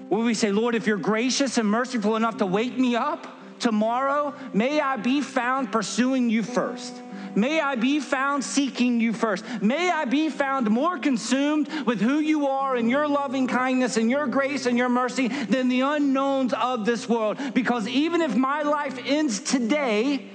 Where 0.10 0.24
we 0.24 0.34
say, 0.34 0.52
Lord, 0.52 0.74
if 0.74 0.88
you're 0.88 0.98
gracious 0.98 1.58
and 1.60 1.68
merciful 1.70 2.16
enough 2.16 2.38
to 2.38 2.46
wake 2.48 2.78
me 2.78 2.96
up, 2.96 3.28
tomorrow, 3.60 4.34
may 4.54 4.80
I 4.80 4.98
be 4.98 5.22
found 5.22 5.72
pursuing 5.72 6.30
you 6.30 6.42
first. 6.44 6.94
May 7.36 7.60
I 7.60 7.76
be 7.76 8.00
found 8.00 8.44
seeking 8.44 9.00
you 9.00 9.14
first. 9.14 9.44
May 9.62 9.90
I 9.90 10.06
be 10.06 10.30
found 10.30 10.70
more 10.70 10.98
consumed 10.98 11.70
with 11.86 12.02
who 12.02 12.20
you 12.20 12.48
are 12.48 12.76
and 12.76 12.90
your 12.90 13.08
loving 13.08 13.48
kindness 13.48 13.98
and 13.98 14.10
your 14.10 14.28
grace 14.28 14.66
and 14.66 14.78
your 14.78 14.90
mercy 14.90 15.28
than 15.28 15.70
the 15.70 15.82
unknowns 15.82 16.54
of 16.54 16.86
this 16.86 17.08
world. 17.10 17.38
Because 17.54 17.88
even 17.88 18.22
if 18.22 18.36
my 18.36 18.62
life 18.62 19.00
ends 19.06 19.40
today, 19.40 20.26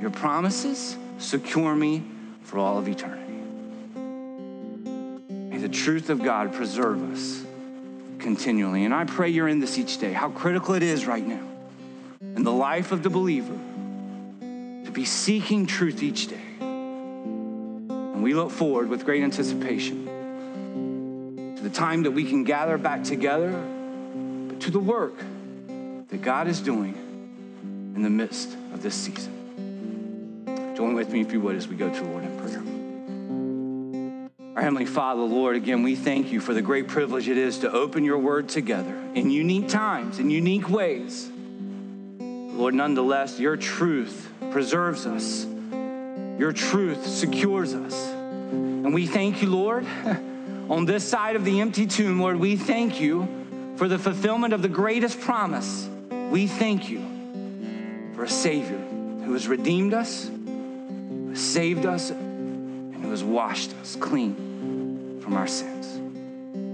your 0.00 0.10
promises 0.10 0.96
secure 1.18 1.74
me 1.74 2.02
for 2.42 2.58
all 2.58 2.78
of 2.78 2.88
eternity. 2.88 3.22
May 5.28 5.58
the 5.58 5.68
truth 5.68 6.10
of 6.10 6.22
God 6.22 6.52
preserve 6.52 7.12
us 7.12 7.44
continually. 8.18 8.84
And 8.84 8.94
I 8.94 9.04
pray 9.04 9.28
you're 9.30 9.48
in 9.48 9.60
this 9.60 9.78
each 9.78 9.98
day, 9.98 10.12
how 10.12 10.30
critical 10.30 10.74
it 10.74 10.82
is 10.82 11.06
right 11.06 11.26
now 11.26 11.46
in 12.20 12.42
the 12.42 12.52
life 12.52 12.90
of 12.90 13.02
the 13.02 13.10
believer 13.10 13.56
be 14.94 15.04
seeking 15.04 15.66
truth 15.66 16.02
each 16.02 16.28
day. 16.28 16.40
And 16.60 18.22
we 18.22 18.32
look 18.32 18.50
forward 18.50 18.88
with 18.88 19.04
great 19.04 19.22
anticipation 19.24 20.06
to 21.56 21.62
the 21.62 21.70
time 21.70 22.04
that 22.04 22.12
we 22.12 22.24
can 22.24 22.44
gather 22.44 22.78
back 22.78 23.02
together, 23.02 23.50
but 24.48 24.60
to 24.60 24.70
the 24.70 24.78
work 24.78 25.18
that 26.08 26.22
God 26.22 26.46
is 26.46 26.60
doing 26.60 26.94
in 27.96 28.02
the 28.02 28.10
midst 28.10 28.54
of 28.72 28.82
this 28.82 28.94
season. 28.94 29.32
Join 30.76 30.94
with 30.94 31.10
me, 31.10 31.20
if 31.20 31.32
you 31.32 31.40
would, 31.40 31.56
as 31.56 31.66
we 31.66 31.74
go 31.76 31.92
to 31.92 32.00
the 32.00 32.08
Lord 32.08 32.24
in 32.24 32.38
prayer. 32.38 32.62
Our 34.56 34.62
Heavenly 34.62 34.86
Father, 34.86 35.22
Lord, 35.22 35.56
again, 35.56 35.82
we 35.82 35.96
thank 35.96 36.30
you 36.30 36.40
for 36.40 36.54
the 36.54 36.62
great 36.62 36.86
privilege 36.86 37.28
it 37.28 37.36
is 37.36 37.58
to 37.58 37.72
open 37.72 38.04
your 38.04 38.18
word 38.18 38.48
together 38.48 38.96
in 39.14 39.30
unique 39.30 39.68
times, 39.68 40.20
in 40.20 40.30
unique 40.30 40.68
ways. 40.68 41.28
Lord, 42.20 42.74
nonetheless, 42.74 43.40
your 43.40 43.56
truth 43.56 44.30
preserves 44.54 45.04
us, 45.04 45.44
your 46.38 46.52
truth 46.52 47.04
secures 47.08 47.74
us. 47.74 48.08
And 48.12 48.94
we 48.94 49.04
thank 49.04 49.42
you, 49.42 49.48
Lord, 49.50 49.84
on 50.70 50.84
this 50.84 51.02
side 51.02 51.34
of 51.34 51.44
the 51.44 51.60
empty 51.60 51.88
tomb, 51.88 52.20
Lord, 52.20 52.38
we 52.38 52.54
thank 52.54 53.00
you 53.00 53.26
for 53.74 53.88
the 53.88 53.98
fulfillment 53.98 54.54
of 54.54 54.62
the 54.62 54.68
greatest 54.68 55.20
promise. 55.20 55.88
We 56.30 56.46
thank 56.46 56.88
you 56.88 57.02
for 58.14 58.22
a 58.22 58.28
Savior 58.28 58.78
who 58.78 59.32
has 59.32 59.48
redeemed 59.48 59.92
us, 59.92 60.28
who 60.28 61.30
has 61.30 61.40
saved 61.40 61.84
us, 61.84 62.10
and 62.10 63.02
who 63.02 63.10
has 63.10 63.24
washed 63.24 63.74
us 63.82 63.96
clean 63.96 65.18
from 65.20 65.34
our 65.34 65.48
sins. 65.48 65.98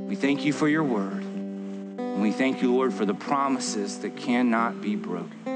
We 0.06 0.16
thank 0.16 0.44
you 0.44 0.52
for 0.52 0.68
your 0.68 0.84
word. 0.84 1.22
And 1.22 2.20
we 2.20 2.30
thank 2.30 2.60
you, 2.60 2.74
Lord, 2.74 2.92
for 2.92 3.06
the 3.06 3.14
promises 3.14 4.00
that 4.00 4.18
cannot 4.18 4.82
be 4.82 4.96
broken. 4.96 5.49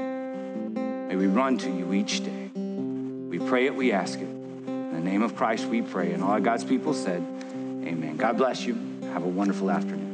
May 1.07 1.15
we 1.15 1.27
run 1.27 1.57
to 1.59 1.69
you 1.69 1.93
each 1.93 2.23
day. 2.23 2.49
We 2.55 3.39
pray 3.39 3.65
it, 3.65 3.75
we 3.75 3.91
ask 3.91 4.19
it. 4.19 4.23
In 4.23 4.93
the 4.93 4.99
name 4.99 5.21
of 5.21 5.35
Christ, 5.35 5.65
we 5.65 5.81
pray. 5.81 6.11
And 6.13 6.23
all 6.23 6.39
God's 6.39 6.63
people 6.63 6.93
said, 6.93 7.21
Amen. 7.53 8.17
God 8.17 8.37
bless 8.37 8.63
you. 8.63 8.77
Have 9.13 9.23
a 9.23 9.27
wonderful 9.27 9.69
afternoon. 9.69 10.04